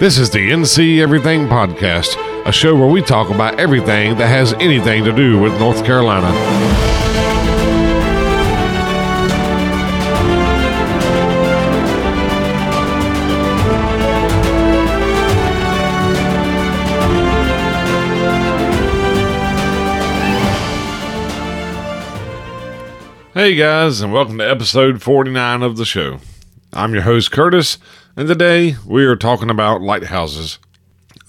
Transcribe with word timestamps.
This 0.00 0.16
is 0.16 0.30
the 0.30 0.52
NC 0.52 1.00
Everything 1.00 1.48
Podcast, 1.48 2.14
a 2.46 2.52
show 2.52 2.76
where 2.76 2.86
we 2.86 3.02
talk 3.02 3.30
about 3.30 3.58
everything 3.58 4.16
that 4.18 4.28
has 4.28 4.52
anything 4.54 5.02
to 5.02 5.12
do 5.12 5.40
with 5.40 5.58
North 5.58 5.84
Carolina. 5.84 6.30
Hey 23.34 23.56
guys, 23.56 24.00
and 24.00 24.12
welcome 24.12 24.38
to 24.38 24.48
episode 24.48 25.02
49 25.02 25.64
of 25.64 25.76
the 25.76 25.84
show. 25.84 26.20
I'm 26.72 26.92
your 26.92 27.02
host, 27.02 27.32
Curtis, 27.32 27.78
and 28.18 28.26
today 28.26 28.74
we 28.84 29.04
are 29.04 29.14
talking 29.14 29.48
about 29.48 29.80
lighthouses. 29.80 30.58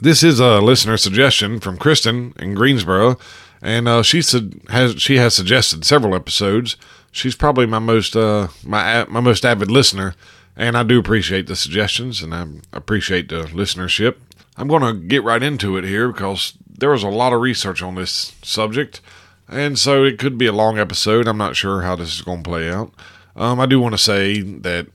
This 0.02 0.24
is 0.24 0.40
a 0.40 0.60
listener 0.60 0.98
suggestion 0.98 1.60
from 1.60 1.78
Kristen 1.78 2.34
in 2.40 2.56
Greensboro, 2.56 3.20
and 3.62 3.88
uh, 3.88 4.02
she 4.02 4.24
said 4.24 4.60
has 4.70 5.00
she 5.00 5.18
has 5.18 5.36
suggested 5.36 5.86
several 5.86 6.16
episodes. 6.16 6.78
She's 7.12 7.36
probably 7.36 7.68
my 7.68 7.78
most 7.78 8.16
uh, 8.16 8.48
my 8.64 9.06
my 9.06 9.20
most 9.20 9.46
avid 9.46 9.70
listener, 9.70 10.16
and 10.58 10.76
I 10.76 10.82
do 10.82 10.98
appreciate 10.98 11.46
the 11.46 11.56
suggestions 11.56 12.24
and 12.24 12.34
I 12.34 12.48
appreciate 12.74 13.30
the 13.30 13.44
listenership. 13.44 14.16
I'm 14.58 14.68
going 14.68 14.82
to 14.82 15.00
get 15.00 15.24
right 15.24 15.44
into 15.44 15.78
it 15.78 15.84
here 15.84 16.12
because 16.12 16.54
there 16.68 16.90
was 16.90 17.04
a 17.04 17.10
lot 17.10 17.34
of 17.34 17.42
research 17.42 17.84
on 17.84 17.94
this 17.94 18.34
subject, 18.42 19.00
and 19.48 19.78
so 19.78 20.04
it 20.04 20.18
could 20.18 20.40
be 20.40 20.48
a 20.48 20.52
long 20.52 20.80
episode. 20.80 21.28
I'm 21.28 21.38
not 21.38 21.56
sure 21.56 21.84
how 21.84 21.96
this 21.96 22.16
is 22.16 22.24
going 22.24 22.42
to 22.42 22.50
play 22.50 22.68
out. 22.68 22.92
Um, 23.36 23.60
I 23.60 23.68
do 23.68 23.80
want 23.80 23.94
to 23.94 24.00
say 24.00 24.42
that 24.42 24.88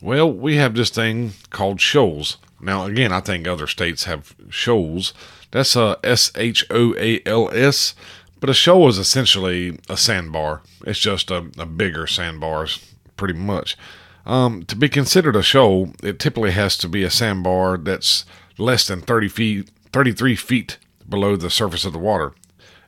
Well, 0.00 0.32
we 0.32 0.56
have 0.56 0.74
this 0.74 0.90
thing 0.90 1.32
called 1.50 1.80
shoals. 1.80 2.38
Now, 2.60 2.84
again, 2.84 3.12
I 3.12 3.20
think 3.20 3.46
other 3.46 3.66
states 3.66 4.04
have 4.04 4.34
shoals. 4.48 5.12
That's 5.50 5.76
a 5.76 5.98
S 6.04 6.30
H 6.34 6.64
O 6.70 6.94
A 6.96 7.20
L 7.26 7.50
S. 7.52 7.94
But 8.40 8.50
a 8.50 8.54
shoal 8.54 8.88
is 8.88 8.98
essentially 8.98 9.78
a 9.88 9.96
sandbar. 9.96 10.62
It's 10.86 11.00
just 11.00 11.30
a, 11.30 11.50
a 11.58 11.66
bigger 11.66 12.06
sandbar, 12.06 12.68
pretty 13.16 13.34
much. 13.34 13.76
Um, 14.24 14.64
to 14.66 14.76
be 14.76 14.88
considered 14.88 15.34
a 15.34 15.42
shoal, 15.42 15.92
it 16.02 16.18
typically 16.20 16.52
has 16.52 16.76
to 16.78 16.88
be 16.88 17.02
a 17.02 17.10
sandbar 17.10 17.78
that's 17.78 18.24
less 18.56 18.86
than 18.86 19.00
30 19.00 19.28
feet, 19.28 19.70
33 19.92 20.36
feet 20.36 20.78
below 21.08 21.34
the 21.34 21.50
surface 21.50 21.84
of 21.84 21.92
the 21.92 21.98
water. 21.98 22.32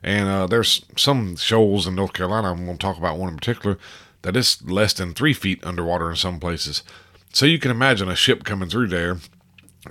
And 0.03 0.29
uh, 0.29 0.47
there's 0.47 0.85
some 0.95 1.35
shoals 1.35 1.85
in 1.85 1.95
North 1.95 2.13
Carolina, 2.13 2.51
I'm 2.51 2.65
going 2.65 2.77
to 2.77 2.81
talk 2.81 2.97
about 2.97 3.17
one 3.17 3.29
in 3.29 3.35
particular, 3.35 3.77
that 4.21 4.35
is 4.35 4.61
less 4.63 4.93
than 4.93 5.13
three 5.13 5.33
feet 5.33 5.63
underwater 5.63 6.09
in 6.09 6.15
some 6.15 6.39
places. 6.39 6.83
So 7.33 7.45
you 7.45 7.59
can 7.59 7.71
imagine 7.71 8.09
a 8.09 8.15
ship 8.15 8.43
coming 8.43 8.69
through 8.69 8.87
there, 8.87 9.17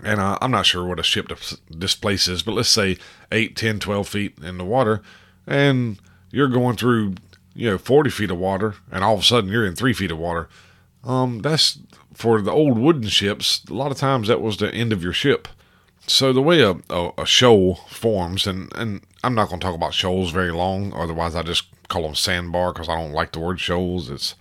and 0.05 0.21
uh, 0.21 0.39
I'm 0.41 0.51
not 0.51 0.67
sure 0.67 0.87
what 0.87 1.01
a 1.01 1.05
ship 1.05 1.33
displaces, 1.77 2.43
but 2.43 2.53
let's 2.53 2.69
say 2.69 2.97
8, 3.33 3.57
10, 3.57 3.81
12 3.81 4.09
feet 4.09 4.39
in 4.43 4.59
the 4.59 4.65
water 4.65 5.03
and 5.51 5.99
you're 6.31 6.49
going 6.49 6.77
through, 6.77 7.17
you 7.55 7.71
know, 7.71 7.79
40 7.79 8.09
feet 8.11 8.31
of 8.31 8.39
water, 8.39 8.77
and 8.91 9.05
all 9.05 9.15
of 9.15 9.21
a 9.21 9.25
sudden 9.25 9.51
you're 9.51 9.67
in 9.67 9.75
three 9.75 9.93
feet 9.93 10.13
of 10.13 10.19
water. 10.19 10.49
Um, 11.05 11.41
that's 11.41 11.79
for 12.15 12.41
the 12.41 12.53
old 12.53 12.79
wooden 12.79 13.09
ships. 13.09 13.65
A 13.69 13.75
lot 13.75 13.91
of 13.91 13.99
times 13.99 14.29
that 14.29 14.41
was 14.41 14.59
the 14.59 14.73
end 14.73 14.93
of 14.93 15.03
your 15.03 15.13
ship. 15.13 15.49
So 16.07 16.33
the 16.33 16.43
way 16.43 16.63
a, 16.63 16.77
a, 16.89 17.11
a 17.19 17.27
shoal 17.27 17.77
forms, 17.89 18.47
and, 18.47 18.73
and 18.77 19.01
I'm 19.23 19.35
not 19.35 19.49
going 19.49 19.61
to 19.61 19.65
talk 19.65 19.75
about 19.75 19.95
shoals 19.95 20.31
very 20.31 20.51
long, 20.51 20.93
otherwise 20.95 21.35
I 21.35 21.43
just 21.43 21.65
call 21.89 22.03
them 22.03 22.15
sandbar 22.15 22.73
because 22.73 22.89
I 22.89 22.97
don't 22.97 23.13
like 23.13 23.33
the 23.33 23.41
word 23.41 23.61
shoals. 23.61 24.09
It's 24.09 24.35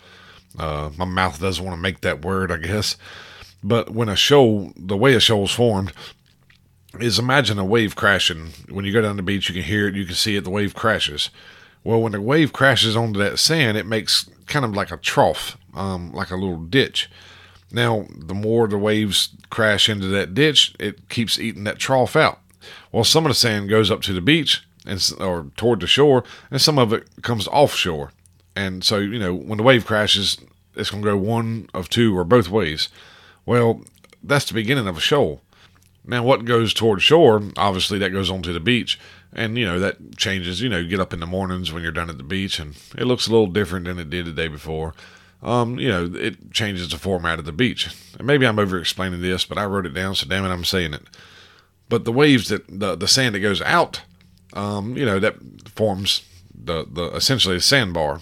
uh, 0.57 0.91
my 0.97 1.05
mouth 1.05 1.39
doesn't 1.39 1.63
want 1.63 1.75
to 1.77 1.81
make 1.81 2.01
that 2.01 2.23
word, 2.23 2.51
I 2.51 2.57
guess. 2.57 2.95
But 3.61 3.89
when 3.89 4.07
a 4.07 4.15
shoal, 4.15 4.71
the 4.77 4.95
way 4.95 5.13
a 5.13 5.19
shoal's 5.19 5.51
formed, 5.51 5.91
is 6.99 7.19
imagine 7.19 7.59
a 7.59 7.65
wave 7.65 7.95
crashing. 7.95 8.51
When 8.69 8.85
you 8.85 8.93
go 8.93 9.01
down 9.01 9.17
the 9.17 9.21
beach, 9.23 9.49
you 9.49 9.55
can 9.55 9.63
hear 9.63 9.87
it, 9.87 9.95
you 9.95 10.05
can 10.05 10.15
see 10.15 10.37
it, 10.37 10.43
the 10.43 10.49
wave 10.49 10.73
crashes. 10.73 11.29
Well, 11.83 12.01
when 12.01 12.13
the 12.13 12.21
wave 12.21 12.53
crashes 12.53 12.95
onto 12.95 13.19
that 13.19 13.39
sand, 13.39 13.77
it 13.77 13.85
makes 13.85 14.29
kind 14.47 14.65
of 14.65 14.75
like 14.75 14.91
a 14.91 14.97
trough, 14.97 15.57
um, 15.73 16.13
like 16.13 16.31
a 16.31 16.35
little 16.35 16.57
ditch. 16.57 17.09
Now, 17.71 18.07
the 18.09 18.33
more 18.33 18.67
the 18.67 18.77
waves 18.77 19.29
crash 19.49 19.89
into 19.89 20.07
that 20.07 20.33
ditch, 20.33 20.73
it 20.79 21.09
keeps 21.09 21.37
eating 21.37 21.65
that 21.65 21.79
trough 21.79 22.15
out. 22.15 22.39
Well, 22.91 23.03
some 23.03 23.25
of 23.25 23.29
the 23.29 23.35
sand 23.35 23.69
goes 23.69 23.91
up 23.91 24.01
to 24.03 24.13
the 24.13 24.21
beach 24.21 24.63
and 24.89 25.21
or 25.21 25.47
toward 25.55 25.79
the 25.79 25.87
shore, 25.87 26.23
and 26.51 26.61
some 26.61 26.77
of 26.77 26.91
it 26.91 27.07
comes 27.21 27.47
offshore. 27.47 28.11
And 28.55 28.83
so, 28.83 28.97
you 28.97 29.19
know, 29.19 29.33
when 29.33 29.57
the 29.57 29.63
wave 29.63 29.85
crashes, 29.85 30.37
it's 30.75 30.89
going 30.91 31.03
to 31.03 31.09
go 31.09 31.17
one 31.17 31.69
of 31.73 31.87
two 31.87 32.17
or 32.17 32.23
both 32.23 32.49
ways. 32.49 32.89
Well, 33.45 33.83
that's 34.23 34.45
the 34.45 34.53
beginning 34.53 34.87
of 34.87 34.97
a 34.97 35.01
shoal. 35.01 35.41
Now, 36.05 36.23
what 36.23 36.45
goes 36.45 36.73
toward 36.73 37.01
shore, 37.01 37.41
obviously, 37.55 37.99
that 37.99 38.09
goes 38.09 38.29
onto 38.29 38.51
the 38.51 38.59
beach. 38.59 38.99
And, 39.31 39.57
you 39.57 39.65
know, 39.65 39.79
that 39.79 40.17
changes. 40.17 40.59
You 40.59 40.69
know, 40.69 40.79
you 40.79 40.87
get 40.87 40.99
up 40.99 41.13
in 41.13 41.19
the 41.19 41.27
mornings 41.27 41.71
when 41.71 41.83
you're 41.83 41.91
down 41.91 42.09
at 42.09 42.17
the 42.17 42.23
beach, 42.23 42.59
and 42.59 42.75
it 42.97 43.05
looks 43.05 43.27
a 43.27 43.31
little 43.31 43.47
different 43.47 43.85
than 43.85 43.99
it 43.99 44.09
did 44.09 44.25
the 44.25 44.31
day 44.31 44.47
before. 44.47 44.95
Um, 45.43 45.79
you 45.79 45.87
know, 45.87 46.11
it 46.15 46.51
changes 46.51 46.89
the 46.89 46.97
format 46.97 47.39
of 47.39 47.45
the 47.45 47.51
beach. 47.51 47.95
And 48.17 48.25
maybe 48.25 48.45
I'm 48.45 48.59
over 48.59 48.79
explaining 48.79 49.21
this, 49.21 49.45
but 49.45 49.57
I 49.57 49.65
wrote 49.65 49.85
it 49.85 49.93
down, 49.93 50.15
so 50.15 50.27
damn 50.27 50.45
it, 50.45 50.49
I'm 50.49 50.65
saying 50.65 50.95
it. 50.95 51.03
But 51.87 52.05
the 52.05 52.11
waves 52.11 52.49
that, 52.49 52.67
the, 52.67 52.95
the 52.95 53.07
sand 53.07 53.35
that 53.35 53.39
goes 53.39 53.61
out, 53.61 54.01
um, 54.53 54.97
you 54.97 55.05
know, 55.05 55.19
that 55.19 55.35
forms 55.69 56.23
the, 56.53 56.85
the 56.89 57.11
essentially 57.15 57.55
a 57.55 57.61
sandbar. 57.61 58.21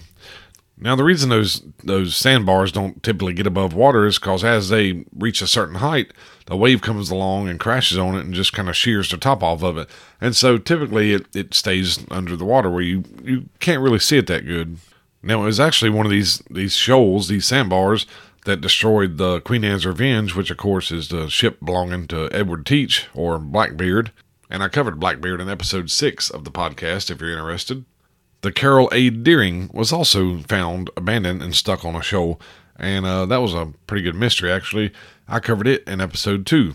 Now, 0.80 0.94
the 0.94 1.04
reason 1.04 1.28
those 1.28 1.62
those 1.82 2.14
sandbars 2.14 2.70
don't 2.70 3.02
typically 3.02 3.32
get 3.32 3.48
above 3.48 3.74
water 3.74 4.06
is 4.06 4.18
because 4.18 4.44
as 4.44 4.68
they 4.68 5.04
reach 5.12 5.42
a 5.42 5.48
certain 5.48 5.76
height, 5.76 6.12
the 6.46 6.56
wave 6.56 6.82
comes 6.82 7.10
along 7.10 7.48
and 7.48 7.58
crashes 7.58 7.98
on 7.98 8.14
it 8.14 8.24
and 8.24 8.32
just 8.32 8.52
kind 8.52 8.68
of 8.68 8.76
shears 8.76 9.10
the 9.10 9.16
top 9.16 9.42
off 9.42 9.62
of 9.64 9.76
it. 9.76 9.90
And 10.20 10.36
so 10.36 10.56
typically 10.56 11.14
it, 11.14 11.26
it 11.34 11.52
stays 11.52 12.06
under 12.12 12.36
the 12.36 12.44
water 12.44 12.70
where 12.70 12.82
you, 12.82 13.02
you 13.24 13.48
can't 13.58 13.82
really 13.82 13.98
see 13.98 14.18
it 14.18 14.28
that 14.28 14.46
good. 14.46 14.78
Now, 15.20 15.42
it 15.42 15.46
was 15.46 15.58
actually 15.58 15.90
one 15.90 16.06
of 16.06 16.12
these 16.12 16.38
these 16.48 16.74
shoals, 16.74 17.26
these 17.26 17.46
sandbars, 17.46 18.06
that 18.44 18.60
destroyed 18.60 19.18
the 19.18 19.40
Queen 19.40 19.64
Anne's 19.64 19.84
Revenge, 19.84 20.36
which 20.36 20.50
of 20.50 20.58
course 20.58 20.92
is 20.92 21.08
the 21.08 21.28
ship 21.28 21.58
belonging 21.62 22.06
to 22.08 22.28
Edward 22.32 22.64
Teach 22.66 23.08
or 23.14 23.38
Blackbeard. 23.38 24.12
And 24.50 24.62
I 24.62 24.68
covered 24.68 25.00
Blackbeard 25.00 25.40
in 25.40 25.48
episode 25.48 25.90
6 25.90 26.30
of 26.30 26.44
the 26.44 26.50
podcast 26.50 27.10
if 27.10 27.20
you're 27.20 27.32
interested. 27.32 27.84
The 28.40 28.52
Carroll 28.52 28.88
A. 28.92 29.10
Deering 29.10 29.68
was 29.72 29.92
also 29.92 30.38
found 30.38 30.90
abandoned 30.96 31.42
and 31.42 31.54
stuck 31.54 31.84
on 31.84 31.96
a 31.96 32.02
shoal, 32.02 32.40
and 32.76 33.04
uh, 33.04 33.26
that 33.26 33.42
was 33.42 33.52
a 33.52 33.72
pretty 33.86 34.02
good 34.02 34.14
mystery, 34.14 34.50
actually. 34.50 34.92
I 35.26 35.40
covered 35.40 35.66
it 35.66 35.82
in 35.88 36.00
episode 36.00 36.46
2. 36.46 36.74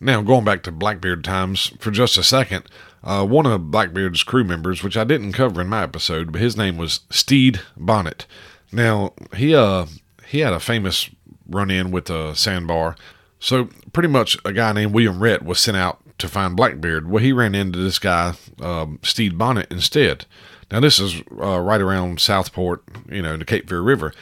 Now, 0.00 0.20
going 0.20 0.44
back 0.44 0.62
to 0.64 0.72
Blackbeard 0.72 1.24
times 1.24 1.72
for 1.78 1.90
just 1.90 2.18
a 2.18 2.22
second, 2.22 2.64
uh, 3.02 3.24
one 3.24 3.46
of 3.46 3.70
Blackbeard's 3.70 4.22
crew 4.22 4.44
members, 4.44 4.82
which 4.82 4.96
I 4.96 5.04
didn't 5.04 5.32
cover 5.32 5.60
in 5.60 5.68
my 5.68 5.84
episode, 5.84 6.32
but 6.32 6.40
his 6.40 6.56
name 6.56 6.76
was 6.76 7.00
Stede 7.08 7.60
Bonnet. 7.76 8.26
Now, 8.72 9.14
he 9.34 9.54
uh 9.54 9.86
he 10.26 10.40
had 10.40 10.52
a 10.52 10.60
famous 10.60 11.08
run 11.48 11.70
in 11.70 11.92
with 11.92 12.10
a 12.10 12.34
sandbar. 12.34 12.96
So 13.38 13.68
pretty 13.92 14.08
much 14.08 14.36
a 14.44 14.52
guy 14.52 14.72
named 14.72 14.92
William 14.92 15.22
Rhett 15.22 15.44
was 15.44 15.60
sent 15.60 15.76
out 15.76 16.02
to 16.18 16.28
find 16.28 16.56
Blackbeard. 16.56 17.10
Well, 17.10 17.22
he 17.22 17.32
ran 17.32 17.54
into 17.54 17.78
this 17.78 17.98
guy, 17.98 18.34
um, 18.60 18.98
Stede 19.02 19.38
Bonnet, 19.38 19.66
instead. 19.70 20.26
Now, 20.70 20.80
this 20.80 20.98
is 20.98 21.22
uh, 21.40 21.60
right 21.60 21.80
around 21.80 22.20
Southport, 22.20 22.82
you 23.08 23.22
know, 23.22 23.36
the 23.36 23.44
Cape 23.44 23.68
Fear 23.68 23.82
River. 23.82 24.12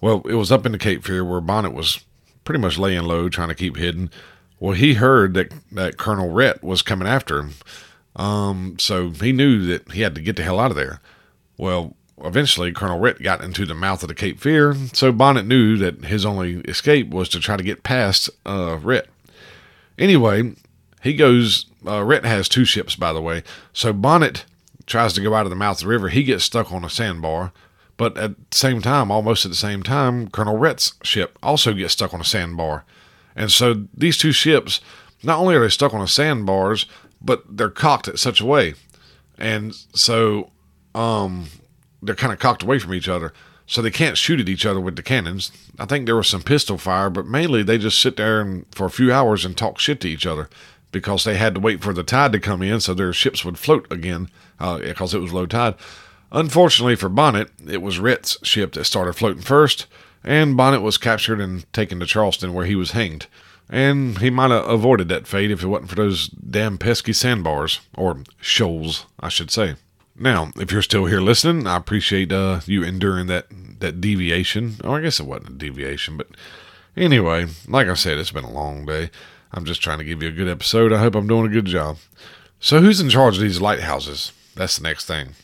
Well, 0.00 0.22
it 0.28 0.34
was 0.34 0.52
up 0.52 0.66
in 0.66 0.72
the 0.72 0.78
Cape 0.78 1.04
Fear 1.04 1.24
where 1.24 1.40
Bonnet 1.40 1.72
was 1.72 2.04
pretty 2.44 2.60
much 2.60 2.78
laying 2.78 3.04
low, 3.04 3.28
trying 3.28 3.48
to 3.48 3.54
keep 3.54 3.76
hidden. 3.76 4.10
Well, 4.60 4.74
he 4.74 4.94
heard 4.94 5.34
that, 5.34 5.52
that 5.72 5.96
Colonel 5.96 6.30
Rhett 6.30 6.62
was 6.62 6.82
coming 6.82 7.08
after 7.08 7.38
him. 7.38 7.54
Um, 8.16 8.76
so 8.78 9.10
he 9.10 9.32
knew 9.32 9.64
that 9.66 9.92
he 9.92 10.02
had 10.02 10.14
to 10.14 10.20
get 10.20 10.36
the 10.36 10.42
hell 10.42 10.60
out 10.60 10.70
of 10.70 10.76
there. 10.76 11.00
Well, 11.56 11.96
eventually 12.22 12.72
Colonel 12.72 13.00
Rhett 13.00 13.22
got 13.22 13.42
into 13.42 13.64
the 13.66 13.74
mouth 13.74 14.02
of 14.02 14.08
the 14.08 14.14
Cape 14.14 14.38
Fear, 14.40 14.76
so 14.92 15.10
Bonnet 15.10 15.46
knew 15.46 15.76
that 15.78 16.04
his 16.04 16.24
only 16.24 16.60
escape 16.60 17.10
was 17.10 17.28
to 17.30 17.40
try 17.40 17.56
to 17.56 17.62
get 17.62 17.82
past 17.82 18.30
uh, 18.44 18.78
Rhett. 18.82 19.08
Anyway, 19.98 20.54
he 21.04 21.12
goes. 21.12 21.66
Uh, 21.86 22.02
Rhett 22.02 22.24
has 22.24 22.48
two 22.48 22.64
ships, 22.64 22.96
by 22.96 23.12
the 23.12 23.20
way. 23.20 23.42
So 23.74 23.92
Bonnet 23.92 24.46
tries 24.86 25.12
to 25.12 25.20
go 25.20 25.34
out 25.34 25.44
of 25.44 25.50
the 25.50 25.56
mouth 25.56 25.76
of 25.76 25.82
the 25.82 25.88
river. 25.88 26.08
He 26.08 26.24
gets 26.24 26.44
stuck 26.44 26.72
on 26.72 26.82
a 26.82 26.90
sandbar. 26.90 27.52
But 27.98 28.16
at 28.16 28.50
the 28.50 28.56
same 28.56 28.80
time, 28.80 29.10
almost 29.10 29.44
at 29.44 29.50
the 29.50 29.56
same 29.56 29.82
time, 29.82 30.28
Colonel 30.28 30.56
Rhett's 30.56 30.94
ship 31.02 31.38
also 31.42 31.74
gets 31.74 31.92
stuck 31.92 32.12
on 32.12 32.22
a 32.22 32.24
sandbar. 32.24 32.84
And 33.36 33.52
so 33.52 33.86
these 33.94 34.16
two 34.16 34.32
ships, 34.32 34.80
not 35.22 35.38
only 35.38 35.54
are 35.54 35.60
they 35.60 35.68
stuck 35.68 35.92
on 35.92 36.00
the 36.00 36.08
sandbars, 36.08 36.86
but 37.20 37.44
they're 37.48 37.68
cocked 37.68 38.08
at 38.08 38.18
such 38.18 38.40
a 38.40 38.46
way. 38.46 38.74
And 39.38 39.74
so 39.94 40.50
um, 40.94 41.48
they're 42.02 42.14
kind 42.14 42.32
of 42.32 42.38
cocked 42.38 42.62
away 42.62 42.78
from 42.78 42.94
each 42.94 43.08
other. 43.08 43.32
So 43.66 43.80
they 43.80 43.90
can't 43.90 44.18
shoot 44.18 44.40
at 44.40 44.48
each 44.48 44.66
other 44.66 44.80
with 44.80 44.96
the 44.96 45.02
cannons. 45.02 45.52
I 45.78 45.86
think 45.86 46.04
there 46.06 46.16
was 46.16 46.28
some 46.28 46.42
pistol 46.42 46.78
fire, 46.78 47.10
but 47.10 47.26
mainly 47.26 47.62
they 47.62 47.78
just 47.78 48.00
sit 48.00 48.16
there 48.16 48.40
and 48.40 48.66
for 48.74 48.86
a 48.86 48.90
few 48.90 49.12
hours 49.12 49.44
and 49.44 49.56
talk 49.56 49.78
shit 49.78 50.00
to 50.00 50.08
each 50.08 50.26
other 50.26 50.48
because 50.94 51.24
they 51.24 51.36
had 51.36 51.54
to 51.54 51.60
wait 51.60 51.82
for 51.82 51.92
the 51.92 52.02
tide 52.02 52.32
to 52.32 52.40
come 52.40 52.62
in 52.62 52.80
so 52.80 52.94
their 52.94 53.12
ships 53.12 53.44
would 53.44 53.58
float 53.58 53.86
again 53.92 54.30
uh, 54.58 54.78
because 54.78 55.12
it 55.12 55.20
was 55.20 55.34
low 55.34 55.44
tide. 55.44 55.74
Unfortunately 56.32 56.96
for 56.96 57.10
Bonnet, 57.10 57.50
it 57.68 57.82
was 57.82 57.98
Rhett's 57.98 58.38
ship 58.42 58.72
that 58.72 58.84
started 58.84 59.12
floating 59.12 59.42
first, 59.42 59.86
and 60.24 60.56
Bonnet 60.56 60.80
was 60.80 60.96
captured 60.96 61.40
and 61.40 61.70
taken 61.74 62.00
to 62.00 62.06
Charleston 62.06 62.54
where 62.54 62.64
he 62.64 62.74
was 62.74 62.92
hanged. 62.92 63.26
And 63.68 64.18
he 64.18 64.30
might 64.30 64.50
have 64.50 64.68
avoided 64.68 65.08
that 65.08 65.26
fate 65.26 65.50
if 65.50 65.62
it 65.62 65.66
wasn't 65.66 65.90
for 65.90 65.96
those 65.96 66.28
damn 66.28 66.78
pesky 66.78 67.12
sandbars, 67.12 67.80
or 67.96 68.22
shoals, 68.40 69.06
I 69.20 69.28
should 69.28 69.50
say. 69.50 69.76
Now, 70.16 70.52
if 70.56 70.70
you're 70.70 70.82
still 70.82 71.06
here 71.06 71.20
listening, 71.20 71.66
I 71.66 71.76
appreciate 71.76 72.30
uh, 72.32 72.60
you 72.66 72.82
enduring 72.84 73.26
that 73.26 73.46
that 73.80 74.00
deviation. 74.00 74.76
Oh, 74.84 74.94
I 74.94 75.00
guess 75.00 75.18
it 75.18 75.26
wasn't 75.26 75.50
a 75.50 75.52
deviation, 75.54 76.16
but 76.16 76.28
anyway, 76.96 77.46
like 77.66 77.88
I 77.88 77.94
said, 77.94 78.18
it's 78.18 78.30
been 78.30 78.44
a 78.44 78.52
long 78.52 78.86
day. 78.86 79.10
I'm 79.54 79.64
just 79.64 79.80
trying 79.80 79.98
to 79.98 80.04
give 80.04 80.20
you 80.20 80.28
a 80.28 80.32
good 80.32 80.48
episode. 80.48 80.92
I 80.92 80.98
hope 80.98 81.14
I'm 81.14 81.28
doing 81.28 81.46
a 81.46 81.54
good 81.54 81.66
job. 81.66 81.98
So, 82.58 82.80
who's 82.80 83.00
in 83.00 83.08
charge 83.08 83.36
of 83.36 83.42
these 83.42 83.60
lighthouses? 83.60 84.32
That's 84.56 84.76
the 84.78 84.82
next 84.82 85.06
thing. 85.06 85.34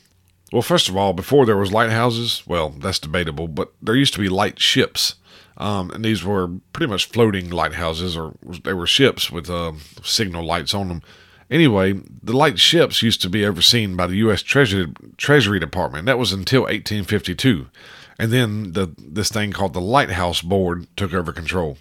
Well, 0.52 0.62
first 0.62 0.88
of 0.88 0.96
all, 0.96 1.12
before 1.12 1.46
there 1.46 1.56
was 1.56 1.72
lighthouses, 1.72 2.42
well, 2.44 2.70
that's 2.70 2.98
debatable, 2.98 3.46
but 3.46 3.72
there 3.80 3.94
used 3.94 4.14
to 4.14 4.20
be 4.20 4.28
light 4.28 4.58
ships, 4.58 5.14
um, 5.56 5.92
and 5.92 6.04
these 6.04 6.24
were 6.24 6.48
pretty 6.72 6.90
much 6.90 7.06
floating 7.06 7.50
lighthouses, 7.50 8.16
or 8.16 8.34
they 8.64 8.72
were 8.72 8.86
ships 8.86 9.30
with 9.30 9.48
uh, 9.48 9.72
signal 10.02 10.44
lights 10.44 10.74
on 10.74 10.88
them. 10.88 11.02
Anyway, 11.48 12.00
the 12.22 12.36
light 12.36 12.58
ships 12.58 13.02
used 13.02 13.22
to 13.22 13.30
be 13.30 13.44
overseen 13.44 13.94
by 13.94 14.08
the 14.08 14.16
U.S. 14.16 14.42
Treasury, 14.42 14.92
Treasury 15.18 15.60
Department. 15.60 16.06
That 16.06 16.18
was 16.18 16.32
until 16.32 16.62
1852, 16.62 17.68
and 18.18 18.32
then 18.32 18.72
the 18.72 18.92
this 18.98 19.28
thing 19.28 19.52
called 19.52 19.72
the 19.72 19.80
Lighthouse 19.80 20.42
Board 20.42 20.88
took 20.96 21.14
over 21.14 21.32
control. 21.32 21.78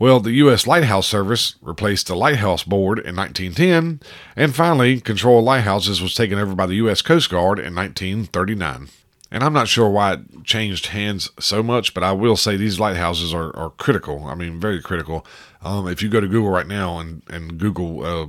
Well, 0.00 0.18
the 0.20 0.32
U.S. 0.32 0.66
Lighthouse 0.66 1.06
Service 1.06 1.56
replaced 1.60 2.06
the 2.06 2.16
Lighthouse 2.16 2.64
Board 2.64 2.98
in 3.00 3.14
1910, 3.16 4.00
and 4.34 4.56
finally, 4.56 4.98
control 4.98 5.40
of 5.40 5.44
lighthouses 5.44 6.00
was 6.00 6.14
taken 6.14 6.38
over 6.38 6.54
by 6.54 6.64
the 6.64 6.76
U.S. 6.76 7.02
Coast 7.02 7.28
Guard 7.28 7.58
in 7.58 7.74
1939. 7.74 8.88
And 9.30 9.44
I'm 9.44 9.52
not 9.52 9.68
sure 9.68 9.90
why 9.90 10.14
it 10.14 10.44
changed 10.44 10.86
hands 10.86 11.28
so 11.38 11.62
much, 11.62 11.92
but 11.92 12.02
I 12.02 12.12
will 12.12 12.38
say 12.38 12.56
these 12.56 12.80
lighthouses 12.80 13.34
are, 13.34 13.54
are 13.54 13.68
critical. 13.68 14.24
I 14.24 14.34
mean, 14.34 14.58
very 14.58 14.80
critical. 14.80 15.26
Um, 15.60 15.86
if 15.86 16.02
you 16.02 16.08
go 16.08 16.22
to 16.22 16.26
Google 16.26 16.48
right 16.48 16.66
now 16.66 16.98
and, 16.98 17.20
and 17.28 17.58
Google 17.58 18.02
uh, 18.02 18.26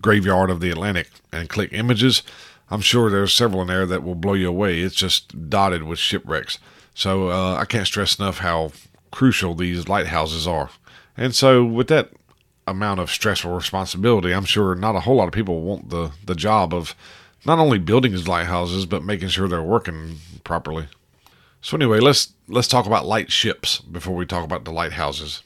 Graveyard 0.00 0.50
of 0.50 0.60
the 0.60 0.70
Atlantic 0.70 1.10
and 1.32 1.48
click 1.48 1.72
images, 1.72 2.22
I'm 2.70 2.80
sure 2.80 3.10
there's 3.10 3.32
several 3.32 3.62
in 3.62 3.66
there 3.66 3.86
that 3.86 4.04
will 4.04 4.14
blow 4.14 4.34
you 4.34 4.48
away. 4.48 4.82
It's 4.82 4.94
just 4.94 5.50
dotted 5.50 5.82
with 5.82 5.98
shipwrecks. 5.98 6.60
So 6.94 7.30
uh, 7.30 7.56
I 7.56 7.64
can't 7.64 7.88
stress 7.88 8.20
enough 8.20 8.38
how 8.38 8.70
crucial 9.10 9.56
these 9.56 9.88
lighthouses 9.88 10.46
are. 10.46 10.70
And 11.18 11.34
so, 11.34 11.64
with 11.64 11.88
that 11.88 12.12
amount 12.66 13.00
of 13.00 13.10
stressful 13.10 13.52
responsibility, 13.52 14.32
I'm 14.32 14.44
sure 14.44 14.74
not 14.76 14.94
a 14.94 15.00
whole 15.00 15.16
lot 15.16 15.26
of 15.26 15.34
people 15.34 15.62
want 15.62 15.90
the, 15.90 16.12
the 16.24 16.36
job 16.36 16.72
of 16.72 16.94
not 17.44 17.58
only 17.58 17.78
building 17.78 18.12
these 18.12 18.28
lighthouses, 18.28 18.86
but 18.86 19.02
making 19.02 19.28
sure 19.28 19.48
they're 19.48 19.60
working 19.60 20.18
properly. 20.44 20.86
So 21.60 21.76
anyway, 21.76 21.98
let's 21.98 22.32
let's 22.46 22.68
talk 22.68 22.86
about 22.86 23.04
light 23.04 23.32
ships 23.32 23.80
before 23.80 24.14
we 24.14 24.26
talk 24.26 24.44
about 24.44 24.64
the 24.64 24.70
lighthouses. 24.70 25.42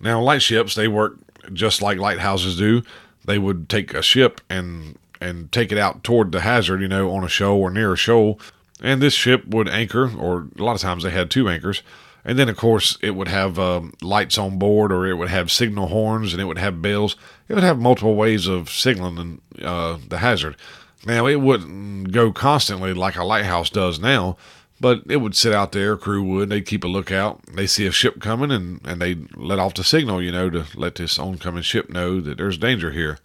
Now, 0.00 0.20
light 0.20 0.42
ships 0.42 0.74
they 0.74 0.86
work 0.86 1.16
just 1.52 1.80
like 1.80 1.98
lighthouses 1.98 2.58
do. 2.58 2.82
They 3.24 3.38
would 3.38 3.70
take 3.70 3.94
a 3.94 4.02
ship 4.02 4.42
and 4.50 4.98
and 5.18 5.50
take 5.50 5.72
it 5.72 5.78
out 5.78 6.04
toward 6.04 6.30
the 6.30 6.42
hazard, 6.42 6.82
you 6.82 6.88
know, 6.88 7.10
on 7.10 7.24
a 7.24 7.28
shoal 7.28 7.58
or 7.58 7.70
near 7.70 7.94
a 7.94 7.96
shoal, 7.96 8.38
and 8.82 9.00
this 9.00 9.14
ship 9.14 9.46
would 9.46 9.68
anchor, 9.68 10.14
or 10.14 10.48
a 10.58 10.62
lot 10.62 10.74
of 10.74 10.82
times 10.82 11.04
they 11.04 11.10
had 11.10 11.30
two 11.30 11.48
anchors, 11.48 11.82
and 12.24 12.38
then, 12.38 12.48
of 12.48 12.56
course, 12.56 12.96
it 13.02 13.10
would 13.10 13.28
have 13.28 13.58
um, 13.58 13.92
lights 14.00 14.38
on 14.38 14.58
board, 14.58 14.92
or 14.92 15.06
it 15.06 15.14
would 15.14 15.28
have 15.28 15.52
signal 15.52 15.88
horns, 15.88 16.32
and 16.32 16.40
it 16.40 16.46
would 16.46 16.58
have 16.58 16.80
bells. 16.80 17.16
It 17.48 17.54
would 17.54 17.62
have 17.62 17.78
multiple 17.78 18.14
ways 18.14 18.46
of 18.46 18.70
signaling 18.70 19.42
uh, 19.62 19.98
the 20.08 20.18
hazard. 20.18 20.56
Now, 21.04 21.26
it 21.26 21.40
wouldn't 21.40 22.12
go 22.12 22.32
constantly 22.32 22.94
like 22.94 23.16
a 23.16 23.24
lighthouse 23.24 23.68
does 23.68 24.00
now, 24.00 24.38
but 24.80 25.02
it 25.08 25.18
would 25.18 25.36
sit 25.36 25.52
out 25.52 25.72
there, 25.72 25.98
crew 25.98 26.22
would. 26.22 26.48
They'd 26.48 26.66
keep 26.66 26.82
a 26.82 26.88
lookout. 26.88 27.44
They 27.46 27.66
see 27.66 27.86
a 27.86 27.92
ship 27.92 28.20
coming, 28.20 28.50
and, 28.50 28.80
and 28.86 29.02
they'd 29.02 29.36
let 29.36 29.58
off 29.58 29.74
the 29.74 29.84
signal, 29.84 30.22
you 30.22 30.32
know, 30.32 30.48
to 30.48 30.64
let 30.74 30.94
this 30.94 31.18
oncoming 31.18 31.62
ship 31.62 31.90
know 31.90 32.20
that 32.22 32.38
there's 32.38 32.56
danger 32.56 32.90
here. 32.90 33.18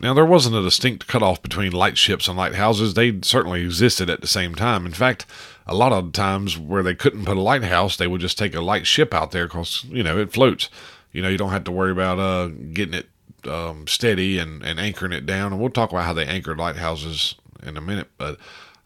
Now, 0.00 0.14
there 0.14 0.24
wasn't 0.24 0.56
a 0.56 0.62
distinct 0.62 1.06
cutoff 1.06 1.42
between 1.42 1.72
light 1.72 1.98
ships 1.98 2.26
and 2.26 2.36
lighthouses. 2.36 2.94
They 2.94 3.20
certainly 3.20 3.62
existed 3.62 4.08
at 4.08 4.22
the 4.22 4.26
same 4.26 4.54
time. 4.54 4.86
In 4.86 4.92
fact, 4.92 5.26
a 5.70 5.74
lot 5.74 5.92
of 5.92 6.12
times 6.12 6.58
where 6.58 6.82
they 6.82 6.96
couldn't 6.96 7.24
put 7.24 7.36
a 7.36 7.40
lighthouse, 7.40 7.96
they 7.96 8.08
would 8.08 8.20
just 8.20 8.36
take 8.36 8.56
a 8.56 8.60
light 8.60 8.88
ship 8.88 9.14
out 9.14 9.30
there 9.30 9.46
because, 9.46 9.84
you 9.84 10.02
know, 10.02 10.18
it 10.18 10.32
floats. 10.32 10.68
You 11.12 11.22
know, 11.22 11.28
you 11.28 11.38
don't 11.38 11.52
have 11.52 11.64
to 11.64 11.72
worry 11.72 11.92
about 11.92 12.18
uh, 12.18 12.48
getting 12.72 12.94
it 12.94 13.08
um, 13.48 13.86
steady 13.86 14.36
and, 14.36 14.64
and 14.64 14.80
anchoring 14.80 15.12
it 15.12 15.26
down. 15.26 15.52
And 15.52 15.60
we'll 15.60 15.70
talk 15.70 15.92
about 15.92 16.04
how 16.04 16.12
they 16.12 16.26
anchored 16.26 16.58
lighthouses 16.58 17.36
in 17.62 17.76
a 17.76 17.80
minute. 17.80 18.08
But 18.18 18.36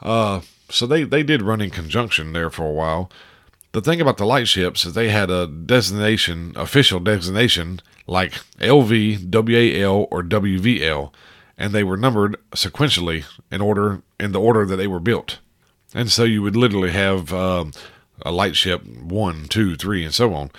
uh, 0.03 0.43
so 0.69 0.87
they, 0.87 1.05
they 1.05 1.23
did 1.23 1.41
run 1.41 1.63
in 1.63 1.71
conjunction 1.71 2.35
there 2.35 2.51
for 2.51 2.67
a 2.67 2.73
while. 2.73 3.11
The 3.73 3.81
thing 3.81 4.03
about 4.03 4.19
the 4.19 4.27
light 4.27 4.47
ships 4.47 4.85
is 4.85 4.93
they 4.93 5.09
had 5.09 5.31
a 5.31 5.47
designation, 5.47 6.53
official 6.55 7.01
designation, 7.01 7.81
like 8.07 8.35
LV, 8.61 9.33
WAL, 9.33 10.07
or 10.11 10.23
WVL, 10.23 11.13
and 11.57 11.73
they 11.73 11.83
were 11.83 11.97
numbered 11.97 12.37
sequentially 12.51 13.25
in 13.51 13.63
order 13.63 14.03
in 14.21 14.33
the 14.33 14.41
order 14.41 14.67
that 14.67 14.77
they 14.77 14.87
were 14.87 15.01
built. 15.01 15.39
And 15.95 16.11
so 16.11 16.25
you 16.25 16.43
would 16.43 16.57
literally 16.57 16.91
have 16.91 17.33
um, 17.33 17.73
a 18.23 18.33
light 18.33 18.57
ship 18.57 18.85
one, 18.85 19.47
two, 19.47 19.77
three, 19.77 20.05
and 20.05 20.13
so 20.13 20.35
on. 20.35 20.51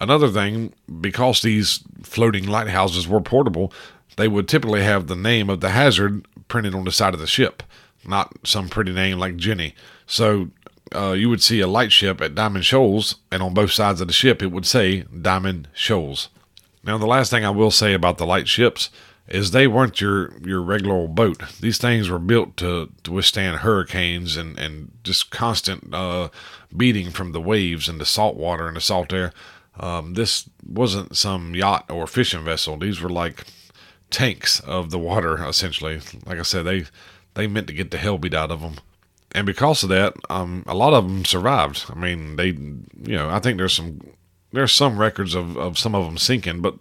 Another 0.00 0.28
thing, 0.28 0.72
because 1.00 1.42
these 1.42 1.80
floating 2.02 2.46
lighthouses 2.46 3.08
were 3.08 3.20
portable, 3.20 3.72
they 4.16 4.28
would 4.28 4.48
typically 4.48 4.82
have 4.82 5.06
the 5.06 5.16
name 5.16 5.50
of 5.50 5.60
the 5.60 5.70
hazard 5.70 6.26
printed 6.48 6.74
on 6.74 6.84
the 6.84 6.92
side 6.92 7.14
of 7.14 7.20
the 7.20 7.26
ship, 7.26 7.62
not 8.06 8.32
some 8.44 8.68
pretty 8.68 8.92
name 8.92 9.18
like 9.18 9.36
Jenny. 9.36 9.74
So 10.06 10.50
uh, 10.94 11.12
you 11.12 11.28
would 11.28 11.42
see 11.42 11.60
a 11.60 11.66
light 11.66 11.90
ship 11.90 12.20
at 12.20 12.34
Diamond 12.34 12.64
Shoals, 12.64 13.16
and 13.32 13.42
on 13.42 13.54
both 13.54 13.72
sides 13.72 14.00
of 14.00 14.06
the 14.06 14.12
ship 14.12 14.42
it 14.42 14.52
would 14.52 14.66
say 14.66 15.02
Diamond 15.02 15.68
Shoals. 15.74 16.28
Now, 16.84 16.98
the 16.98 17.06
last 17.06 17.30
thing 17.30 17.44
I 17.44 17.50
will 17.50 17.70
say 17.70 17.94
about 17.94 18.18
the 18.18 18.26
light 18.26 18.46
ships 18.46 18.90
is 19.28 19.50
they 19.50 19.66
weren't 19.66 20.00
your, 20.00 20.36
your 20.46 20.60
regular 20.60 20.94
old 20.94 21.14
boat. 21.14 21.42
These 21.60 21.78
things 21.78 22.10
were 22.10 22.18
built 22.18 22.56
to, 22.58 22.92
to 23.04 23.12
withstand 23.12 23.60
hurricanes 23.60 24.36
and, 24.36 24.58
and 24.58 24.92
just 25.02 25.30
constant 25.30 25.94
uh, 25.94 26.28
beating 26.76 27.10
from 27.10 27.32
the 27.32 27.40
waves 27.40 27.88
and 27.88 28.00
the 28.00 28.06
salt 28.06 28.36
water 28.36 28.66
and 28.66 28.76
the 28.76 28.82
salt 28.82 29.12
air. 29.12 29.32
Um, 29.80 30.14
this 30.14 30.48
wasn't 30.66 31.16
some 31.16 31.54
yacht 31.54 31.86
or 31.90 32.06
fishing 32.06 32.44
vessel. 32.44 32.76
These 32.76 33.00
were 33.00 33.08
like 33.08 33.44
tanks 34.10 34.60
of 34.60 34.90
the 34.90 34.98
water, 34.98 35.44
essentially. 35.44 36.00
Like 36.24 36.38
I 36.38 36.42
said, 36.42 36.64
they 36.64 36.84
they 37.34 37.48
meant 37.48 37.66
to 37.66 37.72
get 37.72 37.90
the 37.90 37.98
hell 37.98 38.16
beat 38.16 38.34
out 38.34 38.52
of 38.52 38.60
them, 38.60 38.76
and 39.32 39.44
because 39.44 39.82
of 39.82 39.88
that, 39.88 40.14
um, 40.30 40.62
a 40.68 40.74
lot 40.74 40.94
of 40.94 41.04
them 41.04 41.24
survived. 41.24 41.86
I 41.90 41.94
mean, 41.94 42.36
they, 42.36 42.48
you 42.48 43.16
know, 43.16 43.28
I 43.28 43.40
think 43.40 43.58
there's 43.58 43.74
some 43.74 44.00
there's 44.52 44.72
some 44.72 44.98
records 44.98 45.34
of, 45.34 45.56
of 45.56 45.76
some 45.76 45.96
of 45.96 46.04
them 46.04 46.18
sinking, 46.18 46.60
but 46.60 46.76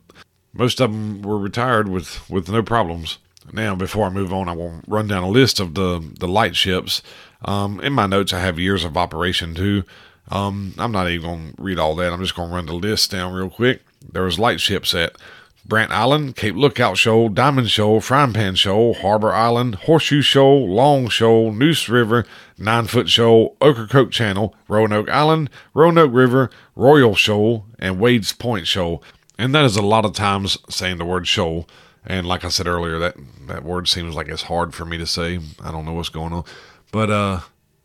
most 0.53 0.79
of 0.79 0.91
them 0.91 1.21
were 1.21 1.37
retired 1.37 1.89
with 1.89 2.29
with 2.29 2.49
no 2.49 2.63
problems. 2.63 3.17
Now, 3.51 3.75
before 3.75 4.05
I 4.07 4.09
move 4.09 4.31
on, 4.31 4.47
I 4.47 4.53
will 4.53 4.81
run 4.87 5.07
down 5.07 5.23
a 5.23 5.29
list 5.29 5.59
of 5.59 5.73
the 5.73 6.03
the 6.19 6.27
light 6.27 6.55
ships. 6.55 7.01
Um, 7.45 7.81
in 7.81 7.93
my 7.93 8.07
notes, 8.07 8.31
I 8.31 8.39
have 8.39 8.59
years 8.59 8.85
of 8.85 8.95
operation 8.95 9.53
too. 9.53 9.83
Um, 10.29 10.73
I'm 10.77 10.91
not 10.91 11.09
even 11.09 11.29
going 11.29 11.53
to 11.53 11.61
read 11.61 11.79
all 11.79 11.95
that. 11.95 12.13
I'm 12.13 12.21
just 12.21 12.35
going 12.35 12.49
to 12.49 12.55
run 12.55 12.67
the 12.67 12.73
list 12.73 13.11
down 13.11 13.33
real 13.33 13.49
quick. 13.49 13.81
There 14.11 14.23
was 14.23 14.39
light 14.39 14.61
ships 14.61 14.93
at 14.93 15.17
Brant 15.65 15.91
Island, 15.91 16.35
Cape 16.35 16.55
Lookout 16.55 16.97
Shoal, 16.97 17.29
Diamond 17.29 17.69
Shoal, 17.69 18.01
Frying 18.01 18.33
Pan 18.33 18.55
Shoal, 18.55 18.95
Harbor 18.95 19.33
Island, 19.33 19.75
Horseshoe 19.75 20.21
Shoal, 20.21 20.67
Long 20.67 21.07
Shoal, 21.09 21.51
Neuse 21.51 21.87
River, 21.87 22.25
Nine 22.57 22.85
Foot 22.87 23.09
Shoal, 23.09 23.55
Ocracoke 23.61 24.11
Channel, 24.11 24.55
Roanoke 24.67 25.09
Island, 25.09 25.49
Roanoke 25.73 26.13
River, 26.13 26.49
Royal 26.75 27.15
Shoal, 27.15 27.65
and 27.79 27.99
Wade's 27.99 28.33
Point 28.33 28.67
Shoal. 28.67 29.01
And 29.37 29.53
that 29.55 29.65
is 29.65 29.75
a 29.75 29.81
lot 29.81 30.05
of 30.05 30.13
times 30.13 30.57
saying 30.69 30.97
the 30.97 31.05
word 31.05 31.27
shoal. 31.27 31.67
And 32.05 32.27
like 32.27 32.43
I 32.43 32.49
said 32.49 32.67
earlier, 32.67 32.99
that, 32.99 33.15
that 33.47 33.63
word 33.63 33.87
seems 33.87 34.15
like 34.15 34.27
it's 34.27 34.43
hard 34.43 34.73
for 34.73 34.85
me 34.85 34.97
to 34.97 35.07
say. 35.07 35.39
I 35.61 35.71
don't 35.71 35.85
know 35.85 35.93
what's 35.93 36.09
going 36.09 36.33
on. 36.33 36.43
But 36.91 37.09
uh, 37.09 37.39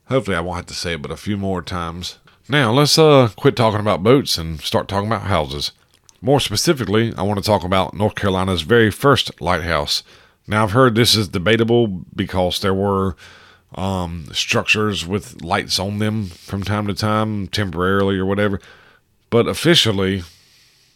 hopefully 0.07 0.37
I 0.37 0.41
won't 0.41 0.57
have 0.57 0.67
to 0.67 0.75
say 0.75 0.95
it 0.95 1.03
but 1.03 1.11
a 1.11 1.17
few 1.17 1.37
more 1.37 1.63
times. 1.63 2.19
Now 2.49 2.73
let's 2.73 2.99
uh, 2.99 3.31
quit 3.37 3.57
talking 3.57 3.81
about 3.81 4.03
boats 4.03 4.37
and 4.39 4.61
start 4.61 4.89
talking 4.89 5.09
about 5.09 5.23
houses. 5.23 5.73
More 6.21 6.41
specifically, 6.41 7.15
I 7.17 7.23
want 7.23 7.39
to 7.39 7.45
talk 7.45 7.63
about 7.63 7.95
North 7.95 8.17
Carolina's 8.17 8.63
very 8.63 8.91
first 8.91 9.41
lighthouse. 9.41 10.03
Now, 10.49 10.65
I've 10.65 10.73
heard 10.73 10.95
this 10.95 11.15
is 11.15 11.29
debatable 11.29 11.87
because 11.87 12.61
there 12.61 12.75
were 12.75 13.17
um, 13.75 14.29
structures 14.33 15.07
with 15.07 15.43
lights 15.45 15.79
on 15.79 15.99
them 15.99 16.27
from 16.27 16.65
time 16.65 16.87
to 16.87 16.95
time, 16.95 17.47
temporarily 17.49 18.17
or 18.17 18.27
whatever. 18.27 18.61
But 19.31 19.47
officially, 19.47 20.23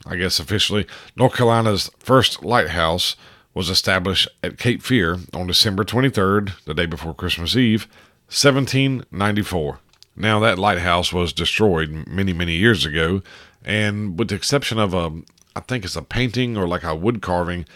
I 0.07 0.17
guess 0.17 0.39
officially, 0.39 0.87
North 1.17 1.35
Carolina's 1.35 1.91
first 1.99 2.45
lighthouse 2.45 3.17
was 3.55 3.69
established 3.69 4.29
at 4.43 4.59
Cape 4.59 4.83
Fear 4.83 5.19
on 5.35 5.47
December 5.47 5.85
23rd, 5.85 6.65
the 6.65 6.75
day 6.75 6.87
before 6.87 7.15
Christmas 7.15 7.57
Eve, 7.57 7.87
1794. 8.27 9.79
Now, 10.17 10.41
that 10.41 10.59
lighthouse 10.59 11.13
was 11.13 11.33
destroyed 11.33 12.07
many, 12.07 12.33
many 12.33 12.55
years 12.55 12.85
ago, 12.85 13.23
and 13.65 14.19
with 14.19 14.29
the 14.29 14.35
exception 14.35 14.79
of 14.79 14.95
a, 14.95 15.23
I 15.55 15.61
think 15.61 15.85
it's 15.85 15.97
a 15.97 16.03
painting 16.03 16.57
or 16.57 16.67
like 16.67 16.83
a 16.83 16.95
wood 16.95 17.23
carving, 17.23 17.67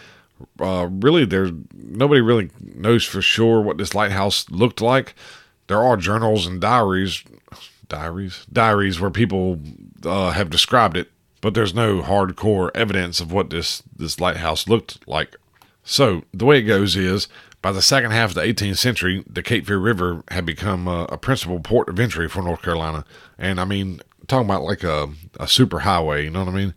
uh, 0.59 0.87
really 0.91 1.25
there's 1.25 1.51
nobody 1.73 2.21
really 2.21 2.49
knows 2.59 3.03
for 3.05 3.21
sure 3.21 3.61
what 3.61 3.77
this 3.77 3.95
lighthouse 3.95 4.49
looked 4.49 4.81
like. 4.81 5.15
There 5.67 5.83
are 5.83 5.97
journals 5.97 6.45
and 6.45 6.61
diaries, 6.61 7.23
diaries, 7.87 8.45
diaries 8.51 8.99
where 8.99 9.09
people 9.09 9.59
uh, 10.03 10.31
have 10.31 10.49
described 10.49 10.97
it, 10.97 11.09
but 11.41 11.53
there's 11.53 11.73
no 11.73 12.01
hardcore 12.01 12.71
evidence 12.73 13.19
of 13.19 13.31
what 13.31 13.49
this 13.49 13.83
this 13.95 14.19
lighthouse 14.19 14.67
looked 14.67 15.07
like. 15.07 15.35
So 15.83 16.23
the 16.33 16.45
way 16.45 16.59
it 16.59 16.63
goes 16.63 16.95
is 16.95 17.27
by 17.61 17.71
the 17.71 17.81
second 17.81 18.11
half 18.11 18.31
of 18.31 18.35
the 18.35 18.41
18th 18.41 18.77
century, 18.77 19.23
the 19.27 19.41
Cape 19.41 19.65
Fear 19.65 19.79
River 19.79 20.23
had 20.29 20.45
become 20.45 20.87
a, 20.87 21.03
a 21.09 21.17
principal 21.17 21.59
port 21.59 21.89
of 21.89 21.99
entry 21.99 22.29
for 22.29 22.41
North 22.41 22.61
Carolina, 22.61 23.05
and 23.37 23.59
I 23.59 23.65
mean 23.65 24.01
talking 24.27 24.47
about 24.47 24.63
like 24.63 24.83
a, 24.83 25.09
a 25.39 25.47
super 25.47 25.79
highway, 25.79 26.25
you 26.25 26.29
know 26.29 26.43
what 26.43 26.53
I 26.53 26.57
mean? 26.57 26.73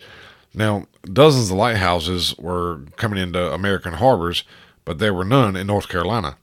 Now, 0.55 0.87
dozens 1.05 1.50
of 1.50 1.57
lighthouses 1.57 2.37
were 2.38 2.83
coming 2.97 3.23
into 3.23 3.52
American 3.52 3.95
harbors, 3.95 4.45
but 4.85 4.99
there 4.99 5.14
were 5.14 5.25
none 5.25 5.57
in 5.57 5.67
North 5.67 5.88
Carolina. 5.88 6.37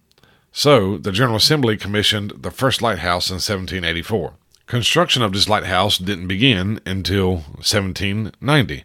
So, 0.52 0.98
the 0.98 1.12
General 1.12 1.38
Assembly 1.38 1.78
commissioned 1.78 2.32
the 2.38 2.52
first 2.52 2.82
lighthouse 2.82 3.30
in 3.30 3.36
1784. 3.36 4.34
Construction 4.68 5.24
of 5.24 5.32
this 5.32 5.48
lighthouse 5.48 5.98
didn't 5.98 6.28
begin 6.28 6.82
until 6.86 7.36
1790. 7.56 8.84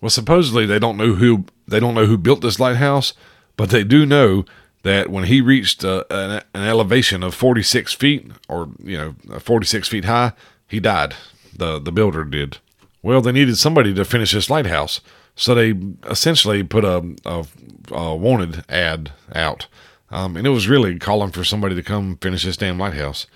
Well, 0.00 0.10
supposedly 0.10 0.66
they 0.66 0.78
don't 0.78 0.98
know 0.98 1.14
who 1.14 1.46
they 1.66 1.80
don't 1.80 1.94
know 1.94 2.06
who 2.06 2.18
built 2.18 2.42
this 2.42 2.60
lighthouse, 2.60 3.14
but 3.56 3.70
they 3.70 3.82
do 3.82 4.04
know 4.04 4.44
that 4.82 5.08
when 5.08 5.24
he 5.24 5.40
reached 5.40 5.84
uh, 5.84 6.04
an, 6.10 6.42
an 6.52 6.68
elevation 6.68 7.22
of 7.22 7.34
46 7.34 7.94
feet, 7.94 8.30
or 8.48 8.68
you 8.82 8.98
know, 8.98 9.38
46 9.38 9.88
feet 9.88 10.04
high, 10.04 10.32
he 10.68 10.80
died 10.80 11.14
the 11.56 11.78
the 11.78 11.92
builder 11.92 12.24
did. 12.24 12.58
Well, 13.02 13.22
they 13.22 13.32
needed 13.32 13.56
somebody 13.56 13.94
to 13.94 14.04
finish 14.04 14.32
this 14.32 14.50
lighthouse, 14.50 15.00
so 15.34 15.54
they 15.54 15.74
essentially 16.04 16.62
put 16.62 16.84
a, 16.84 17.16
a, 17.24 17.46
a 17.90 18.14
wanted 18.14 18.64
ad 18.68 19.12
out, 19.34 19.66
um, 20.10 20.36
and 20.36 20.46
it 20.46 20.50
was 20.50 20.68
really 20.68 20.98
calling 20.98 21.32
for 21.32 21.42
somebody 21.42 21.74
to 21.74 21.82
come 21.82 22.18
finish 22.18 22.44
this 22.44 22.58
damn 22.58 22.78
lighthouse. 22.78 23.26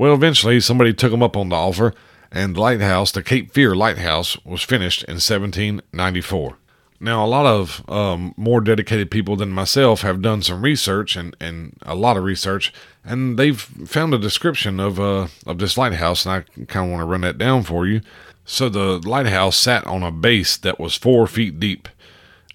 Well, 0.00 0.14
eventually 0.14 0.60
somebody 0.60 0.94
took 0.94 1.10
them 1.10 1.22
up 1.22 1.36
on 1.36 1.50
the 1.50 1.56
offer, 1.56 1.92
and 2.32 2.56
the 2.56 2.60
lighthouse, 2.62 3.12
the 3.12 3.22
Cape 3.22 3.52
Fear 3.52 3.76
Lighthouse, 3.76 4.42
was 4.46 4.62
finished 4.62 5.02
in 5.02 5.16
1794. 5.16 6.56
Now, 7.00 7.22
a 7.22 7.28
lot 7.28 7.44
of 7.44 7.84
um, 7.86 8.32
more 8.38 8.62
dedicated 8.62 9.10
people 9.10 9.36
than 9.36 9.50
myself 9.50 10.00
have 10.00 10.22
done 10.22 10.40
some 10.40 10.62
research 10.62 11.16
and, 11.16 11.36
and 11.38 11.76
a 11.82 11.94
lot 11.94 12.16
of 12.16 12.24
research, 12.24 12.72
and 13.04 13.38
they've 13.38 13.60
found 13.60 14.14
a 14.14 14.18
description 14.18 14.80
of 14.80 14.98
uh, 14.98 15.26
of 15.46 15.58
this 15.58 15.76
lighthouse, 15.76 16.24
and 16.24 16.32
I 16.32 16.62
kind 16.64 16.86
of 16.86 16.92
want 16.92 17.02
to 17.02 17.06
run 17.06 17.20
that 17.20 17.36
down 17.36 17.62
for 17.64 17.86
you. 17.86 18.00
So 18.46 18.70
the 18.70 19.06
lighthouse 19.06 19.58
sat 19.58 19.86
on 19.86 20.02
a 20.02 20.10
base 20.10 20.56
that 20.56 20.80
was 20.80 20.96
four 20.96 21.26
feet 21.26 21.60
deep, 21.60 21.90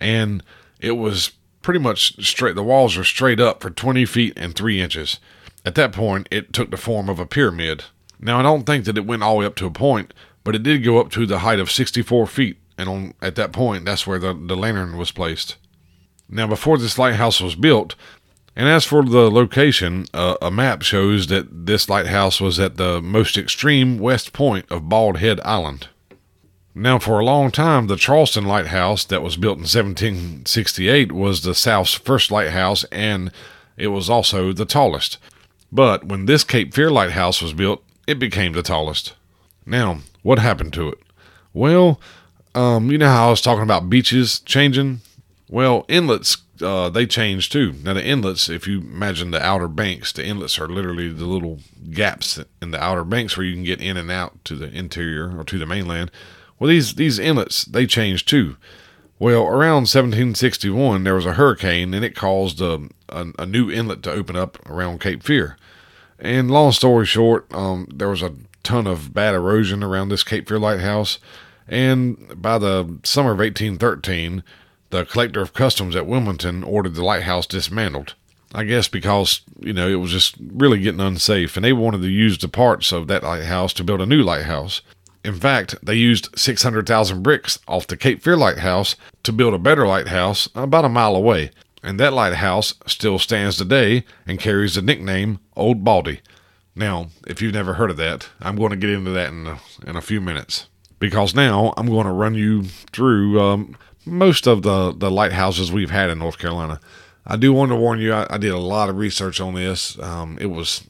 and 0.01 0.41
it 0.79 0.93
was 0.93 1.33
pretty 1.61 1.79
much 1.79 2.25
straight. 2.25 2.55
The 2.55 2.63
walls 2.63 2.97
were 2.97 3.03
straight 3.03 3.39
up 3.39 3.61
for 3.61 3.69
20 3.69 4.03
feet 4.07 4.33
and 4.35 4.55
three 4.55 4.81
inches. 4.81 5.19
At 5.65 5.75
that 5.75 5.91
point, 5.91 6.27
it 6.31 6.53
took 6.53 6.71
the 6.71 6.77
form 6.77 7.09
of 7.09 7.19
a 7.19 7.25
pyramid. 7.25 7.85
Now, 8.19 8.39
I 8.39 8.43
don't 8.43 8.65
think 8.65 8.85
that 8.85 8.97
it 8.97 9.05
went 9.05 9.23
all 9.23 9.35
the 9.35 9.39
way 9.39 9.45
up 9.45 9.55
to 9.55 9.65
a 9.65 9.71
point, 9.71 10.13
but 10.43 10.55
it 10.55 10.63
did 10.63 10.83
go 10.83 10.99
up 10.99 11.09
to 11.11 11.25
the 11.25 11.39
height 11.39 11.59
of 11.59 11.71
64 11.71 12.27
feet 12.27 12.57
and 12.77 12.89
on 12.89 13.13
at 13.21 13.35
that 13.35 13.51
point, 13.51 13.85
that's 13.85 14.05
where 14.05 14.19
the, 14.19 14.33
the 14.33 14.55
lantern 14.55 14.97
was 14.97 15.11
placed. 15.11 15.55
Now, 16.29 16.47
before 16.47 16.77
this 16.77 16.97
lighthouse 16.97 17.39
was 17.39 17.55
built, 17.55 17.95
and 18.55 18.67
as 18.67 18.85
for 18.85 19.03
the 19.03 19.29
location, 19.29 20.05
uh, 20.13 20.35
a 20.41 20.49
map 20.49 20.81
shows 20.81 21.27
that 21.27 21.65
this 21.65 21.89
lighthouse 21.89 22.41
was 22.41 22.59
at 22.59 22.77
the 22.77 23.01
most 23.01 23.37
extreme 23.37 23.99
west 23.99 24.33
point 24.33 24.65
of 24.71 24.89
Bald 24.89 25.17
Head 25.17 25.39
Island. 25.43 25.89
Now, 26.73 26.99
for 26.99 27.19
a 27.19 27.25
long 27.25 27.51
time, 27.51 27.87
the 27.87 27.95
Charleston 27.95 28.45
Lighthouse 28.45 29.05
that 29.05 29.21
was 29.21 29.37
built 29.37 29.57
in 29.57 29.63
1768 29.63 31.11
was 31.13 31.41
the 31.41 31.55
South's 31.55 31.93
first 31.93 32.31
lighthouse, 32.31 32.83
and 32.85 33.31
it 33.77 33.87
was 33.87 34.09
also 34.09 34.51
the 34.51 34.65
tallest. 34.65 35.17
But 35.71 36.05
when 36.05 36.25
this 36.25 36.43
Cape 36.43 36.73
Fear 36.73 36.91
Lighthouse 36.91 37.41
was 37.41 37.53
built, 37.53 37.83
it 38.07 38.19
became 38.19 38.53
the 38.53 38.61
tallest. 38.61 39.13
Now, 39.65 39.99
what 40.21 40.39
happened 40.39 40.73
to 40.73 40.89
it? 40.89 40.99
Well, 41.53 41.99
um, 42.53 42.91
you 42.91 42.97
know 42.97 43.09
how 43.09 43.27
I 43.27 43.29
was 43.29 43.41
talking 43.41 43.63
about 43.63 43.89
beaches 43.89 44.39
changing? 44.39 45.01
Well, 45.49 45.85
inlets 45.87 46.37
uh, 46.61 46.89
they 46.89 47.05
change 47.05 47.49
too. 47.49 47.73
Now 47.83 47.93
the 47.93 48.05
inlets, 48.05 48.49
if 48.49 48.67
you 48.67 48.79
imagine 48.79 49.31
the 49.31 49.43
outer 49.43 49.67
banks, 49.67 50.11
the 50.11 50.25
inlets 50.25 50.59
are 50.59 50.67
literally 50.67 51.09
the 51.09 51.25
little 51.25 51.59
gaps 51.91 52.39
in 52.61 52.71
the 52.71 52.81
outer 52.81 53.03
banks 53.03 53.35
where 53.35 53.45
you 53.45 53.53
can 53.53 53.63
get 53.63 53.81
in 53.81 53.97
and 53.97 54.09
out 54.09 54.43
to 54.45 54.55
the 54.55 54.69
interior 54.71 55.37
or 55.37 55.43
to 55.43 55.57
the 55.57 55.65
mainland. 55.65 56.11
Well, 56.57 56.69
these 56.69 56.95
these 56.95 57.19
inlets 57.19 57.65
they 57.65 57.85
change 57.85 58.25
too. 58.25 58.57
Well, 59.17 59.43
around 59.43 59.87
1761, 59.87 61.03
there 61.03 61.15
was 61.15 61.25
a 61.25 61.33
hurricane 61.33 61.93
and 61.93 62.03
it 62.03 62.15
caused 62.15 62.59
a, 62.61 62.73
um, 62.73 62.91
a, 63.07 63.27
a 63.39 63.45
new 63.45 63.71
inlet 63.71 64.03
to 64.03 64.11
open 64.11 64.35
up 64.35 64.57
around 64.69 64.99
Cape 64.99 65.23
Fear. 65.23 65.57
And 66.19 66.51
long 66.51 66.73
story 66.73 67.05
short, 67.05 67.51
um, 67.53 67.87
there 67.93 68.09
was 68.09 68.21
a 68.21 68.33
ton 68.63 68.87
of 68.87 69.13
bad 69.13 69.33
erosion 69.33 69.83
around 69.83 70.09
this 70.09 70.23
Cape 70.23 70.49
Fear 70.49 70.59
lighthouse. 70.59 71.19
And 71.67 72.41
by 72.41 72.57
the 72.57 72.99
summer 73.03 73.31
of 73.31 73.39
1813, 73.39 74.43
the 74.89 75.05
collector 75.05 75.41
of 75.41 75.53
customs 75.53 75.95
at 75.95 76.07
Wilmington 76.07 76.63
ordered 76.63 76.95
the 76.95 77.05
lighthouse 77.05 77.47
dismantled. 77.47 78.15
I 78.53 78.63
guess 78.63 78.87
because, 78.87 79.41
you 79.59 79.73
know, 79.73 79.87
it 79.87 79.95
was 79.95 80.11
just 80.11 80.35
really 80.39 80.79
getting 80.79 81.01
unsafe, 81.01 81.57
and 81.57 81.65
they 81.65 81.73
wanted 81.73 82.01
to 82.01 82.09
use 82.09 82.37
the 82.37 82.47
parts 82.47 82.93
of 82.93 83.07
that 83.07 83.23
lighthouse 83.23 83.73
to 83.73 83.83
build 83.83 84.01
a 84.01 84.05
new 84.05 84.23
lighthouse. 84.23 84.81
In 85.25 85.33
fact, 85.33 85.73
they 85.83 85.95
used 85.95 86.37
600,000 86.37 87.23
bricks 87.23 87.57
off 87.67 87.87
the 87.87 87.97
Cape 87.97 88.21
Fear 88.21 88.37
Lighthouse 88.37 88.95
to 89.23 89.33
build 89.33 89.55
a 89.55 89.57
better 89.57 89.87
lighthouse 89.87 90.47
about 90.53 90.85
a 90.85 90.89
mile 90.89 91.15
away, 91.15 91.49
and 91.81 91.99
that 91.99 92.13
lighthouse 92.13 92.75
still 92.85 93.17
stands 93.17 93.57
today 93.57 94.05
and 94.27 94.39
carries 94.39 94.75
the 94.75 94.83
nickname 94.83 95.39
Old 95.55 95.83
Baldy. 95.83 96.21
Now, 96.75 97.07
if 97.25 97.41
you've 97.41 97.55
never 97.55 97.73
heard 97.73 97.89
of 97.89 97.97
that, 97.97 98.29
I'm 98.39 98.55
going 98.55 98.69
to 98.69 98.75
get 98.75 98.91
into 98.91 99.09
that 99.11 99.29
in 99.29 99.47
a, 99.47 99.59
in 99.87 99.95
a 99.95 100.01
few 100.01 100.21
minutes 100.21 100.67
because 100.99 101.33
now 101.33 101.73
I'm 101.75 101.87
going 101.87 102.05
to 102.05 102.11
run 102.11 102.35
you 102.35 102.61
through 102.93 103.41
um, 103.41 103.75
most 104.05 104.45
of 104.45 104.61
the, 104.61 104.91
the 104.91 105.09
lighthouses 105.09 105.71
we've 105.71 105.89
had 105.89 106.11
in 106.11 106.19
North 106.19 106.37
Carolina. 106.37 106.79
I 107.25 107.35
do 107.35 107.51
want 107.51 107.71
to 107.71 107.75
warn 107.75 107.99
you, 107.99 108.13
I, 108.13 108.27
I 108.29 108.37
did 108.37 108.51
a 108.51 108.59
lot 108.59 108.89
of 108.89 108.97
research 108.97 109.41
on 109.41 109.55
this. 109.55 109.97
Um, 109.97 110.37
it 110.39 110.51
was 110.51 110.85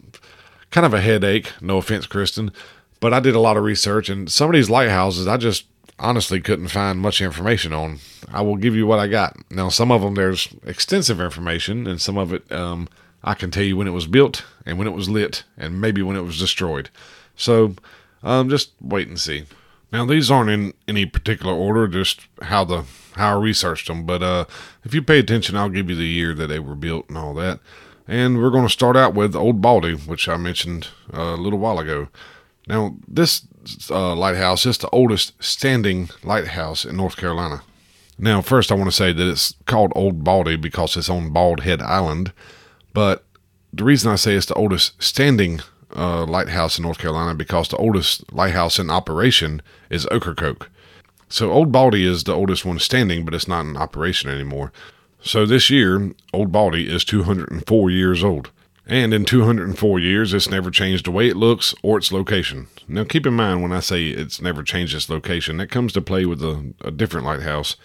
kind 0.71 0.85
of 0.85 0.93
a 0.93 0.99
headache, 0.99 1.53
no 1.61 1.77
offense, 1.77 2.05
Kristen, 2.05 2.51
but 2.99 3.13
I 3.13 3.19
did 3.19 3.35
a 3.35 3.39
lot 3.39 3.57
of 3.57 3.63
research, 3.63 4.09
and 4.09 4.31
some 4.31 4.49
of 4.49 4.53
these 4.53 4.69
lighthouses, 4.69 5.27
I 5.27 5.37
just 5.37 5.65
honestly 5.99 6.41
couldn't 6.41 6.67
find 6.67 6.99
much 6.99 7.21
information 7.21 7.73
on. 7.73 7.99
I 8.31 8.41
will 8.41 8.57
give 8.57 8.75
you 8.75 8.85
what 8.85 8.99
I 8.99 9.07
got. 9.07 9.37
Now, 9.49 9.69
some 9.69 9.91
of 9.91 10.01
them 10.01 10.15
there's 10.15 10.49
extensive 10.65 11.19
information, 11.19 11.87
and 11.87 12.01
some 12.01 12.17
of 12.17 12.33
it 12.33 12.49
um, 12.51 12.87
I 13.23 13.33
can 13.33 13.51
tell 13.51 13.63
you 13.63 13.77
when 13.77 13.87
it 13.87 13.91
was 13.91 14.07
built 14.07 14.45
and 14.65 14.77
when 14.77 14.87
it 14.87 14.93
was 14.93 15.09
lit, 15.09 15.43
and 15.57 15.81
maybe 15.81 16.01
when 16.01 16.15
it 16.15 16.21
was 16.21 16.39
destroyed. 16.39 16.89
So, 17.35 17.75
um, 18.23 18.49
just 18.49 18.71
wait 18.81 19.07
and 19.07 19.19
see. 19.19 19.45
Now, 19.91 20.05
these 20.05 20.31
aren't 20.31 20.49
in 20.49 20.73
any 20.87 21.05
particular 21.05 21.53
order, 21.53 21.87
just 21.87 22.21
how 22.41 22.65
the 22.65 22.85
how 23.15 23.37
I 23.37 23.41
researched 23.41 23.87
them. 23.87 24.05
But 24.05 24.21
uh, 24.21 24.45
if 24.83 24.93
you 24.93 25.01
pay 25.01 25.19
attention, 25.19 25.55
I'll 25.55 25.69
give 25.69 25.89
you 25.89 25.95
the 25.95 26.07
year 26.07 26.33
that 26.33 26.47
they 26.47 26.59
were 26.59 26.75
built 26.75 27.07
and 27.07 27.17
all 27.17 27.33
that. 27.35 27.59
And 28.07 28.41
we're 28.41 28.51
going 28.51 28.67
to 28.67 28.73
start 28.73 28.95
out 28.95 29.15
with 29.15 29.35
Old 29.35 29.61
Baldy, 29.61 29.93
which 29.93 30.27
I 30.27 30.37
mentioned 30.37 30.89
uh, 31.13 31.33
a 31.33 31.37
little 31.37 31.59
while 31.59 31.79
ago. 31.79 32.09
Now, 32.67 32.95
this 33.07 33.45
uh, 33.89 34.15
lighthouse 34.15 34.65
is 34.65 34.77
the 34.77 34.89
oldest 34.89 35.41
standing 35.43 36.09
lighthouse 36.23 36.85
in 36.85 36.97
North 36.97 37.17
Carolina. 37.17 37.61
Now, 38.17 38.41
first, 38.41 38.71
I 38.71 38.75
want 38.75 38.89
to 38.89 38.95
say 38.95 39.11
that 39.11 39.29
it's 39.29 39.55
called 39.65 39.91
Old 39.95 40.23
Baldy 40.23 40.55
because 40.55 40.95
it's 40.95 41.09
on 41.09 41.31
Bald 41.31 41.61
Head 41.61 41.81
Island. 41.81 42.31
But 42.93 43.25
the 43.73 43.83
reason 43.83 44.11
I 44.11 44.15
say 44.15 44.35
it's 44.35 44.45
the 44.45 44.53
oldest 44.55 45.01
standing 45.03 45.61
uh, 45.95 46.25
lighthouse 46.25 46.77
in 46.77 46.83
North 46.83 46.97
Carolina 46.97 47.35
because 47.35 47.67
the 47.67 47.77
oldest 47.77 48.31
lighthouse 48.31 48.79
in 48.79 48.89
operation 48.89 49.61
is 49.89 50.07
Ocracoke. 50.11 50.69
So 51.27 51.51
Old 51.51 51.71
Baldy 51.71 52.05
is 52.05 52.23
the 52.23 52.33
oldest 52.33 52.65
one 52.65 52.79
standing, 52.79 53.25
but 53.25 53.33
it's 53.33 53.47
not 53.47 53.65
in 53.65 53.75
operation 53.75 54.29
anymore. 54.29 54.71
So 55.21 55.45
this 55.45 55.69
year, 55.69 56.13
Old 56.33 56.51
Baldy 56.51 56.87
is 56.87 57.03
204 57.03 57.89
years 57.89 58.23
old. 58.23 58.51
And 58.87 59.13
in 59.13 59.25
204 59.25 59.99
years, 59.99 60.33
it's 60.33 60.49
never 60.49 60.69
changed 60.69 61.05
the 61.05 61.11
way 61.11 61.27
it 61.27 61.35
looks 61.35 61.73
or 61.81 61.97
its 61.97 62.11
location. 62.11 62.67
Now, 62.87 63.03
keep 63.03 63.25
in 63.25 63.33
mind 63.33 63.63
when 63.63 63.71
I 63.71 63.79
say 63.79 64.09
it's 64.09 64.39
never 64.39 64.61
changed 64.61 64.95
its 64.95 65.09
location, 65.09 65.57
that 65.57 65.71
comes 65.71 65.91
to 65.93 66.01
play 66.01 66.25
with 66.25 66.43
a, 66.43 66.73
a 66.81 66.91
different 66.91 67.25
lighthouse. 67.25 67.77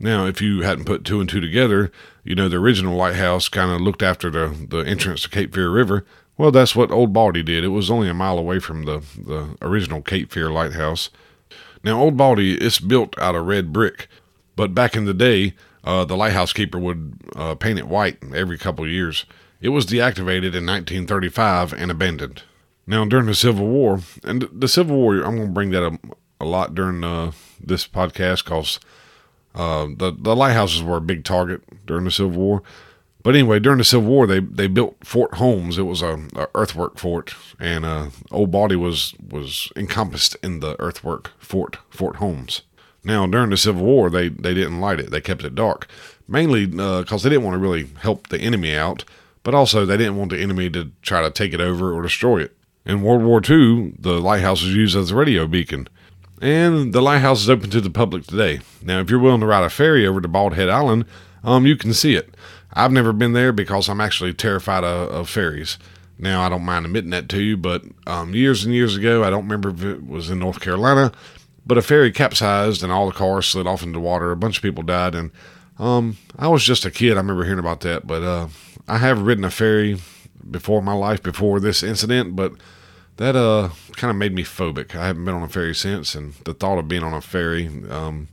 Now, 0.00 0.26
if 0.26 0.42
you 0.42 0.62
hadn't 0.62 0.84
put 0.84 1.04
two 1.04 1.20
and 1.20 1.28
two 1.28 1.40
together, 1.40 1.92
you 2.24 2.34
know 2.34 2.48
the 2.48 2.56
original 2.56 2.96
lighthouse 2.96 3.48
kind 3.48 3.70
of 3.70 3.80
looked 3.80 4.02
after 4.02 4.30
the, 4.30 4.66
the 4.68 4.78
entrance 4.78 5.22
to 5.22 5.28
Cape 5.28 5.54
Fear 5.54 5.70
River. 5.70 6.04
Well, 6.36 6.52
that's 6.52 6.76
what 6.76 6.92
Old 6.92 7.12
Baldy 7.12 7.42
did. 7.42 7.64
It 7.64 7.68
was 7.68 7.90
only 7.90 8.08
a 8.08 8.14
mile 8.14 8.38
away 8.38 8.60
from 8.60 8.84
the, 8.84 9.02
the 9.16 9.56
original 9.60 10.02
Cape 10.02 10.32
Fear 10.32 10.50
lighthouse. 10.50 11.10
Now, 11.82 12.00
Old 12.00 12.16
Baldy 12.16 12.54
is 12.54 12.78
built 12.78 13.18
out 13.18 13.34
of 13.34 13.46
red 13.46 13.72
brick, 13.72 14.08
but 14.56 14.74
back 14.74 14.96
in 14.96 15.04
the 15.04 15.14
day, 15.14 15.54
uh, 15.84 16.04
the 16.04 16.16
lighthouse 16.16 16.52
keeper 16.52 16.78
would 16.78 17.14
uh, 17.34 17.54
paint 17.54 17.78
it 17.78 17.88
white 17.88 18.18
every 18.34 18.58
couple 18.58 18.86
years. 18.88 19.24
It 19.60 19.70
was 19.70 19.86
deactivated 19.86 20.54
in 20.54 20.66
1935 20.66 21.72
and 21.72 21.90
abandoned. 21.90 22.42
Now, 22.86 23.04
during 23.04 23.26
the 23.26 23.34
Civil 23.34 23.66
War, 23.66 24.00
and 24.24 24.48
the 24.52 24.68
Civil 24.68 24.96
War, 24.96 25.16
I'm 25.16 25.36
going 25.36 25.48
to 25.48 25.52
bring 25.52 25.70
that 25.70 25.84
up 25.84 25.94
a 26.40 26.44
lot 26.44 26.74
during 26.74 27.02
uh, 27.02 27.32
this 27.62 27.86
podcast 27.86 28.44
because 28.44 28.78
uh, 29.54 29.88
the 29.96 30.14
the 30.16 30.36
lighthouses 30.36 30.82
were 30.82 30.96
a 30.96 31.02
big 31.02 31.24
target 31.24 31.62
during 31.86 32.04
the 32.04 32.10
Civil 32.10 32.38
War. 32.38 32.62
But 33.24 33.34
anyway, 33.34 33.58
during 33.58 33.78
the 33.78 33.84
Civil 33.84 34.08
War, 34.08 34.26
they, 34.26 34.38
they 34.38 34.68
built 34.68 34.96
Fort 35.04 35.34
Holmes. 35.34 35.76
It 35.76 35.82
was 35.82 36.00
a, 36.00 36.24
a 36.36 36.46
earthwork 36.54 36.98
fort, 36.98 37.34
and 37.58 37.84
uh, 37.84 38.10
Old 38.30 38.52
Baldy 38.52 38.76
was 38.76 39.14
was 39.28 39.72
encompassed 39.76 40.36
in 40.42 40.60
the 40.60 40.80
earthwork 40.80 41.32
fort 41.38 41.78
Fort 41.90 42.16
Holmes. 42.16 42.62
Now, 43.04 43.26
during 43.26 43.50
the 43.50 43.56
Civil 43.56 43.84
War, 43.84 44.08
they 44.08 44.28
they 44.28 44.54
didn't 44.54 44.80
light 44.80 45.00
it; 45.00 45.10
they 45.10 45.20
kept 45.20 45.44
it 45.44 45.56
dark, 45.56 45.88
mainly 46.28 46.64
because 46.66 47.12
uh, 47.12 47.28
they 47.28 47.34
didn't 47.34 47.44
want 47.44 47.54
to 47.54 47.58
really 47.58 47.88
help 48.00 48.28
the 48.28 48.40
enemy 48.40 48.74
out 48.76 49.04
but 49.42 49.54
also 49.54 49.84
they 49.84 49.96
didn't 49.96 50.16
want 50.16 50.30
the 50.30 50.40
enemy 50.40 50.70
to 50.70 50.90
try 51.02 51.22
to 51.22 51.30
take 51.30 51.52
it 51.52 51.60
over 51.60 51.92
or 51.92 52.02
destroy 52.02 52.42
it. 52.42 52.56
In 52.84 53.02
World 53.02 53.22
War 53.22 53.40
II, 53.46 53.94
the 53.98 54.20
lighthouse 54.20 54.62
was 54.62 54.74
used 54.74 54.96
as 54.96 55.10
a 55.10 55.16
radio 55.16 55.46
beacon, 55.46 55.88
and 56.40 56.92
the 56.92 57.02
lighthouse 57.02 57.42
is 57.42 57.50
open 57.50 57.70
to 57.70 57.80
the 57.80 57.90
public 57.90 58.26
today. 58.26 58.60
Now, 58.82 59.00
if 59.00 59.10
you're 59.10 59.18
willing 59.18 59.40
to 59.40 59.46
ride 59.46 59.64
a 59.64 59.70
ferry 59.70 60.06
over 60.06 60.20
to 60.20 60.28
Bald 60.28 60.54
Head 60.54 60.68
Island, 60.68 61.04
um, 61.44 61.66
you 61.66 61.76
can 61.76 61.92
see 61.92 62.14
it. 62.14 62.34
I've 62.72 62.92
never 62.92 63.12
been 63.12 63.32
there 63.32 63.52
because 63.52 63.88
I'm 63.88 64.00
actually 64.00 64.34
terrified 64.34 64.84
of, 64.84 65.10
of 65.10 65.28
ferries. 65.28 65.78
Now, 66.18 66.42
I 66.42 66.48
don't 66.48 66.64
mind 66.64 66.84
admitting 66.84 67.10
that 67.10 67.28
to 67.30 67.42
you, 67.42 67.56
but 67.56 67.82
um, 68.06 68.34
years 68.34 68.64
and 68.64 68.74
years 68.74 68.96
ago, 68.96 69.22
I 69.22 69.30
don't 69.30 69.44
remember 69.44 69.70
if 69.70 69.82
it 69.82 70.06
was 70.06 70.30
in 70.30 70.40
North 70.40 70.60
Carolina, 70.60 71.12
but 71.64 71.78
a 71.78 71.82
ferry 71.82 72.10
capsized 72.10 72.82
and 72.82 72.90
all 72.90 73.06
the 73.06 73.12
cars 73.12 73.46
slid 73.46 73.66
off 73.66 73.82
into 73.82 73.94
the 73.94 74.00
water. 74.00 74.32
A 74.32 74.36
bunch 74.36 74.56
of 74.56 74.62
people 74.62 74.82
died, 74.82 75.14
and 75.14 75.30
um, 75.78 76.16
I 76.38 76.48
was 76.48 76.64
just 76.64 76.84
a 76.84 76.90
kid. 76.90 77.12
I 77.12 77.20
remember 77.20 77.44
hearing 77.44 77.58
about 77.58 77.80
that, 77.80 78.06
but 78.06 78.22
uh, 78.22 78.48
I 78.88 78.98
have 78.98 79.22
ridden 79.22 79.44
a 79.44 79.50
ferry 79.50 80.00
before 80.50 80.82
my 80.82 80.94
life 80.94 81.22
before 81.22 81.60
this 81.60 81.82
incident, 81.82 82.34
but 82.34 82.52
that 83.16 83.36
uh 83.36 83.70
kind 83.96 84.10
of 84.10 84.16
made 84.16 84.34
me 84.34 84.44
phobic. 84.44 84.94
I 84.94 85.06
haven't 85.06 85.24
been 85.24 85.34
on 85.34 85.42
a 85.42 85.48
ferry 85.48 85.74
since, 85.74 86.14
and 86.14 86.34
the 86.44 86.54
thought 86.54 86.78
of 86.78 86.88
being 86.88 87.02
on 87.02 87.12
a 87.12 87.20
ferry, 87.20 87.66
um, 87.90 88.28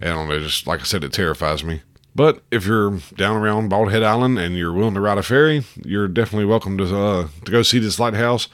I 0.00 0.06
don't 0.06 0.28
know, 0.28 0.38
just 0.38 0.66
like 0.66 0.80
I 0.80 0.84
said, 0.84 1.02
it 1.02 1.12
terrifies 1.12 1.64
me. 1.64 1.82
But 2.14 2.42
if 2.50 2.66
you're 2.66 2.98
down 3.16 3.36
around 3.36 3.68
Bald 3.68 3.90
Head 3.90 4.02
Island 4.02 4.38
and 4.38 4.56
you're 4.56 4.72
willing 4.72 4.94
to 4.94 5.00
ride 5.00 5.18
a 5.18 5.22
ferry, 5.22 5.64
you're 5.84 6.08
definitely 6.08 6.46
welcome 6.46 6.76
to 6.78 6.96
uh, 6.96 7.28
to 7.44 7.50
go 7.50 7.62
see 7.62 7.78
this 7.78 7.98
lighthouse. 7.98 8.48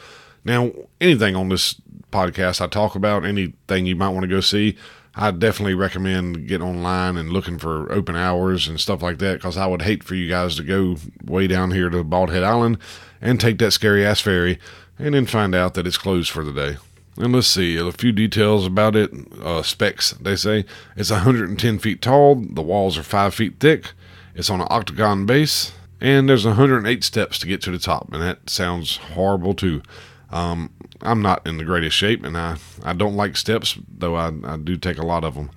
Now, 0.44 0.70
anything 1.00 1.35
on 1.35 1.48
this 1.48 1.80
podcast 2.12 2.61
I 2.61 2.66
talk 2.66 2.94
about, 2.94 3.24
anything 3.24 3.87
you 3.87 3.96
might 3.96 4.11
want 4.11 4.22
to 4.22 4.28
go 4.28 4.40
see, 4.40 4.76
I 5.16 5.31
definitely 5.31 5.74
recommend 5.74 6.48
getting 6.48 6.66
online 6.66 7.16
and 7.16 7.31
looking 7.31 7.59
for 7.59 7.90
open 7.92 8.16
hours 8.16 8.66
and 8.66 8.81
stuff 8.81 9.03
like 9.03 9.18
that 9.18 9.35
because 9.35 9.57
I 9.57 9.66
would 9.66 9.83
hate 9.83 10.03
for 10.03 10.14
you 10.14 10.29
guys 10.29 10.57
to 10.57 10.64
go 10.64 10.96
way 11.24 11.46
down 11.46 11.70
here 11.70 11.88
to 11.88 12.03
Bald 12.03 12.31
Head 12.31 12.42
Island 12.42 12.79
and 13.20 13.40
take 13.40 13.59
that 13.59 13.70
scary 13.70 14.05
ass 14.05 14.20
ferry 14.20 14.59
and 14.98 15.14
then 15.14 15.27
find 15.27 15.55
out 15.55 15.74
that 15.74 15.87
it's 15.87 15.98
closed 15.98 16.31
for 16.31 16.44
the 16.44 16.53
day. 16.53 16.79
And 17.16 17.33
let's 17.33 17.46
see 17.46 17.77
a 17.77 17.92
few 17.92 18.11
details 18.11 18.66
about 18.66 18.96
it. 18.96 19.12
Uh, 19.40 19.62
specs, 19.62 20.12
they 20.12 20.35
say 20.35 20.64
it's 20.96 21.11
110 21.11 21.79
feet 21.79 22.03
tall, 22.03 22.35
the 22.35 22.62
walls 22.62 22.98
are 22.98 23.05
5 23.05 23.35
feet 23.35 23.61
thick, 23.61 23.92
it's 24.35 24.50
on 24.50 24.61
an 24.61 24.66
octagon 24.68 25.27
base, 25.27 25.72
and 26.00 26.29
there's 26.29 26.44
108 26.44 27.05
steps 27.05 27.38
to 27.38 27.46
get 27.46 27.62
to 27.62 27.70
the 27.70 27.79
top. 27.79 28.12
And 28.12 28.20
that 28.20 28.50
sounds 28.50 28.96
horrible 28.96 29.55
too. 29.55 29.83
Um, 30.31 30.70
I'm 31.05 31.23
not 31.23 31.47
in 31.47 31.59
the 31.59 31.64
greatest 31.64 31.97
shape, 31.97 32.25
and 32.25 32.37
I, 32.37 32.57
I 32.83 32.93
don't 32.93 33.17
like 33.17 33.37
steps, 33.37 33.79
though 33.88 34.14
I, 34.14 34.33
I 34.45 34.57
do 34.57 34.77
take 34.77 34.99
a 34.99 35.07
lot 35.07 35.25
of 35.25 35.35
them. 35.35 35.51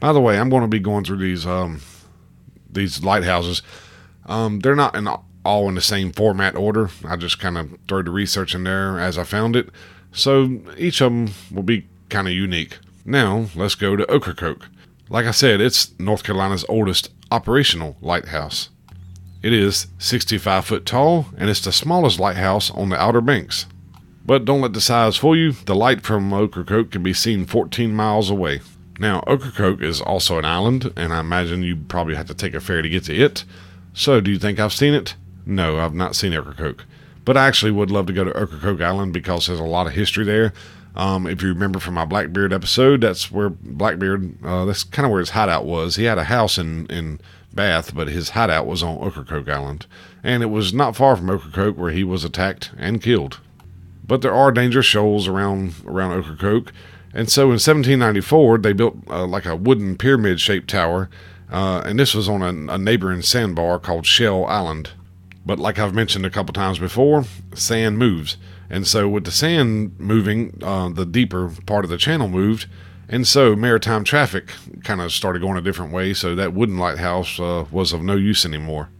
By 0.00 0.12
the 0.12 0.20
way, 0.20 0.38
I'm 0.38 0.50
going 0.50 0.62
to 0.62 0.68
be 0.68 0.78
going 0.80 1.04
through 1.04 1.18
these 1.18 1.46
um, 1.46 1.80
these 2.70 3.02
lighthouses. 3.04 3.62
Um, 4.26 4.60
they're 4.60 4.74
not 4.76 4.94
in 4.94 5.08
all 5.44 5.68
in 5.68 5.74
the 5.74 5.80
same 5.80 6.12
format 6.12 6.56
order. 6.56 6.90
I 7.04 7.16
just 7.16 7.38
kind 7.38 7.58
of 7.58 7.76
threw 7.88 8.02
the 8.02 8.10
research 8.10 8.54
in 8.54 8.64
there 8.64 8.98
as 8.98 9.18
I 9.18 9.24
found 9.24 9.56
it. 9.56 9.68
So 10.12 10.60
each 10.76 11.00
of 11.00 11.12
them 11.12 11.30
will 11.50 11.62
be 11.62 11.88
kind 12.08 12.28
of 12.28 12.34
unique. 12.34 12.78
Now, 13.04 13.46
let's 13.56 13.74
go 13.74 13.96
to 13.96 14.14
Ocracoke. 14.14 14.68
Like 15.08 15.26
I 15.26 15.32
said, 15.32 15.60
it's 15.60 15.98
North 15.98 16.22
Carolina's 16.22 16.64
oldest 16.68 17.10
operational 17.30 17.96
lighthouse. 18.00 18.68
It 19.42 19.52
is 19.52 19.88
65 19.98 20.64
foot 20.64 20.86
tall, 20.86 21.26
and 21.36 21.50
it's 21.50 21.60
the 21.60 21.72
smallest 21.72 22.20
lighthouse 22.20 22.70
on 22.70 22.90
the 22.90 23.00
Outer 23.00 23.20
Banks. 23.20 23.66
But 24.24 24.44
don't 24.44 24.60
let 24.60 24.72
the 24.72 24.80
size 24.80 25.16
fool 25.16 25.36
you, 25.36 25.52
the 25.52 25.74
light 25.74 26.02
from 26.02 26.32
Ocracoke 26.32 26.92
can 26.92 27.02
be 27.02 27.12
seen 27.12 27.44
14 27.44 27.94
miles 27.94 28.30
away. 28.30 28.60
Now, 28.98 29.24
Ocracoke 29.26 29.82
is 29.82 30.00
also 30.00 30.38
an 30.38 30.44
island, 30.44 30.92
and 30.96 31.12
I 31.12 31.20
imagine 31.20 31.62
you 31.62 31.76
probably 31.76 32.14
have 32.14 32.26
to 32.26 32.34
take 32.34 32.54
a 32.54 32.60
ferry 32.60 32.82
to 32.82 32.88
get 32.88 33.04
to 33.04 33.16
it. 33.16 33.44
So, 33.94 34.20
do 34.20 34.30
you 34.30 34.38
think 34.38 34.60
I've 34.60 34.72
seen 34.72 34.94
it? 34.94 35.16
No, 35.44 35.78
I've 35.78 35.94
not 35.94 36.14
seen 36.14 36.32
Ocracoke. 36.34 36.84
But 37.24 37.36
I 37.36 37.48
actually 37.48 37.72
would 37.72 37.90
love 37.90 38.06
to 38.06 38.12
go 38.12 38.24
to 38.24 38.42
Ocracoke 38.42 38.80
Island 38.80 39.12
because 39.12 39.46
there's 39.46 39.58
a 39.58 39.64
lot 39.64 39.86
of 39.86 39.94
history 39.94 40.24
there. 40.24 40.52
Um, 40.94 41.26
if 41.26 41.42
you 41.42 41.48
remember 41.48 41.80
from 41.80 41.94
my 41.94 42.04
Blackbeard 42.04 42.52
episode, 42.52 43.00
that's 43.00 43.32
where 43.32 43.50
Blackbeard, 43.50 44.44
uh, 44.44 44.66
that's 44.66 44.84
kind 44.84 45.06
of 45.06 45.10
where 45.10 45.20
his 45.20 45.30
hideout 45.30 45.64
was. 45.64 45.96
He 45.96 46.04
had 46.04 46.18
a 46.18 46.24
house 46.24 46.58
in, 46.58 46.86
in 46.86 47.18
Bath, 47.52 47.94
but 47.94 48.08
his 48.08 48.30
hideout 48.30 48.66
was 48.66 48.82
on 48.82 49.02
Ocracoke 49.02 49.48
Island. 49.48 49.86
And 50.22 50.42
it 50.42 50.46
was 50.46 50.72
not 50.72 50.94
far 50.94 51.16
from 51.16 51.30
Ocracoke 51.30 51.76
where 51.78 51.90
he 51.90 52.04
was 52.04 52.24
attacked 52.24 52.70
and 52.76 53.02
killed 53.02 53.40
but 54.12 54.20
there 54.20 54.34
are 54.34 54.52
dangerous 54.52 54.84
shoals 54.84 55.26
around 55.26 55.72
around 55.86 56.12
Ocracoke. 56.18 56.70
And 57.14 57.30
so 57.30 57.44
in 57.44 57.52
1794, 57.52 58.58
they 58.58 58.74
built 58.74 58.98
uh, 59.08 59.24
like 59.26 59.46
a 59.46 59.56
wooden 59.56 59.96
pyramid 59.96 60.38
shaped 60.38 60.68
tower, 60.68 61.08
uh, 61.50 61.80
and 61.86 61.98
this 61.98 62.14
was 62.14 62.28
on 62.28 62.42
a, 62.42 62.74
a, 62.74 62.76
neighboring 62.76 63.22
sandbar 63.22 63.78
called 63.78 64.04
Shell 64.04 64.44
Island. 64.44 64.90
But 65.46 65.58
like 65.58 65.78
I've 65.78 65.94
mentioned 65.94 66.26
a 66.26 66.30
couple 66.30 66.52
times 66.52 66.78
before, 66.78 67.24
sand 67.54 67.96
moves. 67.96 68.36
And 68.68 68.86
so 68.86 69.08
with 69.08 69.24
the 69.24 69.30
sand 69.30 69.98
moving, 69.98 70.58
uh, 70.62 70.90
the 70.90 71.06
deeper 71.06 71.50
part 71.64 71.86
of 71.86 71.90
the 71.90 71.96
channel 71.96 72.28
moved, 72.28 72.66
and 73.08 73.26
so 73.26 73.56
maritime 73.56 74.04
traffic 74.04 74.52
kind 74.84 75.00
of 75.00 75.10
started 75.12 75.40
going 75.40 75.56
a 75.56 75.62
different 75.62 75.90
way, 75.90 76.12
so 76.12 76.34
that 76.34 76.52
wooden 76.52 76.76
lighthouse 76.76 77.40
uh, 77.40 77.64
was 77.70 77.94
of 77.94 78.02
no 78.02 78.16
use 78.16 78.44
anymore. 78.44 78.90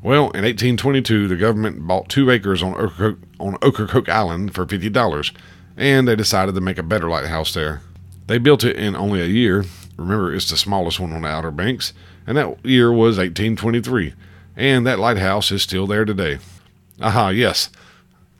Well, 0.00 0.30
in 0.30 0.44
1822, 0.44 1.26
the 1.26 1.36
government 1.36 1.86
bought 1.86 2.08
two 2.08 2.30
acres 2.30 2.62
on 2.62 2.74
Ocracoke, 2.74 3.18
on 3.40 3.56
Ocracoke 3.62 4.08
Island 4.08 4.54
for 4.54 4.64
$50, 4.64 5.32
and 5.76 6.06
they 6.06 6.14
decided 6.14 6.54
to 6.54 6.60
make 6.60 6.78
a 6.78 6.84
better 6.84 7.08
lighthouse 7.08 7.52
there. 7.52 7.82
They 8.28 8.38
built 8.38 8.62
it 8.62 8.76
in 8.76 8.94
only 8.94 9.20
a 9.20 9.26
year. 9.26 9.64
Remember, 9.96 10.32
it's 10.32 10.50
the 10.50 10.56
smallest 10.56 11.00
one 11.00 11.12
on 11.12 11.22
the 11.22 11.28
Outer 11.28 11.50
Banks, 11.50 11.92
and 12.28 12.36
that 12.36 12.64
year 12.64 12.92
was 12.92 13.18
1823, 13.18 14.14
and 14.54 14.86
that 14.86 15.00
lighthouse 15.00 15.50
is 15.50 15.62
still 15.62 15.88
there 15.88 16.04
today. 16.04 16.38
Aha, 17.00 17.30
yes. 17.30 17.68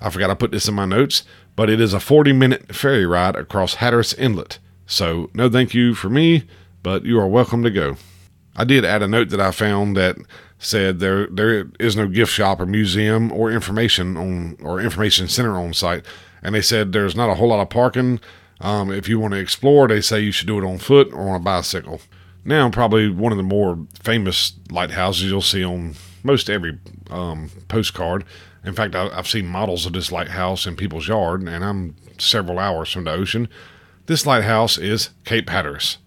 I 0.01 0.11
forgot 0.11 0.31
I 0.31 0.35
put 0.35 0.53
this 0.53 0.69
in 0.69 0.75
my 0.75 0.85
notes, 0.85 1.25
but 1.57 1.69
it 1.69 1.81
is 1.81 1.93
a 1.93 1.99
40 1.99 2.33
minute 2.35 2.73
ferry 2.73 3.05
ride 3.05 3.35
across 3.35 3.75
Hatteras 3.75 4.15
Inlet. 4.15 4.61
So, 4.87 5.29
no 5.35 5.51
thank 5.51 5.75
you 5.75 5.95
for 5.95 6.09
me, 6.09 6.45
but 6.85 7.05
you 7.05 7.19
are 7.19 7.27
welcome 7.27 7.65
to 7.65 7.71
go. 7.71 7.97
I 8.55 8.65
did 8.65 8.85
add 8.85 9.03
a 9.03 9.09
note 9.09 9.31
that 9.31 9.41
I 9.41 9.51
found 9.51 9.97
that 9.97 10.17
said 10.59 10.99
there 10.99 11.27
there 11.29 11.69
is 11.79 11.97
no 11.97 12.09
gift 12.09 12.33
shop 12.33 12.61
or 12.61 12.67
museum 12.67 13.33
or 13.33 13.51
information 13.51 14.17
on 14.17 14.57
or 14.63 14.81
information 14.81 15.29
center 15.29 15.59
on 15.59 15.73
site, 15.73 16.05
and 16.43 16.55
they 16.55 16.63
said 16.63 16.93
there's 16.93 17.17
not 17.17 17.31
a 17.31 17.35
whole 17.35 17.49
lot 17.49 17.61
of 17.61 17.71
parking. 17.71 18.21
Um, 18.61 18.91
if 18.91 19.09
you 19.09 19.21
want 19.21 19.35
to 19.35 19.41
explore, 19.41 19.87
they 19.87 20.01
say 20.01 20.21
you 20.21 20.33
should 20.33 20.49
do 20.49 20.59
it 20.59 20.69
on 20.69 20.79
foot 20.79 21.13
or 21.13 21.29
on 21.29 21.37
a 21.37 21.41
bicycle. 21.41 22.01
Now, 22.45 22.69
probably 22.71 23.09
one 23.09 23.31
of 23.31 23.39
the 23.39 23.45
more 23.45 23.79
famous 24.03 24.55
lighthouses 24.71 25.31
you'll 25.31 25.43
see 25.43 25.65
on 25.65 25.95
most 26.25 26.51
every 26.51 26.79
um, 27.11 27.51
postcard. 27.69 28.25
In 28.65 28.75
fact, 28.75 28.95
I, 28.95 29.09
I've 29.11 29.29
seen 29.29 29.47
models 29.47 29.87
of 29.87 29.93
this 29.93 30.11
lighthouse 30.11 30.67
in 30.67 30.75
people's 30.75 31.09
yard, 31.09 31.43
and 31.43 31.65
I'm 31.65 31.95
several 32.19 32.59
hours 32.59 32.91
from 32.91 33.05
the 33.05 33.13
ocean. 33.13 33.49
This 34.07 34.27
lighthouse 34.27 34.79
is 34.79 35.11
Cape 35.25 35.51
Hatteras. 35.51 35.99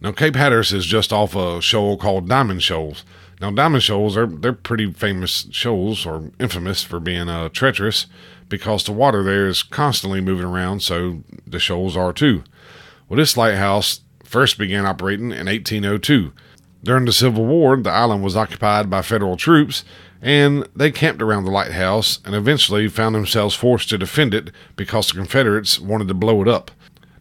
Now, 0.00 0.12
Cape 0.12 0.36
Hatteras 0.36 0.72
is 0.72 0.84
just 0.84 1.12
off 1.12 1.34
a 1.34 1.62
shoal 1.62 1.96
called 1.96 2.28
Diamond 2.28 2.62
Shoals. 2.62 3.04
Now, 3.40 3.50
Diamond 3.50 3.82
Shoals 3.82 4.16
are 4.16 4.26
they're 4.26 4.52
pretty 4.52 4.90
famous 4.92 5.46
shoals, 5.50 6.06
or 6.06 6.30
infamous 6.40 6.82
for 6.82 7.00
being 7.00 7.28
uh, 7.28 7.50
treacherous, 7.50 8.06
because 8.48 8.84
the 8.84 8.92
water 8.92 9.22
there 9.22 9.46
is 9.46 9.62
constantly 9.62 10.20
moving 10.20 10.46
around. 10.46 10.82
So 10.82 11.22
the 11.46 11.58
shoals 11.58 11.96
are 11.96 12.12
too. 12.12 12.44
Well, 13.08 13.18
this 13.18 13.36
lighthouse 13.36 14.00
first 14.24 14.58
began 14.58 14.86
operating 14.86 15.30
in 15.32 15.46
1802. 15.46 16.32
During 16.82 17.04
the 17.04 17.12
Civil 17.12 17.44
War, 17.46 17.76
the 17.76 17.90
island 17.90 18.22
was 18.22 18.36
occupied 18.36 18.88
by 18.88 19.02
federal 19.02 19.36
troops, 19.36 19.84
and 20.22 20.68
they 20.74 20.90
camped 20.90 21.20
around 21.20 21.44
the 21.44 21.50
lighthouse 21.50 22.20
and 22.24 22.34
eventually 22.34 22.88
found 22.88 23.14
themselves 23.14 23.54
forced 23.54 23.88
to 23.90 23.98
defend 23.98 24.34
it 24.34 24.50
because 24.76 25.08
the 25.08 25.14
Confederates 25.14 25.78
wanted 25.78 26.08
to 26.08 26.14
blow 26.14 26.40
it 26.42 26.48
up. 26.48 26.70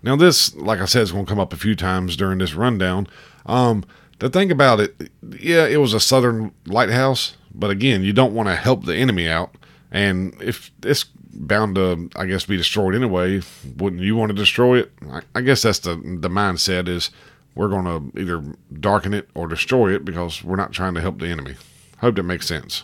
Now, 0.02 0.16
this, 0.16 0.56
like 0.56 0.80
I 0.80 0.86
said, 0.86 1.02
is 1.02 1.12
going 1.12 1.26
to 1.26 1.30
come 1.30 1.40
up 1.40 1.52
a 1.52 1.58
few 1.58 1.76
times 1.76 2.16
during 2.16 2.38
this 2.38 2.54
rundown. 2.54 3.08
Um, 3.48 3.84
the 4.20 4.30
thing 4.30 4.52
about 4.52 4.80
it, 4.80 5.12
yeah, 5.40 5.66
it 5.66 5.78
was 5.78 5.94
a 5.94 6.00
southern 6.00 6.52
lighthouse, 6.66 7.36
but 7.54 7.70
again, 7.70 8.04
you 8.04 8.14
don't 8.14 8.34
want 8.34 8.50
to 8.50 8.56
help 8.56 8.86
the 8.86 8.96
enemy 8.96 9.28
out. 9.28 9.56
And 9.92 10.36
if 10.42 10.72
it's 10.84 11.06
bound 11.34 11.76
to, 11.76 12.10
I 12.16 12.26
guess, 12.26 12.46
be 12.46 12.58
destroyed 12.58 12.96
anyway, 12.96 13.42
wouldn't 13.78 14.02
you 14.02 14.16
want 14.16 14.30
to 14.30 14.36
destroy 14.36 14.80
it? 14.80 14.92
I, 15.10 15.22
I 15.36 15.42
guess 15.42 15.62
that's 15.62 15.80
the 15.80 15.96
the 15.96 16.30
mindset 16.30 16.88
is 16.88 17.12
we're 17.56 17.70
going 17.70 17.86
to 17.86 18.20
either 18.20 18.44
darken 18.80 19.14
it 19.14 19.30
or 19.34 19.48
destroy 19.48 19.94
it 19.96 20.04
because 20.04 20.44
we're 20.44 20.58
not 20.58 20.74
trying 20.74 20.94
to 20.96 21.02
help 21.02 21.20
the 21.20 21.28
enemy. 21.28 21.56
Hope 22.00 22.16
that 22.16 22.24
makes 22.24 22.48
sense. 22.48 22.84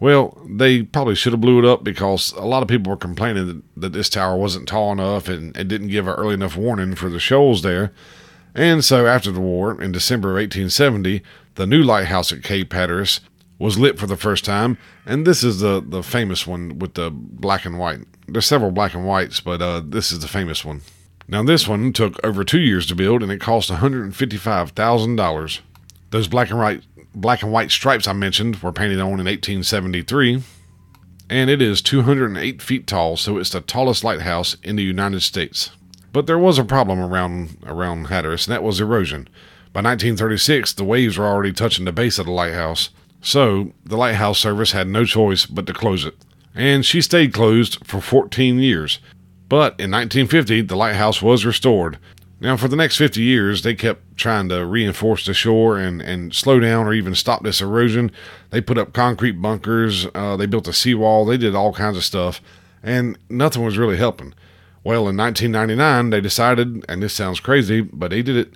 Well, 0.00 0.40
they 0.48 0.82
probably 0.82 1.14
should 1.14 1.32
have 1.32 1.40
blew 1.40 1.58
it 1.58 1.64
up 1.64 1.82
because 1.82 2.32
a 2.32 2.44
lot 2.44 2.62
of 2.62 2.68
people 2.68 2.90
were 2.90 2.96
complaining 2.96 3.46
that, 3.46 3.62
that 3.76 3.92
this 3.92 4.08
tower 4.08 4.36
wasn't 4.36 4.68
tall 4.68 4.92
enough 4.92 5.28
and 5.28 5.56
it 5.56 5.68
didn't 5.68 5.88
give 5.88 6.06
an 6.06 6.14
early 6.14 6.34
enough 6.34 6.56
warning 6.56 6.94
for 6.94 7.08
the 7.08 7.18
shoals 7.18 7.62
there. 7.62 7.92
And 8.58 8.84
so 8.84 9.06
after 9.06 9.30
the 9.30 9.40
war, 9.40 9.80
in 9.80 9.92
December 9.92 10.30
of 10.30 10.34
1870, 10.34 11.22
the 11.54 11.64
new 11.64 11.80
lighthouse 11.80 12.32
at 12.32 12.42
Cape 12.42 12.72
Hatteras 12.72 13.20
was 13.56 13.78
lit 13.78 14.00
for 14.00 14.08
the 14.08 14.16
first 14.16 14.44
time, 14.44 14.78
and 15.06 15.24
this 15.24 15.44
is 15.44 15.60
the, 15.60 15.80
the 15.80 16.02
famous 16.02 16.44
one 16.44 16.80
with 16.80 16.94
the 16.94 17.08
black 17.12 17.64
and 17.64 17.78
white. 17.78 18.00
There's 18.26 18.46
several 18.46 18.72
black 18.72 18.94
and 18.94 19.06
whites, 19.06 19.38
but 19.38 19.62
uh, 19.62 19.80
this 19.84 20.10
is 20.10 20.18
the 20.18 20.26
famous 20.26 20.64
one. 20.64 20.80
Now, 21.28 21.44
this 21.44 21.68
one 21.68 21.92
took 21.92 22.18
over 22.24 22.42
two 22.42 22.58
years 22.58 22.84
to 22.86 22.96
build, 22.96 23.22
and 23.22 23.30
it 23.30 23.40
cost 23.40 23.70
$155,000. 23.70 25.60
Those 26.10 26.26
black 26.26 26.50
and 26.50 26.58
white 26.58 26.82
black 27.14 27.42
and 27.44 27.52
white 27.52 27.70
stripes 27.70 28.08
I 28.08 28.12
mentioned 28.12 28.56
were 28.56 28.72
painted 28.72 28.98
on 28.98 29.20
in 29.20 29.26
1873, 29.26 30.42
and 31.30 31.48
it 31.48 31.62
is 31.62 31.80
208 31.80 32.60
feet 32.60 32.88
tall, 32.88 33.16
so 33.16 33.38
it's 33.38 33.50
the 33.50 33.60
tallest 33.60 34.02
lighthouse 34.02 34.56
in 34.64 34.74
the 34.74 34.82
United 34.82 35.20
States. 35.20 35.70
But 36.18 36.26
there 36.26 36.36
was 36.36 36.58
a 36.58 36.64
problem 36.64 36.98
around 36.98 37.58
around 37.64 38.08
Hatteras, 38.08 38.48
and 38.48 38.52
that 38.52 38.64
was 38.64 38.80
erosion. 38.80 39.28
By 39.72 39.82
1936, 39.82 40.72
the 40.72 40.82
waves 40.82 41.16
were 41.16 41.24
already 41.24 41.52
touching 41.52 41.84
the 41.84 41.92
base 41.92 42.18
of 42.18 42.26
the 42.26 42.32
lighthouse, 42.32 42.90
so 43.20 43.72
the 43.84 43.96
lighthouse 43.96 44.40
service 44.40 44.72
had 44.72 44.88
no 44.88 45.04
choice 45.04 45.46
but 45.46 45.64
to 45.68 45.72
close 45.72 46.04
it. 46.04 46.16
And 46.56 46.84
she 46.84 47.00
stayed 47.02 47.32
closed 47.32 47.86
for 47.86 48.00
14 48.00 48.58
years. 48.58 48.98
But 49.48 49.78
in 49.78 49.92
1950, 49.92 50.62
the 50.62 50.74
lighthouse 50.74 51.22
was 51.22 51.46
restored, 51.46 51.98
now, 52.40 52.56
for 52.56 52.66
the 52.66 52.74
next 52.74 52.96
50 52.96 53.22
years, 53.22 53.62
they 53.62 53.76
kept 53.76 54.16
trying 54.16 54.48
to 54.48 54.66
reinforce 54.66 55.24
the 55.24 55.34
shore 55.34 55.78
and, 55.78 56.00
and 56.00 56.34
slow 56.34 56.58
down 56.58 56.86
or 56.86 56.94
even 56.94 57.14
stop 57.14 57.44
this 57.44 57.60
erosion. 57.60 58.10
They 58.50 58.60
put 58.60 58.78
up 58.78 58.92
concrete 58.92 59.40
bunkers, 59.40 60.08
uh, 60.16 60.36
they 60.36 60.46
built 60.46 60.66
a 60.66 60.72
seawall, 60.72 61.24
they 61.24 61.36
did 61.36 61.54
all 61.54 61.72
kinds 61.72 61.96
of 61.96 62.04
stuff, 62.04 62.40
and 62.82 63.16
nothing 63.28 63.64
was 63.64 63.78
really 63.78 63.96
helping. 63.96 64.34
Well, 64.88 65.06
in 65.06 65.18
1999, 65.18 66.08
they 66.08 66.22
decided, 66.22 66.82
and 66.88 67.02
this 67.02 67.12
sounds 67.12 67.40
crazy, 67.40 67.82
but 67.82 68.10
they 68.10 68.22
did 68.22 68.36
it, 68.38 68.54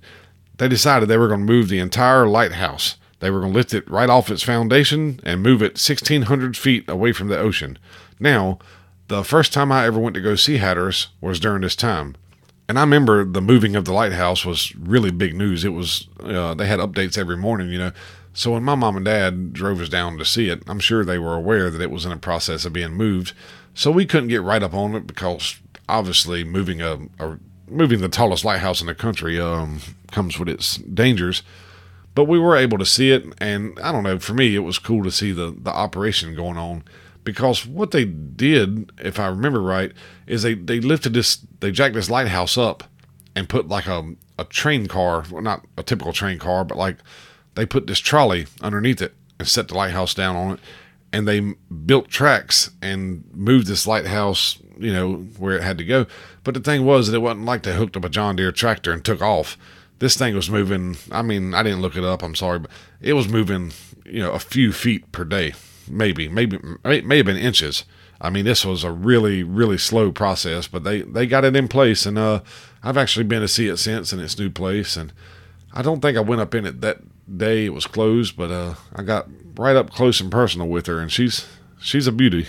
they 0.56 0.66
decided 0.66 1.06
they 1.06 1.18
were 1.18 1.28
going 1.28 1.46
to 1.46 1.52
move 1.52 1.68
the 1.68 1.78
entire 1.78 2.26
lighthouse. 2.26 2.96
They 3.20 3.30
were 3.30 3.40
going 3.40 3.52
to 3.52 3.58
lift 3.58 3.74
it 3.74 3.86
right 3.86 4.08
off 4.08 4.30
its 4.30 4.42
foundation 4.42 5.20
and 5.24 5.42
move 5.42 5.60
it 5.60 5.72
1,600 5.72 6.56
feet 6.56 6.88
away 6.88 7.12
from 7.12 7.28
the 7.28 7.38
ocean. 7.38 7.78
Now, 8.18 8.58
the 9.08 9.24
first 9.24 9.52
time 9.52 9.70
I 9.70 9.84
ever 9.84 10.00
went 10.00 10.14
to 10.14 10.22
go 10.22 10.34
see 10.34 10.56
Hatteras 10.56 11.08
was 11.20 11.38
during 11.38 11.60
this 11.60 11.76
time. 11.76 12.16
And 12.66 12.78
I 12.78 12.82
remember 12.82 13.26
the 13.26 13.42
moving 13.42 13.76
of 13.76 13.84
the 13.84 13.92
lighthouse 13.92 14.46
was 14.46 14.74
really 14.76 15.10
big 15.10 15.34
news. 15.34 15.66
It 15.66 15.74
was 15.74 16.08
uh, 16.18 16.54
they 16.54 16.66
had 16.66 16.80
updates 16.80 17.18
every 17.18 17.36
morning, 17.36 17.68
you 17.68 17.78
know. 17.78 17.92
So 18.32 18.52
when 18.52 18.62
my 18.62 18.74
mom 18.74 18.96
and 18.96 19.04
dad 19.04 19.52
drove 19.52 19.82
us 19.82 19.90
down 19.90 20.16
to 20.16 20.24
see 20.24 20.48
it, 20.48 20.62
I'm 20.66 20.80
sure 20.80 21.04
they 21.04 21.18
were 21.18 21.34
aware 21.34 21.70
that 21.70 21.82
it 21.82 21.90
was 21.90 22.06
in 22.06 22.12
a 22.12 22.16
process 22.16 22.64
of 22.64 22.72
being 22.72 22.94
moved. 22.94 23.34
So 23.74 23.90
we 23.90 24.06
couldn't 24.06 24.30
get 24.30 24.40
right 24.40 24.62
up 24.62 24.72
on 24.72 24.94
it 24.94 25.06
because 25.06 25.60
obviously 25.92 26.44
moving 26.44 26.80
a, 26.80 26.98
a 27.18 27.38
moving 27.68 28.00
the 28.00 28.08
tallest 28.08 28.44
lighthouse 28.44 28.80
in 28.80 28.86
the 28.86 28.94
country 28.94 29.40
um, 29.40 29.80
comes 30.10 30.38
with 30.38 30.48
its 30.48 30.76
dangers. 30.76 31.42
But 32.14 32.24
we 32.24 32.38
were 32.38 32.56
able 32.56 32.76
to 32.76 32.84
see 32.84 33.10
it, 33.10 33.24
and 33.38 33.78
I 33.80 33.90
don't 33.90 34.02
know. 34.02 34.18
For 34.18 34.34
me, 34.34 34.54
it 34.54 34.60
was 34.60 34.78
cool 34.78 35.02
to 35.04 35.10
see 35.10 35.32
the 35.32 35.54
the 35.56 35.70
operation 35.70 36.34
going 36.34 36.58
on 36.58 36.84
because 37.24 37.66
what 37.66 37.92
they 37.92 38.04
did, 38.04 38.90
if 38.98 39.18
I 39.20 39.28
remember 39.28 39.60
right, 39.60 39.92
is 40.26 40.42
they, 40.42 40.54
they 40.54 40.80
lifted 40.80 41.14
this, 41.14 41.38
they 41.60 41.70
jacked 41.70 41.94
this 41.94 42.10
lighthouse 42.10 42.58
up 42.58 42.84
and 43.34 43.48
put 43.48 43.68
like 43.68 43.86
a, 43.86 44.14
a 44.38 44.44
train 44.44 44.86
car, 44.86 45.24
well, 45.30 45.42
not 45.42 45.64
a 45.76 45.82
typical 45.82 46.12
train 46.12 46.38
car, 46.38 46.64
but 46.64 46.76
like 46.76 46.96
they 47.54 47.64
put 47.64 47.86
this 47.86 48.00
trolley 48.00 48.46
underneath 48.60 49.00
it 49.00 49.14
and 49.38 49.46
set 49.46 49.68
the 49.68 49.74
lighthouse 49.74 50.14
down 50.14 50.36
on 50.36 50.52
it. 50.54 50.60
And 51.12 51.28
they 51.28 51.40
built 51.86 52.08
tracks 52.08 52.70
and 52.80 53.24
moved 53.34 53.66
this 53.66 53.86
lighthouse, 53.86 54.58
you 54.82 54.92
know, 54.92 55.14
where 55.38 55.56
it 55.56 55.62
had 55.62 55.78
to 55.78 55.84
go. 55.84 56.06
But 56.44 56.54
the 56.54 56.60
thing 56.60 56.84
was 56.84 57.08
that 57.08 57.16
it 57.16 57.20
wasn't 57.20 57.44
like 57.44 57.62
they 57.62 57.74
hooked 57.74 57.96
up 57.96 58.04
a 58.04 58.08
John 58.08 58.36
Deere 58.36 58.52
tractor 58.52 58.92
and 58.92 59.04
took 59.04 59.22
off. 59.22 59.56
This 59.98 60.16
thing 60.16 60.34
was 60.34 60.50
moving. 60.50 60.96
I 61.10 61.22
mean, 61.22 61.54
I 61.54 61.62
didn't 61.62 61.82
look 61.82 61.96
it 61.96 62.04
up. 62.04 62.22
I'm 62.22 62.34
sorry, 62.34 62.60
but 62.60 62.70
it 63.00 63.12
was 63.12 63.28
moving, 63.28 63.72
you 64.04 64.20
know, 64.20 64.32
a 64.32 64.38
few 64.38 64.72
feet 64.72 65.10
per 65.12 65.24
day 65.24 65.54
maybe, 65.88 66.28
maybe, 66.28 66.58
may 66.84 67.16
have 67.16 67.26
been 67.26 67.36
inches. 67.36 67.84
I 68.20 68.30
mean, 68.30 68.44
this 68.44 68.64
was 68.64 68.84
a 68.84 68.92
really, 68.92 69.42
really 69.42 69.78
slow 69.78 70.12
process, 70.12 70.68
but 70.68 70.84
they, 70.84 71.02
they 71.02 71.26
got 71.26 71.44
it 71.44 71.56
in 71.56 71.68
place, 71.68 72.06
and 72.06 72.18
uh, 72.18 72.40
I've 72.82 72.96
actually 72.96 73.24
been 73.24 73.40
to 73.40 73.48
see 73.48 73.68
it 73.68 73.78
since 73.78 74.12
in 74.12 74.20
its 74.20 74.38
new 74.38 74.50
place, 74.50 74.96
and 74.96 75.12
I 75.72 75.82
don't 75.82 76.00
think 76.00 76.16
I 76.16 76.20
went 76.20 76.40
up 76.40 76.54
in 76.54 76.66
it 76.66 76.80
that 76.82 76.98
day 77.36 77.66
it 77.66 77.74
was 77.74 77.86
closed, 77.86 78.36
but 78.36 78.50
uh, 78.50 78.74
I 78.94 79.02
got 79.02 79.28
right 79.56 79.76
up 79.76 79.90
close 79.90 80.20
and 80.20 80.30
personal 80.30 80.68
with 80.68 80.86
her, 80.86 81.00
and 81.00 81.10
she's 81.10 81.46
she's 81.80 82.06
a 82.06 82.12
beauty. 82.12 82.46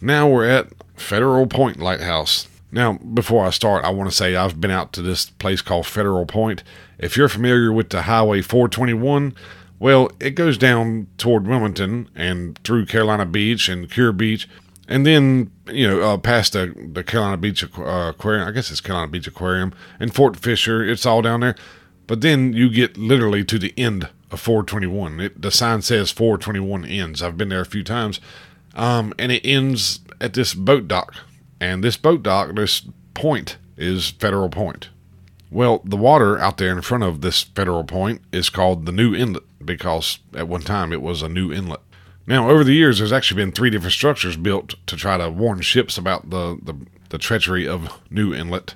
Now 0.00 0.28
we're 0.28 0.48
at 0.48 0.68
Federal 0.98 1.46
Point 1.46 1.78
Lighthouse. 1.78 2.48
Now, 2.70 2.94
before 2.94 3.46
I 3.46 3.50
start, 3.50 3.84
I 3.84 3.90
want 3.90 4.10
to 4.10 4.16
say 4.16 4.36
I've 4.36 4.60
been 4.60 4.70
out 4.70 4.92
to 4.92 5.02
this 5.02 5.30
place 5.30 5.62
called 5.62 5.86
Federal 5.86 6.26
Point. 6.26 6.62
If 6.98 7.16
you're 7.16 7.28
familiar 7.28 7.72
with 7.72 7.90
the 7.90 8.02
Highway 8.02 8.42
421, 8.42 9.34
well, 9.78 10.10
it 10.20 10.30
goes 10.30 10.58
down 10.58 11.06
toward 11.16 11.46
Wilmington 11.46 12.10
and 12.14 12.58
through 12.64 12.86
Carolina 12.86 13.24
Beach 13.24 13.68
and 13.68 13.90
Kure 13.90 14.12
Beach, 14.12 14.48
and 14.88 15.06
then 15.06 15.52
you 15.70 15.86
know 15.86 16.00
uh, 16.02 16.16
past 16.18 16.52
the 16.54 16.74
the 16.92 17.04
Carolina 17.04 17.36
Beach 17.36 17.62
uh, 17.62 18.12
Aquarium. 18.14 18.48
I 18.48 18.50
guess 18.50 18.70
it's 18.70 18.80
Carolina 18.80 19.10
Beach 19.10 19.26
Aquarium 19.26 19.72
and 20.00 20.14
Fort 20.14 20.36
Fisher. 20.36 20.84
It's 20.84 21.06
all 21.06 21.22
down 21.22 21.40
there. 21.40 21.54
But 22.06 22.22
then 22.22 22.54
you 22.54 22.70
get 22.70 22.96
literally 22.96 23.44
to 23.44 23.58
the 23.58 23.74
end 23.76 24.08
of 24.30 24.40
421. 24.40 25.20
It, 25.20 25.42
the 25.42 25.50
sign 25.50 25.82
says 25.82 26.10
421 26.10 26.84
ends. 26.86 27.22
I've 27.22 27.36
been 27.36 27.50
there 27.50 27.60
a 27.60 27.66
few 27.66 27.84
times, 27.84 28.18
um, 28.74 29.12
and 29.18 29.30
it 29.30 29.44
ends 29.44 30.00
at 30.20 30.34
this 30.34 30.54
boat 30.54 30.88
dock. 30.88 31.14
And 31.60 31.82
this 31.82 31.96
boat 31.96 32.22
dock, 32.22 32.54
this 32.54 32.82
point, 33.14 33.58
is 33.76 34.10
Federal 34.10 34.48
Point. 34.48 34.90
Well, 35.50 35.80
the 35.84 35.96
water 35.96 36.38
out 36.38 36.58
there 36.58 36.72
in 36.72 36.82
front 36.82 37.04
of 37.04 37.20
this 37.20 37.42
Federal 37.42 37.84
Point 37.84 38.22
is 38.32 38.50
called 38.50 38.86
the 38.86 38.92
New 38.92 39.14
Inlet 39.14 39.44
because 39.64 40.18
at 40.34 40.48
one 40.48 40.62
time 40.62 40.92
it 40.92 41.02
was 41.02 41.22
a 41.22 41.28
new 41.28 41.52
inlet. 41.52 41.80
Now, 42.26 42.50
over 42.50 42.62
the 42.64 42.74
years, 42.74 42.98
there's 42.98 43.12
actually 43.12 43.42
been 43.42 43.52
three 43.52 43.70
different 43.70 43.92
structures 43.92 44.36
built 44.36 44.74
to 44.86 44.96
try 44.96 45.16
to 45.16 45.30
warn 45.30 45.60
ships 45.62 45.96
about 45.96 46.30
the, 46.30 46.58
the, 46.62 46.74
the 47.08 47.18
treachery 47.18 47.66
of 47.66 48.00
New 48.10 48.34
Inlet. 48.34 48.74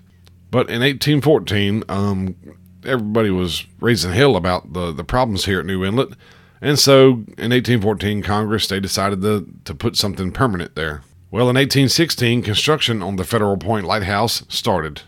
But 0.50 0.70
in 0.70 0.80
1814, 0.80 1.84
um, 1.88 2.36
everybody 2.84 3.30
was 3.30 3.66
raising 3.80 4.12
hell 4.12 4.36
about 4.36 4.72
the, 4.72 4.92
the 4.92 5.04
problems 5.04 5.44
here 5.44 5.60
at 5.60 5.66
New 5.66 5.84
Inlet. 5.84 6.14
And 6.62 6.78
so 6.78 7.04
in 7.36 7.50
1814, 7.50 8.22
Congress, 8.22 8.66
they 8.68 8.80
decided 8.80 9.20
to, 9.22 9.46
to 9.64 9.74
put 9.74 9.96
something 9.96 10.30
permanent 10.30 10.74
there. 10.74 11.02
Well, 11.32 11.48
in 11.48 11.56
1816, 11.56 12.42
construction 12.42 13.02
on 13.02 13.16
the 13.16 13.24
Federal 13.24 13.56
Point 13.56 13.86
Lighthouse 13.86 14.44
started. 14.50 15.00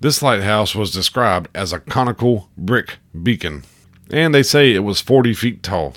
This 0.00 0.22
lighthouse 0.22 0.74
was 0.74 0.90
described 0.90 1.50
as 1.54 1.70
a 1.70 1.80
conical 1.80 2.48
brick 2.56 2.96
beacon, 3.22 3.62
and 4.10 4.34
they 4.34 4.42
say 4.42 4.72
it 4.72 4.84
was 4.84 5.02
40 5.02 5.34
feet 5.34 5.62
tall. 5.62 5.92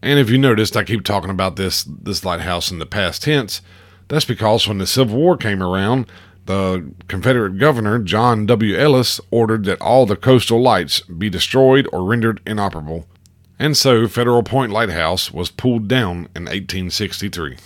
And 0.00 0.18
if 0.18 0.30
you 0.30 0.38
noticed, 0.38 0.74
I 0.74 0.84
keep 0.84 1.04
talking 1.04 1.28
about 1.28 1.56
this 1.56 1.82
this 1.84 2.24
lighthouse 2.24 2.70
in 2.70 2.78
the 2.78 2.86
past 2.86 3.24
tense. 3.24 3.60
That's 4.08 4.24
because 4.24 4.66
when 4.66 4.78
the 4.78 4.86
Civil 4.86 5.18
War 5.18 5.36
came 5.36 5.62
around, 5.62 6.06
the 6.46 6.90
Confederate 7.06 7.58
governor 7.58 7.98
John 7.98 8.46
W. 8.46 8.74
Ellis 8.74 9.20
ordered 9.30 9.66
that 9.66 9.82
all 9.82 10.06
the 10.06 10.16
coastal 10.16 10.62
lights 10.62 11.00
be 11.00 11.28
destroyed 11.28 11.86
or 11.92 12.04
rendered 12.04 12.40
inoperable. 12.46 13.06
And 13.58 13.76
so 13.76 14.08
Federal 14.08 14.42
Point 14.42 14.72
Lighthouse 14.72 15.30
was 15.30 15.50
pulled 15.50 15.88
down 15.88 16.30
in 16.34 16.44
1863. 16.44 17.58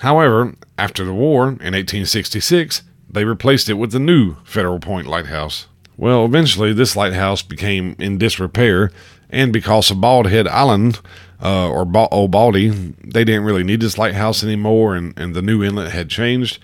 However, 0.00 0.54
after 0.78 1.04
the 1.04 1.12
war 1.12 1.44
in 1.44 1.74
1866, 1.74 2.82
they 3.10 3.24
replaced 3.24 3.68
it 3.68 3.74
with 3.74 3.92
the 3.92 3.98
new 3.98 4.36
Federal 4.44 4.78
Point 4.78 5.06
Lighthouse. 5.06 5.66
Well, 5.96 6.24
eventually 6.24 6.72
this 6.72 6.96
lighthouse 6.96 7.42
became 7.42 7.96
in 7.98 8.16
disrepair, 8.16 8.90
and 9.28 9.52
because 9.52 9.90
of 9.90 10.00
Bald 10.00 10.28
Head 10.28 10.48
Island, 10.48 11.00
uh, 11.42 11.68
or 11.68 11.84
ba- 11.84 12.08
Old 12.10 12.30
Baldy, 12.30 12.68
they 13.04 13.24
didn't 13.24 13.44
really 13.44 13.62
need 13.62 13.80
this 13.80 13.98
lighthouse 13.98 14.42
anymore, 14.42 14.94
and, 14.94 15.12
and 15.18 15.34
the 15.34 15.42
new 15.42 15.62
inlet 15.62 15.92
had 15.92 16.08
changed. 16.08 16.58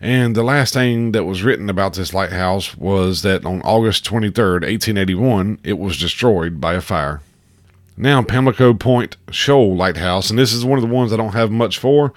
And 0.00 0.34
the 0.34 0.42
last 0.42 0.74
thing 0.74 1.12
that 1.12 1.24
was 1.24 1.44
written 1.44 1.70
about 1.70 1.94
this 1.94 2.12
lighthouse 2.12 2.76
was 2.76 3.22
that 3.22 3.44
on 3.44 3.62
August 3.62 4.04
23rd, 4.04 4.62
1881, 4.62 5.60
it 5.62 5.78
was 5.78 5.96
destroyed 5.96 6.60
by 6.60 6.74
a 6.74 6.80
fire. 6.80 7.20
Now, 7.96 8.22
Pamlico 8.22 8.74
Point 8.74 9.16
Shoal 9.30 9.76
Lighthouse, 9.76 10.30
and 10.30 10.38
this 10.38 10.52
is 10.52 10.64
one 10.64 10.78
of 10.78 10.82
the 10.82 10.92
ones 10.92 11.12
I 11.12 11.16
don't 11.16 11.34
have 11.34 11.52
much 11.52 11.78
for. 11.78 12.12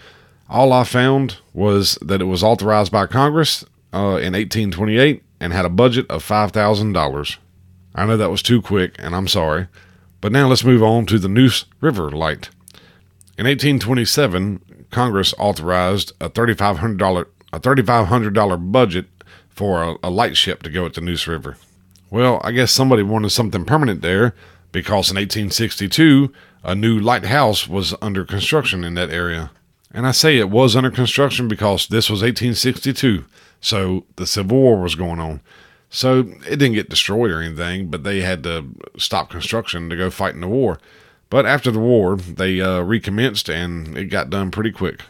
All 0.50 0.74
I 0.74 0.84
found 0.84 1.38
was 1.54 1.98
that 2.02 2.22
it 2.22 2.26
was 2.26 2.44
authorized 2.44 2.92
by 2.92 3.08
Congress 3.08 3.64
uh, 3.94 4.20
in 4.22 4.34
1828 4.34 5.24
and 5.40 5.54
had 5.54 5.66
a 5.66 5.70
budget 5.70 6.06
of 6.10 6.26
$5,000. 6.26 7.38
I 7.96 8.06
know 8.06 8.18
that 8.18 8.32
was 8.32 8.42
too 8.42 8.62
quick, 8.62 8.96
and 9.00 9.16
I'm 9.16 9.28
sorry. 9.28 9.68
But 10.22 10.32
now 10.32 10.48
let's 10.48 10.64
move 10.64 10.82
on 10.82 11.06
to 11.08 11.20
the 11.20 11.28
Neuse 11.28 11.66
River 11.82 12.10
Light. 12.12 12.50
In 13.38 13.46
1827, 13.46 14.88
Congress 14.90 15.34
authorized 15.38 16.14
a 16.22 16.30
$3,500 16.30 17.26
a 17.52 17.60
$3,500 17.60 18.72
budget 18.72 19.06
for 19.48 19.84
a, 19.84 19.96
a 20.02 20.10
light 20.10 20.36
ship 20.36 20.64
to 20.64 20.72
go 20.72 20.86
at 20.86 20.96
the 20.96 21.02
Neuse 21.02 21.28
River. 21.28 21.56
Well, 22.10 22.42
I 22.44 22.52
guess 22.52 22.72
somebody 22.72 23.04
wanted 23.04 23.30
something 23.30 23.64
permanent 23.64 24.02
there 24.02 24.34
because 24.72 25.12
in 25.12 25.18
1862, 25.18 26.34
a 26.64 26.74
new 26.74 27.00
lighthouse 27.00 27.68
was 27.68 27.94
under 28.02 28.26
construction 28.26 28.84
in 28.84 28.96
that 28.96 29.12
area. 29.12 29.52
And 29.94 30.08
I 30.08 30.12
say 30.12 30.38
it 30.38 30.50
was 30.50 30.76
under 30.76 30.90
construction 30.90 31.48
because 31.48 31.88
this 31.88 32.10
was 32.10 32.22
1862, 32.22 33.26
so 33.62 34.06
the 34.16 34.26
Civil 34.26 34.58
War 34.58 34.82
was 34.82 34.96
going 34.96 35.20
on. 35.20 35.42
So 35.90 36.22
it 36.48 36.58
didn't 36.58 36.74
get 36.74 36.90
destroyed 36.90 37.30
or 37.30 37.42
anything, 37.42 37.90
but 37.90 38.04
they 38.04 38.22
had 38.22 38.44
to 38.44 38.70
stop 38.98 39.30
construction 39.30 39.90
to 39.90 39.96
go 39.96 40.10
fight 40.10 40.34
in 40.34 40.42
the 40.42 40.48
war. 40.48 40.80
But 41.30 41.46
after 41.46 41.70
the 41.70 41.80
war, 41.80 42.16
they 42.16 42.60
uh, 42.60 42.82
recommenced 42.82 43.50
and 43.50 43.96
it 43.96 44.06
got 44.06 44.32
done 44.32 44.50
pretty 44.50 44.72
quick. 44.72 45.02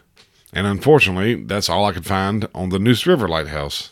And 0.51 0.67
unfortunately, 0.67 1.35
that's 1.43 1.69
all 1.69 1.85
I 1.85 1.93
could 1.93 2.05
find 2.05 2.47
on 2.53 2.69
the 2.69 2.79
Neuse 2.79 3.07
River 3.07 3.27
Lighthouse. 3.29 3.91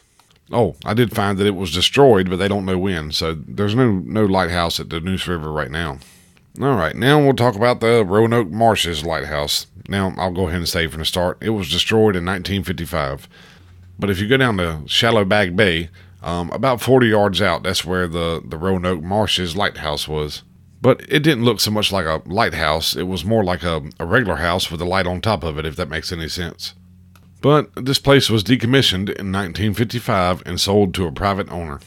Oh, 0.51 0.75
I 0.83 0.93
did 0.93 1.15
find 1.15 1.37
that 1.37 1.47
it 1.47 1.55
was 1.55 1.73
destroyed, 1.73 2.29
but 2.29 2.35
they 2.35 2.49
don't 2.49 2.65
know 2.65 2.77
when, 2.77 3.13
so 3.13 3.33
there's 3.33 3.73
no 3.73 3.91
no 3.93 4.25
lighthouse 4.25 4.81
at 4.81 4.89
the 4.89 4.99
Neuse 4.99 5.27
River 5.27 5.49
right 5.49 5.71
now. 5.71 5.99
All 6.59 6.75
right, 6.75 6.95
now 6.95 7.17
we'll 7.19 7.33
talk 7.33 7.55
about 7.55 7.79
the 7.79 8.03
Roanoke 8.03 8.49
Marshes 8.49 9.05
Lighthouse. 9.05 9.67
Now, 9.87 10.13
I'll 10.17 10.33
go 10.33 10.47
ahead 10.47 10.57
and 10.57 10.67
say 10.67 10.87
from 10.87 10.99
the 10.99 11.05
start, 11.05 11.37
it 11.41 11.51
was 11.51 11.71
destroyed 11.71 12.15
in 12.15 12.25
1955. 12.25 13.29
But 13.97 14.09
if 14.09 14.19
you 14.19 14.27
go 14.27 14.35
down 14.35 14.57
to 14.57 14.81
Shallow 14.85 15.23
Bag 15.23 15.55
Bay, 15.55 15.89
um, 16.21 16.49
about 16.51 16.81
40 16.81 17.07
yards 17.07 17.41
out, 17.41 17.63
that's 17.63 17.85
where 17.85 18.07
the, 18.07 18.43
the 18.45 18.57
Roanoke 18.57 19.01
Marshes 19.01 19.55
lighthouse 19.55 20.09
was. 20.09 20.43
But 20.81 21.01
it 21.07 21.23
didn't 21.23 21.45
look 21.45 21.61
so 21.61 21.71
much 21.71 21.91
like 21.91 22.05
a 22.05 22.21
lighthouse, 22.25 22.95
it 22.95 23.03
was 23.03 23.23
more 23.23 23.43
like 23.43 23.63
a, 23.63 23.83
a 23.99 24.05
regular 24.05 24.37
house 24.37 24.69
with 24.69 24.81
a 24.81 24.85
light 24.85 25.07
on 25.07 25.21
top 25.21 25.43
of 25.43 25.57
it, 25.57 25.65
if 25.65 25.77
that 25.77 25.89
makes 25.89 26.11
any 26.11 26.27
sense. 26.27 26.73
But 27.41 27.71
this 27.75 27.99
place 27.99 28.29
was 28.29 28.43
decommissioned 28.43 29.09
in 29.09 29.31
1955 29.31 30.43
and 30.45 30.59
sold 30.59 30.93
to 30.95 31.07
a 31.07 31.11
private 31.11 31.49
owner. 31.49 31.79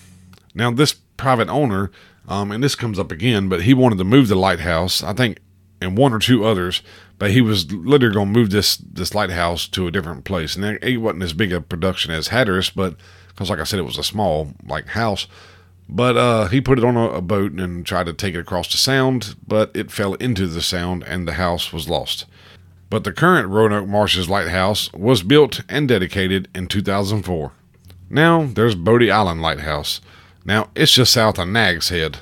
Now, 0.54 0.70
this 0.70 0.94
private 1.16 1.48
owner, 1.48 1.90
um, 2.28 2.50
and 2.50 2.62
this 2.62 2.74
comes 2.74 2.98
up 2.98 3.12
again, 3.12 3.48
but 3.48 3.62
he 3.62 3.74
wanted 3.74 3.98
to 3.98 4.04
move 4.04 4.28
the 4.28 4.34
lighthouse, 4.34 5.02
I 5.02 5.12
think, 5.12 5.38
and 5.80 5.96
one 5.98 6.12
or 6.12 6.18
two 6.18 6.44
others, 6.44 6.82
but 7.18 7.30
he 7.30 7.40
was 7.40 7.70
literally 7.70 8.14
going 8.14 8.32
to 8.32 8.38
move 8.38 8.50
this 8.50 8.76
this 8.76 9.14
lighthouse 9.14 9.68
to 9.68 9.86
a 9.86 9.90
different 9.90 10.24
place. 10.24 10.56
And 10.56 10.64
it 10.82 10.96
wasn't 10.98 11.22
as 11.22 11.32
big 11.32 11.52
a 11.52 11.60
production 11.60 12.10
as 12.10 12.28
Hatteras, 12.28 12.70
but 12.70 12.96
because 13.28 13.50
like 13.50 13.58
I 13.58 13.64
said, 13.64 13.78
it 13.78 13.82
was 13.82 13.98
a 13.98 14.04
small 14.04 14.52
like 14.66 14.88
house. 14.88 15.26
But 15.86 16.16
uh, 16.16 16.48
he 16.48 16.62
put 16.62 16.78
it 16.78 16.84
on 16.84 16.96
a, 16.96 17.10
a, 17.10 17.20
boat 17.20 17.52
and 17.52 17.84
tried 17.84 18.06
to 18.06 18.14
take 18.14 18.34
it 18.34 18.38
across 18.38 18.70
the 18.70 18.78
sound, 18.78 19.36
but 19.46 19.70
it 19.74 19.90
fell 19.90 20.14
into 20.14 20.46
the 20.46 20.62
sound 20.62 21.02
and 21.02 21.28
the 21.28 21.34
house 21.34 21.74
was 21.74 21.90
lost. 21.90 22.24
But 22.88 23.04
the 23.04 23.12
current 23.12 23.48
Roanoke 23.48 23.86
Marshes 23.86 24.30
Lighthouse 24.30 24.90
was 24.94 25.22
built 25.22 25.60
and 25.68 25.86
dedicated 25.86 26.48
in 26.54 26.68
2004. 26.68 27.52
Now 28.08 28.44
there's 28.44 28.74
Bodie 28.74 29.10
Island 29.10 29.42
Lighthouse. 29.42 30.00
Now 30.44 30.70
it's 30.74 30.92
just 30.92 31.12
south 31.12 31.38
of 31.38 31.48
Nag's 31.48 31.88
Head. 31.88 32.18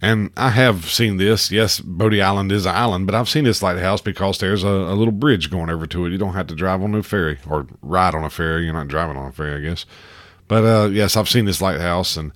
And 0.00 0.30
I 0.36 0.50
have 0.50 0.88
seen 0.88 1.16
this. 1.16 1.50
Yes, 1.50 1.80
Bodie 1.80 2.22
Island 2.22 2.52
is 2.52 2.66
an 2.66 2.74
island, 2.74 3.06
but 3.06 3.16
I've 3.16 3.28
seen 3.28 3.42
this 3.42 3.62
lighthouse 3.64 4.00
because 4.00 4.38
there's 4.38 4.62
a, 4.62 4.68
a 4.68 4.94
little 4.94 5.12
bridge 5.12 5.50
going 5.50 5.70
over 5.70 5.88
to 5.88 6.06
it. 6.06 6.10
You 6.10 6.18
don't 6.18 6.34
have 6.34 6.46
to 6.48 6.54
drive 6.54 6.82
on 6.82 6.94
a 6.94 7.02
ferry 7.02 7.38
or 7.48 7.66
ride 7.82 8.14
on 8.14 8.22
a 8.22 8.30
ferry. 8.30 8.64
You're 8.64 8.74
not 8.74 8.86
driving 8.86 9.16
on 9.16 9.26
a 9.26 9.32
ferry, 9.32 9.56
I 9.56 9.68
guess. 9.68 9.86
But 10.46 10.64
uh, 10.64 10.88
yes, 10.90 11.16
I've 11.16 11.28
seen 11.28 11.46
this 11.46 11.60
lighthouse, 11.60 12.16
and 12.16 12.32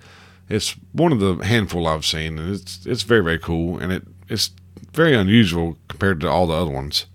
it's 0.49 0.73
one 0.93 1.13
of 1.13 1.21
the 1.21 1.37
handful 1.37 1.87
I've 1.87 2.05
seen, 2.05 2.39
and 2.39 2.55
it's 2.55 2.85
it's 2.85 3.05
very 3.05 3.23
very 3.23 3.39
cool, 3.39 3.79
and 3.79 3.93
it 3.93 4.03
it's 4.29 4.51
very 4.93 5.15
unusual 5.15 5.79
compared 5.89 6.21
to 6.21 6.29
all 6.29 6.49
the 6.49 6.55
other 6.55 6.71
ones. 6.71 7.07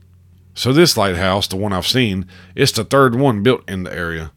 So 0.54 0.74
this 0.74 0.98
lighthouse, 0.98 1.48
the 1.48 1.56
one 1.56 1.74
I've 1.74 1.86
seen, 1.86 2.26
it's 2.56 2.72
the 2.72 2.84
third 2.84 3.16
one 3.16 3.44
built 3.44 3.70
in 3.70 3.84
the 3.84 3.94
area. 3.94 4.32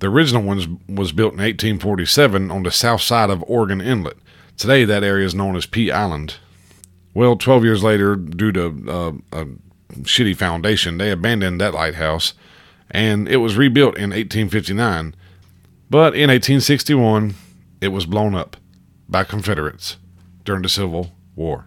The 0.00 0.08
original 0.08 0.42
one 0.42 0.80
was 0.88 1.12
built 1.12 1.34
in 1.34 1.40
1847 1.40 2.50
on 2.50 2.62
the 2.62 2.70
south 2.70 3.02
side 3.02 3.30
of 3.30 3.44
Oregon 3.46 3.80
Inlet. 3.80 4.16
Today, 4.56 4.84
that 4.84 5.04
area 5.04 5.26
is 5.26 5.34
known 5.34 5.56
as 5.56 5.66
Pea 5.66 5.90
Island. 5.90 6.36
Well, 7.12 7.36
12 7.36 7.64
years 7.64 7.82
later, 7.82 8.16
due 8.16 8.52
to 8.52 8.66
uh, 8.88 9.12
a 9.32 9.46
shitty 10.02 10.36
foundation, 10.36 10.96
they 10.96 11.10
abandoned 11.10 11.60
that 11.60 11.74
lighthouse, 11.74 12.32
and 12.90 13.28
it 13.28 13.38
was 13.38 13.56
rebuilt 13.56 13.96
in 13.96 14.10
1859. 14.10 15.14
But 15.90 16.14
in 16.14 16.30
1861, 16.30 17.34
it 17.80 17.88
was 17.88 18.06
blown 18.06 18.34
up 18.34 18.56
by 19.08 19.24
Confederates 19.24 19.96
during 20.44 20.62
the 20.62 20.68
Civil 20.68 21.12
War. 21.36 21.66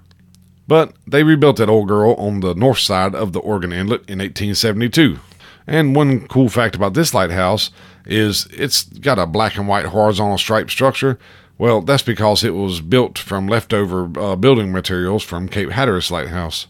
But 0.68 0.94
they 1.06 1.24
rebuilt 1.24 1.58
that 1.58 1.70
old 1.70 1.88
girl 1.88 2.14
on 2.14 2.40
the 2.40 2.56
north 2.56 2.80
side 2.80 3.14
of 3.14 3.34
the 3.34 3.40
Oregon 3.40 3.72
Inlet 3.74 4.10
in 4.10 4.20
1872. 4.20 5.20
And 5.68 5.96
one 5.96 6.28
cool 6.28 6.50
fact 6.50 6.76
about 6.76 6.94
this 6.94 7.14
lighthouse 7.14 7.72
is 8.06 8.48
it's 8.52 8.84
got 8.84 9.20
a 9.20 9.26
black 9.26 9.56
and 9.58 9.68
white 9.68 9.86
horizontal 9.86 10.38
stripe 10.38 10.70
structure. 10.70 11.18
Well, 11.58 11.82
that's 11.82 12.04
because 12.04 12.44
it 12.44 12.52
was 12.52 12.82
built 12.82 13.18
from 13.18 13.48
leftover 13.48 14.10
uh, 14.20 14.36
building 14.36 14.72
materials 14.72 15.24
from 15.24 15.48
Cape 15.48 15.70
Hatteras 15.70 16.12
Lighthouse. 16.12 16.68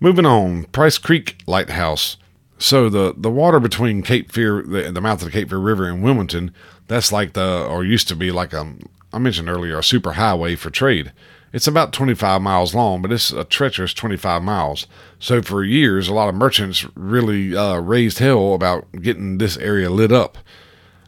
Moving 0.00 0.26
on, 0.26 0.64
Price 0.64 0.98
Creek 0.98 1.38
Lighthouse. 1.46 2.16
So 2.58 2.88
the, 2.88 3.14
the 3.16 3.30
water 3.30 3.58
between 3.58 4.02
Cape 4.02 4.30
Fear, 4.30 4.62
the, 4.62 4.92
the 4.92 5.00
mouth 5.00 5.22
of 5.22 5.26
the 5.26 5.32
Cape 5.32 5.48
Fear 5.48 5.58
River 5.58 5.88
and 5.88 6.02
Wilmington, 6.02 6.54
that's 6.86 7.10
like 7.10 7.32
the, 7.32 7.66
or 7.66 7.84
used 7.84 8.08
to 8.08 8.16
be 8.16 8.30
like 8.30 8.52
a, 8.52 8.74
I 9.12 9.18
mentioned 9.18 9.48
earlier, 9.48 9.78
a 9.78 9.84
super 9.84 10.12
highway 10.12 10.56
for 10.56 10.70
trade. 10.70 11.12
It's 11.54 11.68
about 11.68 11.92
25 11.92 12.42
miles 12.42 12.74
long, 12.74 13.00
but 13.00 13.12
it's 13.12 13.30
a 13.30 13.44
treacherous 13.44 13.94
25 13.94 14.42
miles. 14.42 14.88
So 15.20 15.40
for 15.40 15.62
years, 15.62 16.08
a 16.08 16.12
lot 16.12 16.28
of 16.28 16.34
merchants 16.34 16.84
really 16.96 17.56
uh, 17.56 17.78
raised 17.78 18.18
hell 18.18 18.54
about 18.54 18.90
getting 19.00 19.38
this 19.38 19.56
area 19.58 19.88
lit 19.88 20.10
up. 20.10 20.36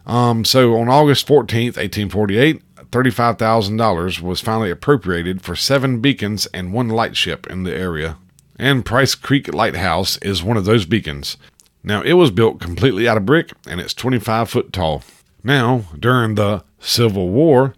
Um, 0.07 0.45
so 0.45 0.79
on 0.79 0.89
August 0.89 1.27
14th, 1.27 1.77
1848, 1.77 2.63
$35,000 2.77 4.21
was 4.21 4.41
finally 4.41 4.71
appropriated 4.71 5.43
for 5.43 5.57
seven 5.57 6.01
beacons 6.01 6.47
and 6.55 6.73
one 6.73 6.91
lightship 6.91 7.49
in 7.49 7.65
the 7.65 7.75
area. 7.75 8.17
And 8.57 8.87
Price 8.87 9.17
Creek 9.17 9.53
Lighthouse 9.53 10.17
is 10.19 10.45
one 10.45 10.57
of 10.57 10.65
those 10.65 10.87
beacons. 10.87 11.37
Now, 11.83 12.03
it 12.03 12.13
was 12.13 12.31
built 12.31 12.61
completely 12.61 13.09
out 13.09 13.17
of 13.17 13.27
brick 13.27 13.51
and 13.67 13.81
it's 13.81 13.95
25 13.95 14.49
foot 14.49 14.73
tall. 14.73 15.03
Now, 15.43 15.87
during 15.99 16.37
the 16.37 16.63
Civil 16.79 17.31
War, 17.31 17.75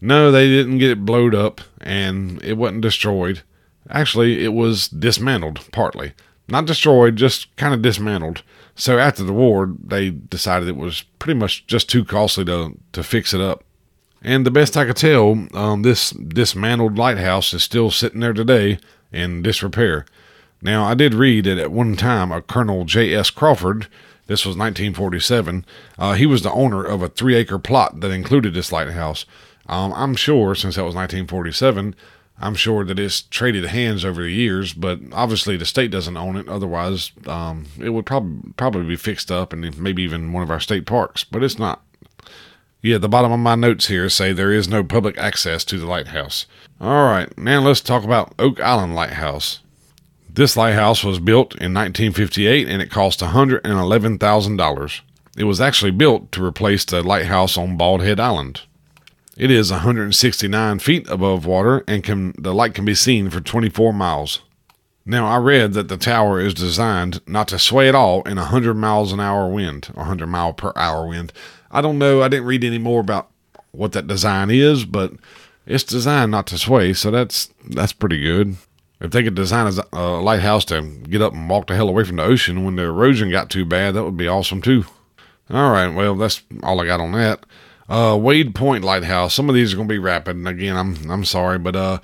no, 0.00 0.30
they 0.30 0.48
didn't 0.48 0.78
get 0.78 0.90
it 0.90 1.04
blowed 1.04 1.34
up 1.34 1.60
and 1.80 2.42
it 2.42 2.54
wasn't 2.54 2.82
destroyed. 2.82 3.42
Actually, 3.90 4.44
it 4.44 4.52
was 4.52 4.88
dismantled 4.88 5.60
partly. 5.72 6.12
Not 6.48 6.66
destroyed, 6.66 7.16
just 7.16 7.54
kind 7.56 7.72
of 7.72 7.82
dismantled. 7.82 8.42
So 8.74 8.98
after 8.98 9.22
the 9.22 9.32
war, 9.32 9.72
they 9.82 10.10
decided 10.10 10.68
it 10.68 10.76
was 10.76 11.02
pretty 11.18 11.38
much 11.38 11.66
just 11.66 11.88
too 11.88 12.04
costly 12.04 12.44
to, 12.46 12.76
to 12.92 13.02
fix 13.02 13.32
it 13.32 13.40
up. 13.40 13.64
And 14.22 14.44
the 14.44 14.50
best 14.50 14.76
I 14.76 14.86
could 14.86 14.96
tell, 14.96 15.46
um, 15.54 15.82
this 15.82 16.10
dismantled 16.10 16.98
lighthouse 16.98 17.52
is 17.52 17.62
still 17.62 17.90
sitting 17.90 18.20
there 18.20 18.32
today 18.32 18.78
in 19.12 19.42
disrepair. 19.42 20.06
Now, 20.62 20.84
I 20.84 20.94
did 20.94 21.12
read 21.12 21.44
that 21.44 21.58
at 21.58 21.70
one 21.70 21.94
time 21.94 22.32
a 22.32 22.40
Colonel 22.40 22.84
J.S. 22.84 23.28
Crawford 23.30 23.86
This 24.26 24.46
was 24.46 24.56
1947. 24.56 25.66
Uh, 25.98 26.14
he 26.14 26.24
was 26.24 26.42
the 26.42 26.52
owner 26.52 26.82
of 26.82 27.02
a 27.02 27.08
three 27.08 27.34
acre 27.34 27.58
plot 27.58 28.00
that 28.00 28.10
included 28.10 28.54
this 28.54 28.72
lighthouse. 28.72 29.26
Um, 29.66 29.92
I'm 29.94 30.14
sure, 30.14 30.54
since 30.54 30.76
that 30.76 30.84
was 30.84 30.94
1947, 30.94 31.94
I'm 32.40 32.54
sure 32.54 32.84
that 32.84 32.98
it's 32.98 33.22
traded 33.22 33.66
hands 33.66 34.04
over 34.04 34.22
the 34.22 34.32
years, 34.32 34.72
but 34.72 34.98
obviously 35.12 35.56
the 35.56 35.64
state 35.64 35.90
doesn't 35.90 36.16
own 36.16 36.36
it. 36.36 36.48
Otherwise, 36.48 37.12
um, 37.26 37.66
it 37.78 37.90
would 37.90 38.06
probably 38.06 38.52
probably 38.56 38.84
be 38.84 38.96
fixed 38.96 39.30
up 39.30 39.52
and 39.52 39.78
maybe 39.78 40.02
even 40.02 40.32
one 40.32 40.42
of 40.42 40.50
our 40.50 40.60
state 40.60 40.86
parks, 40.86 41.24
but 41.24 41.44
it's 41.44 41.58
not. 41.58 41.82
Yeah, 42.82 42.98
the 42.98 43.08
bottom 43.08 43.32
of 43.32 43.40
my 43.40 43.54
notes 43.54 43.86
here 43.86 44.10
say 44.10 44.32
there 44.32 44.52
is 44.52 44.68
no 44.68 44.84
public 44.84 45.16
access 45.16 45.64
to 45.64 45.78
the 45.78 45.86
lighthouse. 45.86 46.44
All 46.80 47.06
right, 47.06 47.36
now 47.38 47.60
let's 47.60 47.80
talk 47.80 48.04
about 48.04 48.34
Oak 48.38 48.60
Island 48.60 48.94
Lighthouse. 48.94 49.60
This 50.28 50.56
lighthouse 50.56 51.04
was 51.04 51.20
built 51.20 51.52
in 51.54 51.72
1958 51.72 52.68
and 52.68 52.82
it 52.82 52.90
cost 52.90 53.20
$111,000. 53.20 55.00
It 55.36 55.44
was 55.44 55.60
actually 55.60 55.92
built 55.92 56.32
to 56.32 56.44
replace 56.44 56.84
the 56.84 57.02
lighthouse 57.02 57.56
on 57.56 57.76
Bald 57.76 58.02
Head 58.02 58.20
Island. 58.20 58.62
It 59.36 59.50
is 59.50 59.70
169 59.70 60.78
feet 60.78 61.08
above 61.08 61.44
water 61.44 61.82
and 61.88 62.04
can, 62.04 62.34
the 62.38 62.54
light 62.54 62.74
can 62.74 62.84
be 62.84 62.94
seen 62.94 63.30
for 63.30 63.40
24 63.40 63.92
miles. 63.92 64.40
Now, 65.06 65.26
I 65.26 65.36
read 65.36 65.74
that 65.74 65.88
the 65.88 65.96
tower 65.96 66.40
is 66.40 66.54
designed 66.54 67.20
not 67.26 67.48
to 67.48 67.58
sway 67.58 67.88
at 67.88 67.94
all 67.94 68.22
in 68.22 68.38
a 68.38 68.42
100 68.42 68.74
miles 68.74 69.12
an 69.12 69.20
hour 69.20 69.48
wind, 69.48 69.88
or 69.94 70.02
100 70.02 70.26
mile 70.26 70.52
per 70.52 70.72
hour 70.76 71.06
wind. 71.06 71.32
I 71.70 71.80
don't 71.80 71.98
know, 71.98 72.22
I 72.22 72.28
didn't 72.28 72.46
read 72.46 72.64
any 72.64 72.78
more 72.78 73.00
about 73.00 73.28
what 73.72 73.92
that 73.92 74.06
design 74.06 74.50
is, 74.50 74.84
but 74.84 75.12
it's 75.66 75.84
designed 75.84 76.30
not 76.30 76.46
to 76.48 76.58
sway, 76.58 76.92
so 76.92 77.10
that's 77.10 77.50
that's 77.68 77.92
pretty 77.92 78.22
good. 78.22 78.56
If 79.00 79.10
they 79.10 79.22
could 79.22 79.34
design 79.34 79.72
a, 79.72 79.98
a 79.98 80.20
lighthouse 80.20 80.64
to 80.66 80.80
get 80.80 81.20
up 81.20 81.34
and 81.34 81.50
walk 81.50 81.66
the 81.66 81.74
hell 81.74 81.88
away 81.88 82.04
from 82.04 82.16
the 82.16 82.22
ocean 82.22 82.64
when 82.64 82.76
the 82.76 82.84
erosion 82.84 83.30
got 83.30 83.50
too 83.50 83.64
bad, 83.64 83.94
that 83.94 84.04
would 84.04 84.16
be 84.16 84.28
awesome 84.28 84.62
too. 84.62 84.84
All 85.50 85.72
right, 85.72 85.88
well, 85.88 86.14
that's 86.14 86.42
all 86.62 86.80
I 86.80 86.86
got 86.86 87.00
on 87.00 87.12
that. 87.12 87.44
Uh, 87.88 88.18
Wade 88.20 88.54
Point 88.54 88.82
Lighthouse. 88.82 89.34
Some 89.34 89.48
of 89.48 89.54
these 89.54 89.72
are 89.72 89.76
going 89.76 89.88
to 89.88 89.94
be 89.94 89.98
rapid. 89.98 90.36
And 90.36 90.48
again, 90.48 90.76
I'm 90.76 91.10
I'm 91.10 91.24
sorry, 91.24 91.58
but 91.58 91.76
uh, 91.76 91.98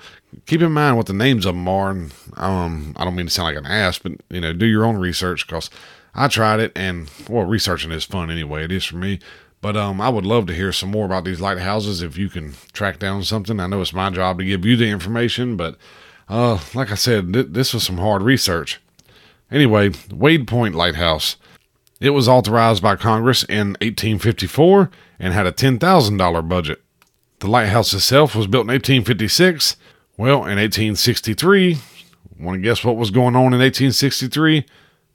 keep 0.45 0.61
in 0.61 0.71
mind 0.71 0.97
what 0.97 1.07
the 1.07 1.13
names 1.13 1.45
of 1.45 1.55
them 1.55 1.67
are. 1.67 1.91
And 1.91 2.13
um, 2.37 2.93
I 2.97 3.03
don't 3.03 3.15
mean 3.15 3.27
to 3.27 3.31
sound 3.31 3.47
like 3.47 3.63
an 3.63 3.71
ass, 3.71 3.97
but 3.97 4.13
you 4.29 4.41
know, 4.41 4.53
do 4.53 4.65
your 4.65 4.85
own 4.85 4.97
research 4.97 5.47
because 5.47 5.69
I 6.13 6.27
tried 6.27 6.59
it, 6.59 6.71
and 6.75 7.09
well, 7.29 7.45
researching 7.45 7.91
is 7.91 8.03
fun 8.03 8.29
anyway. 8.29 8.63
It 8.65 8.71
is 8.71 8.85
for 8.85 8.97
me. 8.97 9.19
But 9.61 9.77
um, 9.77 10.01
I 10.01 10.09
would 10.09 10.25
love 10.25 10.47
to 10.47 10.55
hear 10.55 10.71
some 10.71 10.89
more 10.89 11.05
about 11.05 11.23
these 11.23 11.39
lighthouses 11.39 12.01
if 12.01 12.17
you 12.17 12.29
can 12.29 12.53
track 12.73 12.97
down 12.97 13.23
something. 13.23 13.59
I 13.59 13.67
know 13.67 13.81
it's 13.81 13.93
my 13.93 14.09
job 14.09 14.39
to 14.39 14.45
give 14.45 14.65
you 14.65 14.75
the 14.75 14.89
information, 14.89 15.55
but 15.55 15.77
uh, 16.27 16.59
like 16.73 16.91
I 16.91 16.95
said, 16.95 17.31
th- 17.31 17.47
this 17.49 17.73
was 17.73 17.83
some 17.83 17.99
hard 17.99 18.23
research. 18.23 18.81
Anyway, 19.51 19.91
Wade 20.11 20.47
Point 20.47 20.73
Lighthouse. 20.73 21.35
It 22.01 22.09
was 22.09 22.27
authorized 22.27 22.81
by 22.81 22.95
Congress 22.95 23.43
in 23.43 23.77
1854 23.79 24.89
and 25.19 25.33
had 25.33 25.45
a 25.45 25.51
$10,000 25.51 26.49
budget. 26.49 26.81
The 27.39 27.47
lighthouse 27.47 27.93
itself 27.93 28.35
was 28.35 28.47
built 28.47 28.63
in 28.63 28.73
1856. 28.73 29.77
Well, 30.17 30.37
in 30.37 30.57
1863, 30.57 31.77
want 32.39 32.57
to 32.57 32.61
guess 32.61 32.83
what 32.83 32.97
was 32.97 33.11
going 33.11 33.35
on 33.35 33.53
in 33.53 33.59
1863? 33.59 34.65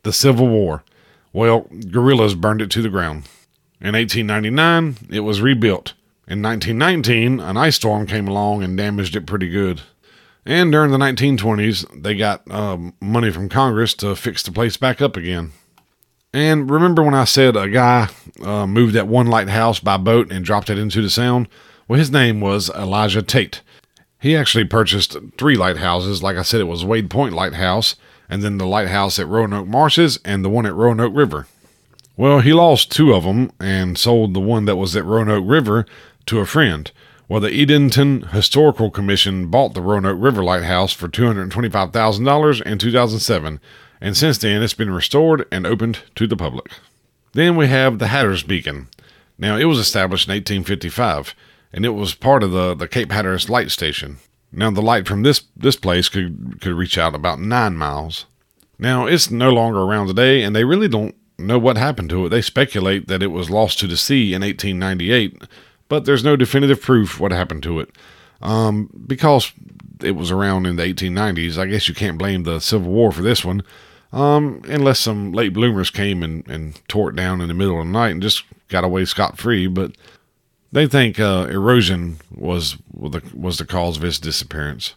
The 0.05 0.13
Civil 0.13 0.47
War. 0.47 0.85
Well, 1.33 1.69
guerrillas 1.91 2.37
burned 2.37 2.63
it 2.63 2.71
to 2.71 2.83
the 2.83 2.89
ground. 2.89 3.25
In 3.81 3.95
1899, 3.95 5.09
it 5.11 5.21
was 5.21 5.41
rebuilt. 5.41 5.95
In 6.29 6.41
1919, 6.41 7.41
an 7.41 7.57
ice 7.57 7.77
storm 7.77 8.07
came 8.07 8.29
along 8.29 8.63
and 8.63 8.77
damaged 8.77 9.17
it 9.17 9.27
pretty 9.27 9.49
good. 9.49 9.83
And 10.45 10.71
during 10.71 10.93
the 10.93 10.99
1920s, 10.99 12.03
they 12.03 12.15
got 12.15 12.49
um, 12.49 12.95
money 13.01 13.33
from 13.33 13.49
Congress 13.49 13.93
to 13.95 14.15
fix 14.15 14.45
the 14.45 14.53
place 14.53 14.77
back 14.77 15.03
up 15.03 15.17
again. 15.17 15.51
And 16.37 16.71
remember 16.71 17.03
when 17.03 17.15
I 17.15 17.25
said 17.25 17.57
a 17.57 17.67
guy 17.67 18.11
uh, 18.43 18.67
moved 18.67 18.93
that 18.93 19.09
one 19.09 19.27
lighthouse 19.27 19.81
by 19.81 19.97
boat 19.97 20.31
and 20.31 20.45
dropped 20.45 20.69
it 20.69 20.77
into 20.77 21.01
the 21.01 21.09
sound? 21.09 21.49
Well, 21.89 21.99
his 21.99 22.11
name 22.11 22.43
was 22.43 22.69
Elijah 22.69 23.23
Tate. 23.23 23.63
He 24.21 24.37
actually 24.37 24.67
purchased 24.67 25.17
three 25.39 25.57
lighthouses. 25.57 26.23
Like 26.23 26.37
I 26.37 26.43
said, 26.43 26.61
it 26.61 26.65
was 26.65 26.85
Wade 26.85 27.09
Point 27.09 27.35
Lighthouse, 27.35 27.97
and 28.29 28.43
then 28.43 28.59
the 28.59 28.67
lighthouse 28.67 29.19
at 29.19 29.29
Roanoke 29.29 29.67
Marshes, 29.67 30.19
and 30.27 30.45
the 30.45 30.51
one 30.51 30.67
at 30.67 30.75
Roanoke 30.75 31.17
River. 31.17 31.47
Well, 32.19 32.41
he 32.41 32.53
lost 32.53 32.93
two 32.93 33.15
of 33.15 33.25
them 33.25 33.51
and 33.59 33.97
sold 33.97 34.35
the 34.35 34.41
one 34.41 34.67
that 34.67 34.77
was 34.77 34.95
at 34.95 35.07
Roanoke 35.07 35.45
River 35.47 35.87
to 36.27 36.41
a 36.41 36.45
friend. 36.45 36.93
Well, 37.29 37.41
the 37.41 37.63
Edenton 37.63 38.29
Historical 38.29 38.91
Commission 38.91 39.47
bought 39.47 39.73
the 39.73 39.81
Roanoke 39.81 40.19
River 40.21 40.45
Lighthouse 40.45 40.93
for 40.93 41.09
$225,000 41.09 42.61
in 42.61 42.77
2007 42.77 43.59
and 44.01 44.17
since 44.17 44.39
then 44.39 44.63
it's 44.63 44.75
been 44.75 44.91
restored 44.91 45.47
and 45.51 45.67
opened 45.67 46.01
to 46.15 46.27
the 46.27 46.37
public. 46.37 46.71
Then 47.33 47.57
we 47.57 47.67
have 47.67 47.99
the 47.99 48.09
Hatteras 48.09 48.43
Beacon. 48.43 48.89
Now, 49.39 49.57
it 49.57 49.65
was 49.65 49.79
established 49.79 50.29
in 50.29 50.33
1855, 50.33 51.35
and 51.73 51.85
it 51.85 51.91
was 51.91 52.15
part 52.15 52.43
of 52.43 52.51
the, 52.51 52.75
the 52.75 52.89
Cape 52.89 53.13
Hatteras 53.13 53.51
Light 53.51 53.71
Station. 53.71 54.17
Now, 54.51 54.71
the 54.71 54.81
light 54.81 55.07
from 55.07 55.23
this, 55.23 55.43
this 55.55 55.77
place 55.77 56.09
could, 56.09 56.61
could 56.61 56.73
reach 56.73 56.97
out 56.97 57.15
about 57.15 57.41
nine 57.41 57.77
miles. 57.77 58.25
Now, 58.79 59.07
it's 59.07 59.31
no 59.31 59.51
longer 59.51 59.81
around 59.81 60.07
today, 60.07 60.43
and 60.43 60.57
they 60.57 60.65
really 60.65 60.89
don't 60.89 61.15
know 61.39 61.59
what 61.59 61.77
happened 61.77 62.09
to 62.11 62.27
it. 62.27 62.29
They 62.31 62.41
speculate 62.41 63.09
that 63.09 63.23
it 63.23 63.27
was 63.27 63.51
lost 63.51 63.79
to 63.81 63.87
the 63.87 63.97
sea 63.97 64.33
in 64.33 64.41
1898, 64.41 65.43
but 65.89 66.07
there's 66.07 66.25
no 66.25 66.37
definitive 66.37 66.81
proof 66.81 67.21
what 67.21 67.33
happened 67.33 67.63
to 67.65 67.81
it. 67.81 67.91
Um, 68.41 68.91
because 69.07 69.53
it 70.03 70.13
was 70.13 70.31
around 70.31 70.67
in 70.67 70.77
the 70.77 70.83
1890s, 70.83 71.59
I 71.59 71.67
guess 71.67 71.89
you 71.89 71.95
can't 71.95 72.19
blame 72.19 72.45
the 72.45 72.61
Civil 72.61 72.93
War 72.93 73.13
for 73.13 73.23
this 73.23 73.45
one 73.45 73.63
um, 74.17 74.63
unless 74.67 74.99
some 74.99 75.33
late 75.33 75.53
bloomers 75.53 75.91
came 75.91 76.23
and, 76.23 76.49
and 76.49 76.81
tore 76.89 77.11
it 77.11 77.17
down 77.17 77.43
in 77.43 77.49
the 77.49 77.55
middle 77.55 77.79
of 77.79 77.87
the 77.87 77.93
night 77.93 78.13
and 78.13 78.23
just 78.23 78.45
got 78.69 78.83
away 78.83 79.05
scot 79.05 79.37
free. 79.37 79.67
But 79.67 79.93
they 80.73 80.87
think 80.87 81.21
uh, 81.21 81.49
erosion 81.51 82.17
was 82.35 82.79
the, 82.95 83.23
was 83.35 83.59
the 83.59 83.67
cause 83.67 83.99
of 83.99 84.05
its 84.05 84.19
disappearance. 84.19 84.95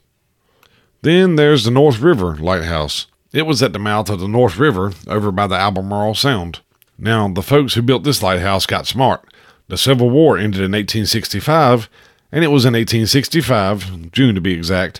Then 1.01 1.35
there's 1.35 1.65
the 1.65 1.71
North 1.71 1.99
River 1.99 2.37
Lighthouse. 2.37 3.07
It 3.33 3.45
was 3.45 3.61
at 3.61 3.73
the 3.73 3.79
mouth 3.79 4.09
of 4.09 4.21
the 4.21 4.27
North 4.27 4.57
River 4.57 4.93
over 5.05 5.33
by 5.33 5.47
the 5.47 5.55
Albemarle 5.55 6.15
Sound. 6.15 6.61
Now, 6.97 7.27
the 7.27 7.43
folks 7.43 7.73
who 7.73 7.81
built 7.81 8.03
this 8.05 8.23
lighthouse 8.23 8.65
got 8.65 8.87
smart. 8.87 9.25
The 9.67 9.77
Civil 9.77 10.09
War 10.09 10.37
ended 10.37 10.61
in 10.61 10.71
1865, 10.71 11.89
and 12.31 12.43
it 12.43 12.47
was 12.47 12.63
in 12.63 12.73
1865, 12.73 14.11
June 14.11 14.35
to 14.35 14.41
be 14.41 14.53
exact, 14.53 14.99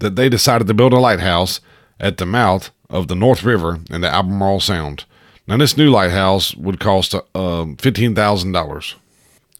that 0.00 0.16
they 0.16 0.28
decided 0.28 0.66
to 0.66 0.74
build 0.74 0.92
a 0.92 0.98
lighthouse 0.98 1.60
at 1.98 2.18
the 2.18 2.26
mouth 2.26 2.70
of 2.92 3.08
the 3.08 3.16
North 3.16 3.42
River 3.42 3.80
and 3.90 4.04
the 4.04 4.08
Albemarle 4.08 4.60
Sound. 4.60 5.04
Now, 5.48 5.56
this 5.56 5.76
new 5.76 5.90
lighthouse 5.90 6.54
would 6.54 6.78
cost 6.78 7.14
uh, 7.14 7.20
$15,000. 7.34 8.94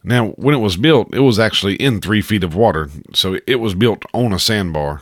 Now, 0.03 0.27
when 0.29 0.55
it 0.55 0.59
was 0.59 0.77
built, 0.77 1.13
it 1.13 1.19
was 1.19 1.39
actually 1.39 1.75
in 1.75 1.99
three 1.99 2.21
feet 2.21 2.43
of 2.43 2.55
water, 2.55 2.89
so 3.13 3.37
it 3.47 3.55
was 3.55 3.73
built 3.73 4.03
on 4.13 4.31
a 4.31 4.39
sandbar. 4.39 5.01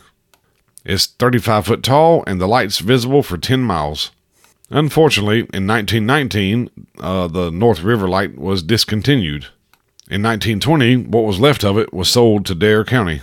It's 0.84 1.06
35 1.06 1.66
foot 1.66 1.82
tall, 1.82 2.24
and 2.26 2.40
the 2.40 2.48
light's 2.48 2.78
visible 2.78 3.22
for 3.22 3.36
10 3.38 3.62
miles. 3.62 4.10
Unfortunately, 4.70 5.40
in 5.52 5.66
1919, 5.66 6.70
uh, 6.98 7.28
the 7.28 7.50
North 7.50 7.82
River 7.82 8.08
Light 8.08 8.38
was 8.38 8.62
discontinued. 8.62 9.46
In 10.08 10.22
1920, 10.22 10.96
what 10.96 11.24
was 11.24 11.38
left 11.38 11.64
of 11.64 11.78
it 11.78 11.92
was 11.92 12.08
sold 12.08 12.46
to 12.46 12.54
Dare 12.54 12.84
County. 12.84 13.22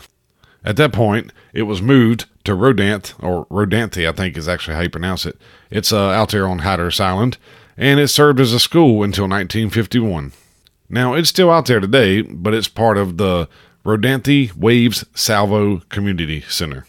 At 0.64 0.76
that 0.78 0.94
point, 0.94 1.32
it 1.54 1.64
was 1.64 1.82
moved 1.82 2.26
to 2.58 3.16
or 3.22 3.46
Rodanthe, 3.46 4.08
I 4.08 4.12
think 4.12 4.38
is 4.38 4.48
actually 4.48 4.76
how 4.76 4.82
you 4.82 4.90
pronounce 4.90 5.26
it. 5.26 5.38
It's 5.70 5.94
uh, 5.94 6.10
out 6.10 6.32
there 6.32 6.48
on 6.48 6.60
Hatteras 6.60 7.00
Island, 7.00 7.38
and 7.78 8.00
it 8.00 8.08
served 8.10 8.40
as 8.40 8.54
a 8.54 8.60
school 8.60 9.04
until 9.04 9.26
1951. 9.26 10.34
Now, 10.90 11.14
it's 11.14 11.30
still 11.30 11.52
out 11.52 11.68
there 11.68 11.80
today, 11.80 12.22
but 12.22 12.54
it's 12.54 12.68
part 12.68 12.98
of 12.98 13.18
the 13.18 13.48
Rodanthe 13.86 14.56
Waves 14.56 15.06
Salvo 15.14 15.80
Community 15.90 16.42
Center. 16.42 16.86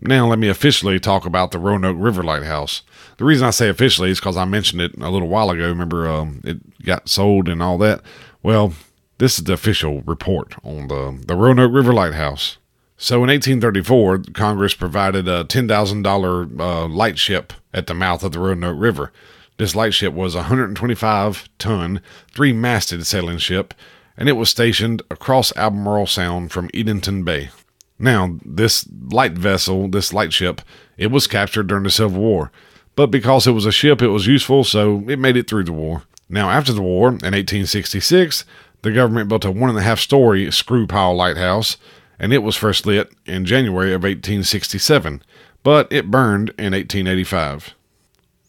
Now, 0.00 0.26
let 0.26 0.38
me 0.38 0.48
officially 0.48 0.98
talk 0.98 1.24
about 1.24 1.52
the 1.52 1.58
Roanoke 1.58 1.96
River 1.98 2.22
Lighthouse. 2.22 2.82
The 3.18 3.24
reason 3.24 3.46
I 3.46 3.50
say 3.50 3.68
officially 3.68 4.10
is 4.10 4.18
because 4.18 4.36
I 4.36 4.44
mentioned 4.44 4.82
it 4.82 4.94
a 5.00 5.10
little 5.10 5.28
while 5.28 5.50
ago. 5.50 5.68
Remember, 5.68 6.08
um, 6.08 6.40
it 6.44 6.82
got 6.82 7.08
sold 7.08 7.48
and 7.48 7.62
all 7.62 7.78
that? 7.78 8.02
Well, 8.42 8.74
this 9.18 9.38
is 9.38 9.44
the 9.44 9.52
official 9.52 10.02
report 10.02 10.56
on 10.64 10.88
the, 10.88 11.22
the 11.26 11.36
Roanoke 11.36 11.72
River 11.72 11.92
Lighthouse. 11.92 12.58
So 13.02 13.16
in 13.16 13.30
1834, 13.30 14.26
Congress 14.32 14.74
provided 14.74 15.26
a 15.26 15.42
$10,000 15.42 16.60
uh, 16.60 16.86
lightship 16.86 17.52
at 17.74 17.88
the 17.88 17.94
mouth 17.94 18.22
of 18.22 18.30
the 18.30 18.38
Roanoke 18.38 18.78
River. 18.78 19.10
This 19.56 19.74
lightship 19.74 20.14
was 20.14 20.36
a 20.36 20.46
125 20.46 21.48
ton, 21.58 22.00
three 22.32 22.52
masted 22.52 23.04
sailing 23.04 23.38
ship, 23.38 23.74
and 24.16 24.28
it 24.28 24.34
was 24.34 24.50
stationed 24.50 25.02
across 25.10 25.54
Albemarle 25.56 26.06
Sound 26.06 26.52
from 26.52 26.70
Edenton 26.72 27.24
Bay. 27.24 27.50
Now, 27.98 28.38
this 28.44 28.86
light 29.10 29.32
vessel, 29.32 29.88
this 29.88 30.12
lightship, 30.12 30.62
it 30.96 31.10
was 31.10 31.26
captured 31.26 31.66
during 31.66 31.82
the 31.82 31.90
Civil 31.90 32.20
War, 32.20 32.52
but 32.94 33.08
because 33.08 33.48
it 33.48 33.52
was 33.52 33.66
a 33.66 33.72
ship, 33.72 34.00
it 34.00 34.08
was 34.08 34.28
useful, 34.28 34.62
so 34.62 35.02
it 35.08 35.18
made 35.18 35.36
it 35.36 35.48
through 35.48 35.64
the 35.64 35.72
war. 35.72 36.04
Now, 36.28 36.50
after 36.50 36.72
the 36.72 36.82
war, 36.82 37.08
in 37.08 37.14
1866, 37.14 38.44
the 38.82 38.92
government 38.92 39.28
built 39.28 39.44
a 39.44 39.50
one 39.50 39.70
and 39.70 39.78
a 39.78 39.82
half 39.82 39.98
story 39.98 40.52
screw 40.52 40.86
pile 40.86 41.16
lighthouse 41.16 41.76
and 42.22 42.32
it 42.32 42.44
was 42.44 42.54
first 42.54 42.86
lit 42.86 43.12
in 43.26 43.44
January 43.44 43.92
of 43.92 44.04
1867, 44.04 45.22
but 45.64 45.92
it 45.92 46.10
burned 46.10 46.50
in 46.50 46.72
1885. 46.72 47.74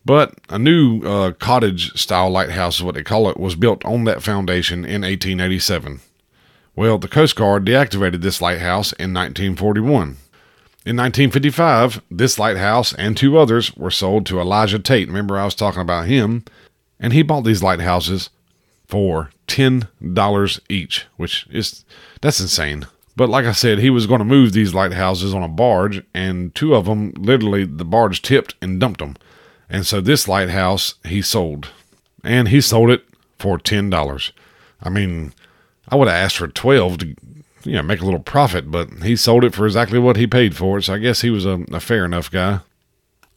But 0.06 0.36
a 0.48 0.60
new 0.60 1.02
uh, 1.02 1.32
cottage 1.32 2.00
style 2.00 2.30
lighthouse, 2.30 2.76
is 2.76 2.84
what 2.84 2.94
they 2.94 3.04
call 3.04 3.28
it, 3.30 3.40
was 3.40 3.56
built 3.56 3.84
on 3.84 4.04
that 4.04 4.22
foundation 4.22 4.86
in 4.86 5.02
1887. 5.02 6.02
Well, 6.76 7.00
the 7.00 7.08
Coast 7.08 7.36
Guard 7.36 7.66
deactivated 7.66 8.22
this 8.22 8.42
lighthouse 8.42 8.94
in 8.94 9.12
1941. 9.14 10.18
In 10.86 10.98
1955, 10.98 12.02
this 12.12 12.38
lighthouse 12.38 12.94
and 12.94 13.18
two 13.18 13.40
others 13.40 13.76
were 13.76 13.90
sold 13.90 14.28
to 14.28 14.40
Elijah 14.40 14.80
Tate. 14.80 15.08
Remember, 15.08 15.40
I 15.40 15.46
was 15.46 15.56
talking 15.56 15.82
about 15.82 16.06
him? 16.06 16.44
And 17.00 17.12
he 17.12 17.24
bought 17.24 17.44
these 17.44 17.64
lighthouses 17.64 18.30
for 18.86 19.32
$10 19.48 20.60
each, 20.70 21.06
which 21.18 21.48
is 21.50 21.86
that's 22.22 22.40
insane. 22.40 22.86
But 23.16 23.30
like 23.30 23.46
I 23.46 23.52
said, 23.52 23.80
he 23.80 23.90
was 23.90 24.08
going 24.08 24.20
to 24.20 24.26
move 24.26 24.54
these 24.54 24.74
lighthouses 24.74 25.34
on 25.34 25.44
a 25.44 25.48
barge, 25.48 26.04
and 26.14 26.54
two 26.56 26.74
of 26.74 26.86
them 26.86 27.14
literally 27.16 27.66
the 27.66 27.86
barge 27.86 28.22
tipped 28.22 28.56
and 28.62 28.80
dumped 28.80 29.00
them. 29.00 29.16
And 29.70 29.86
so 29.86 30.02
this 30.02 30.28
lighthouse 30.28 30.96
he 31.06 31.22
sold, 31.22 31.70
and 32.24 32.48
he 32.48 32.62
sold 32.62 32.90
it 32.90 33.06
for 33.38 33.58
ten 33.58 33.90
dollars. 33.90 34.32
I 34.82 34.90
mean, 34.90 35.34
I 35.90 35.96
would 35.96 36.08
have 36.08 36.18
asked 36.18 36.38
for 36.38 36.48
twelve 36.48 36.98
to 37.00 37.16
you 37.66 37.74
know, 37.74 37.84
make 37.84 38.02
a 38.02 38.06
little 38.06 38.20
profit, 38.20 38.70
but 38.70 38.90
he 39.04 39.16
sold 39.16 39.44
it 39.44 39.54
for 39.54 39.66
exactly 39.66 40.00
what 40.00 40.18
he 40.18 40.28
paid 40.28 40.56
for 40.56 40.78
it, 40.78 40.84
so 40.84 40.94
I 40.94 40.98
guess 40.98 41.22
he 41.22 41.30
was 41.30 41.46
a, 41.46 41.66
a 41.72 41.80
fair 41.80 42.06
enough 42.06 42.30
guy. 42.30 42.60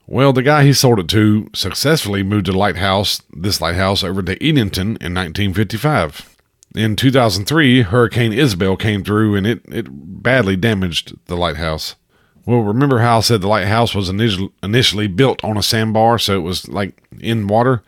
Well, 0.07 0.33
the 0.33 0.43
guy 0.43 0.65
he 0.65 0.73
sold 0.73 1.01
it 1.01 1.09
to 1.09 1.51
successfully 1.53 2.23
moved 2.23 2.47
the 2.47 2.53
lighthouse, 2.53 3.23
this 3.33 3.61
lighthouse, 3.61 4.05
over 4.05 4.23
to 4.23 4.35
Edenton 4.35 4.97
in 5.01 5.15
1955. 5.15 6.36
In 6.77 6.95
2003, 6.95 7.83
Hurricane 7.83 8.35
Isabel 8.35 8.77
came 8.77 9.03
through 9.03 9.35
and 9.35 9.47
it, 9.47 9.63
it 9.67 9.87
badly 9.91 10.57
damaged 10.57 11.15
the 11.25 11.37
lighthouse. 11.37 11.97
Well, 12.45 12.61
remember 12.61 12.99
how 12.99 13.17
I 13.17 13.21
said 13.21 13.41
the 13.41 13.49
lighthouse 13.49 13.95
was 13.95 14.11
initially, 14.11 14.53
initially 14.63 15.07
built 15.07 15.43
on 15.43 15.57
a 15.57 15.63
sandbar, 15.63 16.19
so 16.19 16.37
it 16.37 16.43
was 16.43 16.69
like 16.69 17.03
in 17.19 17.47
water? 17.47 17.83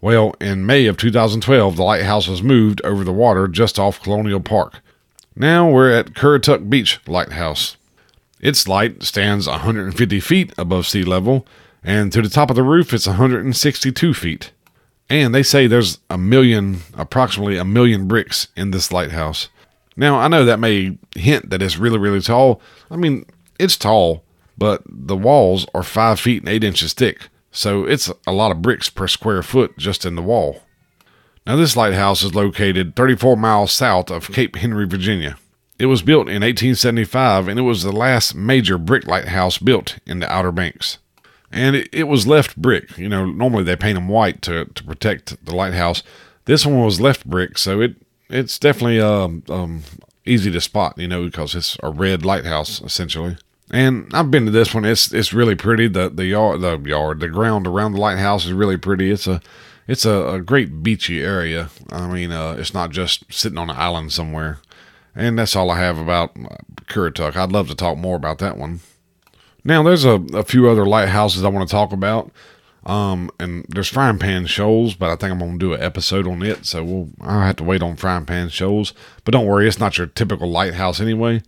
Well, 0.00 0.34
in 0.40 0.66
May 0.66 0.86
of 0.86 0.96
2012, 0.96 1.76
the 1.76 1.82
lighthouse 1.84 2.26
was 2.26 2.42
moved 2.42 2.82
over 2.84 3.04
the 3.04 3.12
water 3.12 3.46
just 3.46 3.78
off 3.78 4.02
Colonial 4.02 4.40
Park. 4.40 4.80
Now 5.36 5.70
we're 5.70 5.92
at 5.92 6.14
Currituck 6.14 6.68
Beach 6.68 7.00
Lighthouse. 7.06 7.76
Its 8.40 8.66
light 8.66 9.04
stands 9.04 9.46
150 9.46 10.20
feet 10.20 10.52
above 10.58 10.88
sea 10.88 11.04
level, 11.04 11.46
and 11.84 12.12
to 12.12 12.20
the 12.20 12.28
top 12.28 12.50
of 12.50 12.56
the 12.56 12.64
roof, 12.64 12.92
it's 12.92 13.06
162 13.06 14.12
feet. 14.12 14.50
And 15.10 15.34
they 15.34 15.42
say 15.42 15.66
there's 15.66 15.98
a 16.08 16.16
million, 16.16 16.80
approximately 16.96 17.56
a 17.56 17.64
million 17.64 18.08
bricks 18.08 18.48
in 18.56 18.70
this 18.70 18.90
lighthouse. 18.90 19.48
Now, 19.96 20.16
I 20.18 20.28
know 20.28 20.44
that 20.44 20.58
may 20.58 20.98
hint 21.14 21.50
that 21.50 21.62
it's 21.62 21.78
really, 21.78 21.98
really 21.98 22.20
tall. 22.20 22.60
I 22.90 22.96
mean, 22.96 23.26
it's 23.58 23.76
tall, 23.76 24.24
but 24.58 24.82
the 24.86 25.16
walls 25.16 25.66
are 25.74 25.82
5 25.82 26.18
feet 26.18 26.42
and 26.42 26.48
8 26.48 26.64
inches 26.64 26.94
thick, 26.94 27.28
so 27.50 27.84
it's 27.84 28.10
a 28.26 28.32
lot 28.32 28.50
of 28.50 28.62
bricks 28.62 28.90
per 28.90 29.06
square 29.06 29.42
foot 29.42 29.76
just 29.78 30.04
in 30.04 30.16
the 30.16 30.22
wall. 30.22 30.62
Now, 31.46 31.56
this 31.56 31.76
lighthouse 31.76 32.22
is 32.22 32.34
located 32.34 32.96
34 32.96 33.36
miles 33.36 33.70
south 33.70 34.10
of 34.10 34.32
Cape 34.32 34.56
Henry, 34.56 34.86
Virginia. 34.86 35.36
It 35.78 35.86
was 35.86 36.02
built 36.02 36.28
in 36.28 36.42
1875 36.42 37.48
and 37.48 37.58
it 37.58 37.62
was 37.62 37.82
the 37.82 37.92
last 37.92 38.34
major 38.34 38.78
brick 38.78 39.06
lighthouse 39.06 39.58
built 39.58 39.98
in 40.06 40.20
the 40.20 40.32
Outer 40.32 40.52
Banks. 40.52 40.98
And 41.54 41.76
it, 41.76 41.88
it 41.92 42.04
was 42.04 42.26
left 42.26 42.56
brick. 42.56 42.98
You 42.98 43.08
know, 43.08 43.26
normally 43.26 43.64
they 43.64 43.76
paint 43.76 43.94
them 43.94 44.08
white 44.08 44.42
to, 44.42 44.66
to 44.66 44.84
protect 44.84 45.44
the 45.44 45.54
lighthouse. 45.54 46.02
This 46.46 46.66
one 46.66 46.84
was 46.84 47.00
left 47.00 47.24
brick, 47.26 47.56
so 47.56 47.80
it 47.80 47.96
it's 48.28 48.58
definitely 48.58 49.00
um, 49.00 49.42
um, 49.48 49.82
easy 50.24 50.50
to 50.50 50.60
spot, 50.60 50.98
you 50.98 51.08
know, 51.08 51.24
because 51.24 51.54
it's 51.54 51.76
a 51.82 51.90
red 51.90 52.24
lighthouse 52.24 52.82
essentially. 52.82 53.36
And 53.70 54.10
I've 54.12 54.30
been 54.30 54.44
to 54.44 54.50
this 54.50 54.74
one. 54.74 54.84
It's 54.84 55.12
it's 55.12 55.32
really 55.32 55.54
pretty. 55.54 55.88
The 55.88 56.10
the 56.10 56.26
yard 56.26 56.60
the 56.60 56.78
yard 56.78 57.20
the 57.20 57.28
ground 57.28 57.66
around 57.66 57.92
the 57.92 58.00
lighthouse 58.00 58.44
is 58.44 58.52
really 58.52 58.76
pretty. 58.76 59.10
It's 59.10 59.26
a 59.26 59.40
it's 59.86 60.04
a, 60.04 60.28
a 60.28 60.40
great 60.40 60.82
beachy 60.82 61.22
area. 61.22 61.70
I 61.90 62.06
mean, 62.06 62.32
uh, 62.32 62.56
it's 62.58 62.74
not 62.74 62.90
just 62.90 63.32
sitting 63.32 63.58
on 63.58 63.70
an 63.70 63.76
island 63.76 64.12
somewhere. 64.12 64.58
And 65.14 65.38
that's 65.38 65.54
all 65.54 65.70
I 65.70 65.78
have 65.78 65.98
about 65.98 66.34
Currituck. 66.86 67.36
I'd 67.36 67.52
love 67.52 67.68
to 67.68 67.74
talk 67.74 67.96
more 67.96 68.16
about 68.16 68.38
that 68.38 68.56
one. 68.56 68.80
Now, 69.64 69.82
there's 69.82 70.04
a, 70.04 70.22
a 70.34 70.44
few 70.44 70.68
other 70.68 70.86
lighthouses 70.86 71.42
I 71.42 71.48
want 71.48 71.68
to 71.68 71.72
talk 71.72 71.92
about. 71.92 72.30
Um, 72.84 73.30
and 73.40 73.64
there's 73.68 73.88
Frying 73.88 74.18
Pan 74.18 74.46
Shoals, 74.46 74.94
but 74.94 75.08
I 75.08 75.16
think 75.16 75.32
I'm 75.32 75.38
going 75.38 75.52
to 75.52 75.58
do 75.58 75.72
an 75.72 75.80
episode 75.80 76.26
on 76.26 76.42
it. 76.42 76.66
So 76.66 76.84
we'll, 76.84 77.08
I'll 77.20 77.40
have 77.40 77.56
to 77.56 77.64
wait 77.64 77.82
on 77.82 77.96
Frying 77.96 78.26
Pan 78.26 78.50
Shoals. 78.50 78.92
But 79.24 79.32
don't 79.32 79.46
worry, 79.46 79.66
it's 79.66 79.78
not 79.78 79.96
your 79.96 80.06
typical 80.06 80.50
lighthouse 80.50 81.00
anyway. 81.00 81.42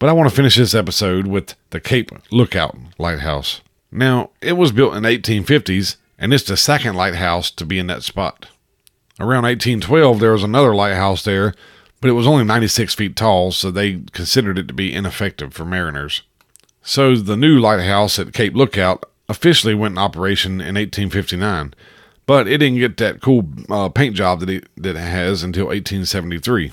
But 0.00 0.08
I 0.08 0.12
want 0.12 0.28
to 0.28 0.34
finish 0.34 0.56
this 0.56 0.74
episode 0.74 1.28
with 1.28 1.54
the 1.70 1.80
Cape 1.80 2.10
Lookout 2.32 2.76
Lighthouse. 2.98 3.60
Now, 3.92 4.30
it 4.40 4.54
was 4.54 4.72
built 4.72 4.96
in 4.96 5.04
1850s 5.04 5.96
and 6.18 6.32
it's 6.32 6.44
the 6.44 6.56
second 6.56 6.94
lighthouse 6.94 7.50
to 7.52 7.64
be 7.64 7.78
in 7.78 7.86
that 7.88 8.02
spot. 8.02 8.48
Around 9.20 9.44
1812, 9.44 10.18
there 10.18 10.32
was 10.32 10.42
another 10.42 10.74
lighthouse 10.74 11.22
there, 11.22 11.54
but 12.00 12.08
it 12.10 12.14
was 12.14 12.26
only 12.26 12.44
96 12.44 12.94
feet 12.94 13.16
tall, 13.16 13.52
so 13.52 13.70
they 13.70 14.00
considered 14.12 14.58
it 14.58 14.66
to 14.68 14.74
be 14.74 14.92
ineffective 14.92 15.54
for 15.54 15.64
mariners. 15.64 16.22
So 16.86 17.16
the 17.16 17.36
new 17.36 17.58
lighthouse 17.58 18.18
at 18.18 18.34
Cape 18.34 18.54
Lookout 18.54 19.10
officially 19.26 19.74
went 19.74 19.92
in 19.92 19.98
operation 19.98 20.60
in 20.60 20.74
1859, 20.74 21.72
but 22.26 22.46
it 22.46 22.58
didn't 22.58 22.78
get 22.78 22.98
that 22.98 23.22
cool 23.22 23.48
uh, 23.70 23.88
paint 23.88 24.14
job 24.14 24.40
that 24.40 24.50
it, 24.50 24.68
that 24.76 24.94
it 24.94 24.98
has 24.98 25.42
until 25.42 25.66
1873. 25.66 26.72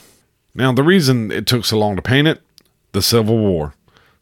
Now, 0.54 0.74
the 0.74 0.84
reason 0.84 1.32
it 1.32 1.48
took 1.48 1.64
so 1.64 1.80
long 1.80 1.96
to 1.96 2.02
paint 2.02 2.28
it, 2.28 2.42
the 2.92 3.02
Civil 3.02 3.38
War. 3.38 3.74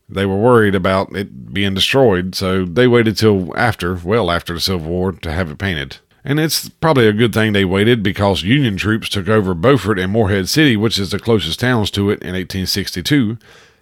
They 0.07 0.27
were 0.27 0.37
worried 0.37 0.75
about 0.75 1.15
it 1.15 1.51
being 1.51 1.73
destroyed, 1.73 2.35
so 2.35 2.65
they 2.65 2.87
waited 2.87 3.17
till 3.17 3.57
after, 3.57 3.95
well 3.95 4.29
after 4.29 4.53
the 4.53 4.59
Civil 4.59 4.89
War, 4.89 5.11
to 5.11 5.31
have 5.31 5.49
it 5.49 5.57
painted. 5.57 5.97
And 6.23 6.39
it's 6.39 6.69
probably 6.69 7.07
a 7.07 7.13
good 7.13 7.33
thing 7.33 7.53
they 7.53 7.65
waited 7.65 8.03
because 8.03 8.43
Union 8.43 8.77
troops 8.77 9.09
took 9.09 9.27
over 9.27 9.55
Beaufort 9.55 9.97
and 9.97 10.11
Morehead 10.11 10.49
City, 10.49 10.77
which 10.77 10.99
is 10.99 11.09
the 11.09 11.19
closest 11.19 11.59
towns 11.59 11.89
to 11.91 12.11
it, 12.11 12.21
in 12.21 12.33
1862. 12.33 13.39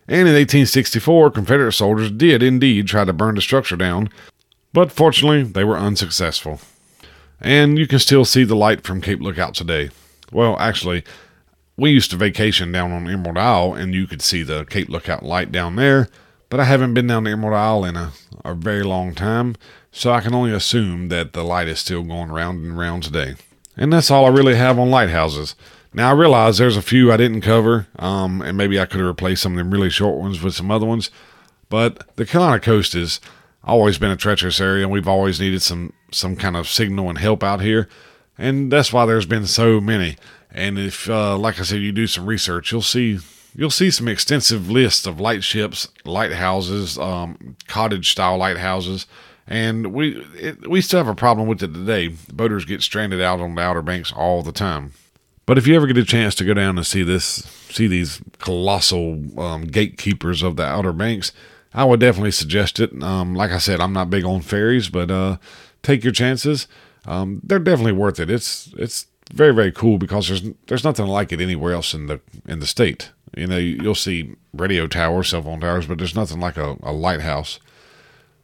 And 0.07 0.21
in 0.21 0.35
1864, 0.35 1.31
Confederate 1.31 1.73
soldiers 1.73 2.11
did 2.11 2.41
indeed 2.41 2.87
try 2.87 3.03
to 3.03 3.13
burn 3.13 3.35
the 3.35 3.41
structure 3.41 3.75
down, 3.75 4.09
but 4.71 4.91
fortunately, 4.91 5.43
they 5.43 5.63
were 5.63 5.77
unsuccessful. 5.77 6.61
And 7.41 7.77
you 7.77 7.87
can 7.87 7.99
still 7.99 8.25
see 8.25 8.43
the 8.43 8.55
light 8.55 8.83
from 8.83 9.01
Cape 9.01 9.19
Lookout 9.19 9.53
today. 9.53 9.89
Well, 10.31 10.57
actually, 10.59 11.03
we 11.75 11.91
used 11.91 12.09
to 12.11 12.17
vacation 12.17 12.71
down 12.71 12.91
on 12.91 13.09
Emerald 13.09 13.37
Isle, 13.37 13.73
and 13.73 13.93
you 13.93 14.07
could 14.07 14.21
see 14.21 14.43
the 14.43 14.65
Cape 14.65 14.89
Lookout 14.89 15.23
light 15.23 15.51
down 15.51 15.75
there. 15.75 16.07
But 16.49 16.59
I 16.61 16.63
haven't 16.63 16.93
been 16.93 17.07
down 17.07 17.25
to 17.25 17.31
Emerald 17.31 17.55
Isle 17.55 17.85
in 17.85 17.97
a, 17.97 18.11
a 18.45 18.53
very 18.53 18.83
long 18.83 19.13
time, 19.13 19.55
so 19.91 20.11
I 20.11 20.21
can 20.21 20.33
only 20.33 20.53
assume 20.53 21.09
that 21.09 21.33
the 21.33 21.43
light 21.43 21.67
is 21.67 21.79
still 21.79 22.03
going 22.03 22.29
round 22.29 22.63
and 22.63 22.77
round 22.77 23.03
today. 23.03 23.35
And 23.75 23.91
that's 23.91 24.09
all 24.09 24.25
I 24.25 24.29
really 24.29 24.55
have 24.55 24.79
on 24.79 24.89
lighthouses. 24.89 25.55
Now 25.93 26.09
I 26.09 26.13
realize 26.13 26.57
there's 26.57 26.77
a 26.77 26.81
few 26.81 27.11
I 27.11 27.17
didn't 27.17 27.41
cover, 27.41 27.87
um, 27.97 28.41
and 28.41 28.57
maybe 28.57 28.79
I 28.79 28.85
could 28.85 28.99
have 28.99 29.07
replaced 29.07 29.41
some 29.41 29.53
of 29.53 29.57
them 29.57 29.71
really 29.71 29.89
short 29.89 30.17
ones 30.17 30.41
with 30.41 30.53
some 30.53 30.69
other 30.71 30.85
ones. 30.85 31.09
But 31.69 32.15
the 32.15 32.25
Carolina 32.25 32.59
coast 32.59 32.93
has 32.93 33.19
always 33.63 33.97
been 33.97 34.11
a 34.11 34.17
treacherous 34.17 34.61
area, 34.61 34.83
and 34.83 34.91
we've 34.91 35.07
always 35.07 35.39
needed 35.39 35.61
some 35.61 35.93
some 36.11 36.35
kind 36.35 36.55
of 36.55 36.67
signal 36.67 37.09
and 37.09 37.17
help 37.17 37.43
out 37.43 37.61
here, 37.61 37.89
and 38.37 38.71
that's 38.71 38.93
why 38.93 39.05
there's 39.05 39.25
been 39.25 39.45
so 39.45 39.81
many. 39.81 40.17
And 40.51 40.79
if, 40.79 41.09
uh, 41.09 41.37
like 41.37 41.59
I 41.59 41.63
said, 41.63 41.81
you 41.81 41.91
do 41.91 42.07
some 42.07 42.25
research, 42.25 42.71
you'll 42.71 42.81
see 42.81 43.19
you'll 43.53 43.69
see 43.69 43.91
some 43.91 44.07
extensive 44.07 44.69
lists 44.69 45.05
of 45.05 45.15
lightships, 45.15 45.89
lighthouses, 46.05 46.97
um, 46.97 47.57
cottage 47.67 48.11
style 48.11 48.37
lighthouses, 48.37 49.07
and 49.47 49.93
we 49.93 50.21
it, 50.35 50.69
we 50.69 50.81
still 50.81 50.99
have 50.99 51.07
a 51.07 51.15
problem 51.15 51.47
with 51.47 51.61
it 51.63 51.73
today. 51.73 52.09
Boaters 52.31 52.65
get 52.65 52.81
stranded 52.81 53.21
out 53.21 53.41
on 53.41 53.55
the 53.55 53.61
Outer 53.61 53.81
Banks 53.81 54.13
all 54.13 54.43
the 54.43 54.51
time. 54.51 54.93
But 55.47 55.57
if 55.57 55.65
you 55.65 55.75
ever 55.75 55.87
get 55.87 55.97
a 55.97 56.03
chance 56.03 56.35
to 56.35 56.45
go 56.45 56.53
down 56.53 56.77
and 56.77 56.85
see 56.85 57.03
this, 57.03 57.25
see 57.69 57.87
these 57.87 58.21
colossal 58.37 59.39
um, 59.39 59.63
gatekeepers 59.63 60.43
of 60.43 60.57
the 60.57 60.63
Outer 60.63 60.91
Banks, 60.91 61.31
I 61.73 61.85
would 61.85 62.01
definitely 62.01 62.31
suggest 62.31 62.81
it. 62.81 63.01
Um, 63.01 63.33
like 63.33 63.51
I 63.51 63.57
said, 63.57 63.79
I'm 63.79 63.93
not 63.93 64.09
big 64.09 64.25
on 64.25 64.41
ferries, 64.41 64.89
but 64.89 65.09
uh, 65.09 65.37
take 65.83 66.03
your 66.03 66.11
chances. 66.11 66.67
Um, 67.05 67.39
they're 67.43 67.59
definitely 67.59 67.93
worth 67.93 68.19
it. 68.19 68.29
It's 68.29 68.73
it's 68.77 69.07
very 69.33 69.53
very 69.53 69.71
cool 69.71 69.97
because 69.97 70.27
there's 70.27 70.41
there's 70.67 70.83
nothing 70.83 71.07
like 71.07 71.31
it 71.31 71.39
anywhere 71.39 71.73
else 71.73 71.93
in 71.93 72.07
the 72.07 72.19
in 72.45 72.59
the 72.59 72.67
state. 72.67 73.11
You 73.35 73.47
know, 73.47 73.57
you'll 73.57 73.95
see 73.95 74.35
radio 74.53 74.85
towers, 74.85 75.29
cell 75.29 75.43
phone 75.43 75.61
towers, 75.61 75.85
but 75.85 75.97
there's 75.97 76.15
nothing 76.15 76.41
like 76.41 76.57
a, 76.57 76.75
a 76.83 76.91
lighthouse. 76.91 77.59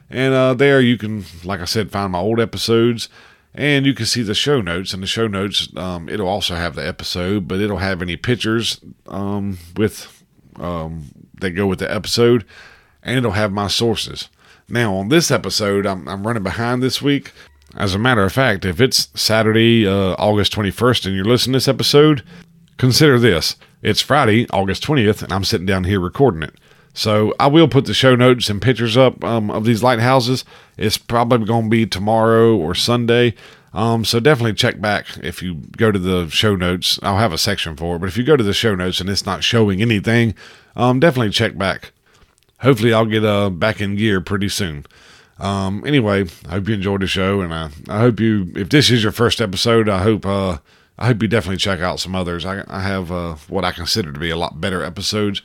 And 0.08 0.34
uh, 0.34 0.54
there 0.54 0.80
you 0.80 0.98
can, 0.98 1.24
like 1.44 1.60
I 1.60 1.64
said, 1.64 1.90
find 1.90 2.12
my 2.12 2.18
old 2.18 2.40
episodes 2.40 3.08
and 3.54 3.86
you 3.86 3.94
can 3.94 4.06
see 4.06 4.22
the 4.22 4.34
show 4.34 4.60
notes. 4.60 4.92
And 4.92 5.02
the 5.02 5.06
show 5.06 5.26
notes, 5.26 5.68
um, 5.76 6.08
it'll 6.08 6.28
also 6.28 6.54
have 6.54 6.74
the 6.74 6.86
episode, 6.86 7.48
but 7.48 7.60
it'll 7.60 7.78
have 7.78 8.02
any 8.02 8.16
pictures 8.16 8.80
um, 9.08 9.58
with 9.76 10.22
um, 10.56 11.06
that 11.40 11.50
go 11.50 11.66
with 11.66 11.80
the 11.80 11.92
episode, 11.92 12.44
and 13.06 13.16
it'll 13.16 13.30
have 13.32 13.52
my 13.52 13.68
sources. 13.68 14.28
Now, 14.68 14.96
on 14.96 15.08
this 15.08 15.30
episode, 15.30 15.86
I'm, 15.86 16.06
I'm 16.08 16.26
running 16.26 16.42
behind 16.42 16.82
this 16.82 17.00
week. 17.00 17.32
As 17.76 17.94
a 17.94 17.98
matter 17.98 18.24
of 18.24 18.32
fact, 18.32 18.64
if 18.64 18.80
it's 18.80 19.08
Saturday, 19.14 19.86
uh, 19.86 20.16
August 20.18 20.52
21st, 20.54 21.06
and 21.06 21.14
you're 21.14 21.24
listening 21.24 21.52
to 21.52 21.56
this 21.58 21.68
episode, 21.68 22.24
consider 22.76 23.18
this. 23.18 23.56
It's 23.80 24.00
Friday, 24.00 24.46
August 24.50 24.84
20th, 24.84 25.22
and 25.22 25.32
I'm 25.32 25.44
sitting 25.44 25.66
down 25.66 25.84
here 25.84 26.00
recording 26.00 26.42
it. 26.42 26.54
So 26.94 27.32
I 27.38 27.46
will 27.46 27.68
put 27.68 27.84
the 27.84 27.94
show 27.94 28.16
notes 28.16 28.50
and 28.50 28.60
pictures 28.60 28.96
up 28.96 29.22
um, 29.22 29.50
of 29.50 29.64
these 29.64 29.82
lighthouses. 29.82 30.44
It's 30.76 30.98
probably 30.98 31.46
going 31.46 31.64
to 31.64 31.70
be 31.70 31.86
tomorrow 31.86 32.56
or 32.56 32.74
Sunday. 32.74 33.34
Um, 33.72 34.04
so 34.04 34.18
definitely 34.18 34.54
check 34.54 34.80
back 34.80 35.06
if 35.22 35.42
you 35.42 35.56
go 35.76 35.92
to 35.92 35.98
the 35.98 36.28
show 36.28 36.56
notes. 36.56 36.98
I'll 37.02 37.18
have 37.18 37.34
a 37.34 37.38
section 37.38 37.76
for 37.76 37.96
it, 37.96 37.98
but 38.00 38.08
if 38.08 38.16
you 38.16 38.24
go 38.24 38.36
to 38.36 38.42
the 38.42 38.54
show 38.54 38.74
notes 38.74 39.00
and 39.00 39.10
it's 39.10 39.26
not 39.26 39.44
showing 39.44 39.82
anything, 39.82 40.34
um, 40.74 40.98
definitely 40.98 41.30
check 41.30 41.56
back. 41.56 41.92
Hopefully, 42.60 42.92
I'll 42.92 43.06
get 43.06 43.24
uh, 43.24 43.50
back 43.50 43.80
in 43.80 43.96
gear 43.96 44.20
pretty 44.20 44.48
soon. 44.48 44.86
Um, 45.38 45.84
anyway, 45.86 46.24
I 46.48 46.52
hope 46.52 46.68
you 46.68 46.74
enjoyed 46.74 47.02
the 47.02 47.06
show, 47.06 47.40
and 47.40 47.52
I, 47.52 47.70
I 47.88 47.98
hope 48.00 48.20
you, 48.20 48.50
if 48.56 48.70
this 48.70 48.90
is 48.90 49.02
your 49.02 49.12
first 49.12 49.40
episode, 49.40 49.88
I 49.88 50.02
hope 50.02 50.24
uh, 50.24 50.58
I 50.98 51.06
hope 51.06 51.20
you 51.20 51.28
definitely 51.28 51.58
check 51.58 51.80
out 51.80 52.00
some 52.00 52.14
others. 52.14 52.46
I, 52.46 52.64
I 52.68 52.80
have 52.80 53.12
uh, 53.12 53.34
what 53.48 53.64
I 53.64 53.72
consider 53.72 54.12
to 54.12 54.18
be 54.18 54.30
a 54.30 54.36
lot 54.36 54.60
better 54.60 54.82
episodes. 54.82 55.42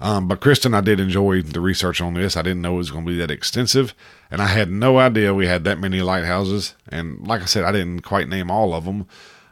Um, 0.00 0.28
but 0.28 0.40
Kristen, 0.40 0.74
I 0.74 0.82
did 0.82 1.00
enjoy 1.00 1.42
the 1.42 1.60
research 1.60 2.00
on 2.00 2.14
this. 2.14 2.36
I 2.36 2.42
didn't 2.42 2.62
know 2.62 2.74
it 2.74 2.78
was 2.78 2.90
going 2.90 3.04
to 3.04 3.10
be 3.10 3.18
that 3.18 3.30
extensive, 3.30 3.94
and 4.30 4.42
I 4.42 4.46
had 4.46 4.70
no 4.70 4.98
idea 4.98 5.34
we 5.34 5.46
had 5.46 5.64
that 5.64 5.78
many 5.78 6.02
lighthouses. 6.02 6.74
And 6.88 7.26
like 7.26 7.42
I 7.42 7.46
said, 7.46 7.64
I 7.64 7.72
didn't 7.72 8.00
quite 8.00 8.28
name 8.28 8.50
all 8.50 8.74
of 8.74 8.84
them, 8.84 9.06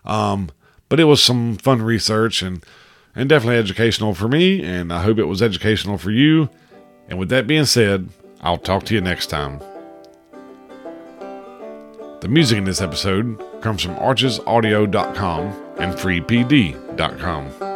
um, 0.04 0.50
but 0.88 1.00
it 1.00 1.04
was 1.04 1.22
some 1.22 1.56
fun 1.56 1.82
research 1.82 2.42
and 2.42 2.64
and 3.16 3.28
definitely 3.28 3.58
educational 3.58 4.12
for 4.12 4.28
me. 4.28 4.62
And 4.62 4.92
I 4.92 5.02
hope 5.02 5.18
it 5.18 5.24
was 5.24 5.40
educational 5.40 5.98
for 5.98 6.10
you. 6.10 6.50
And 7.08 7.18
with 7.18 7.28
that 7.30 7.46
being 7.46 7.66
said, 7.66 8.08
I'll 8.40 8.58
talk 8.58 8.84
to 8.84 8.94
you 8.94 9.00
next 9.00 9.26
time. 9.26 9.60
The 12.20 12.28
music 12.28 12.58
in 12.58 12.64
this 12.64 12.80
episode 12.80 13.42
comes 13.60 13.82
from 13.82 13.96
archesaudio.com 13.96 15.42
and 15.78 15.92
freepd.com. 15.92 17.73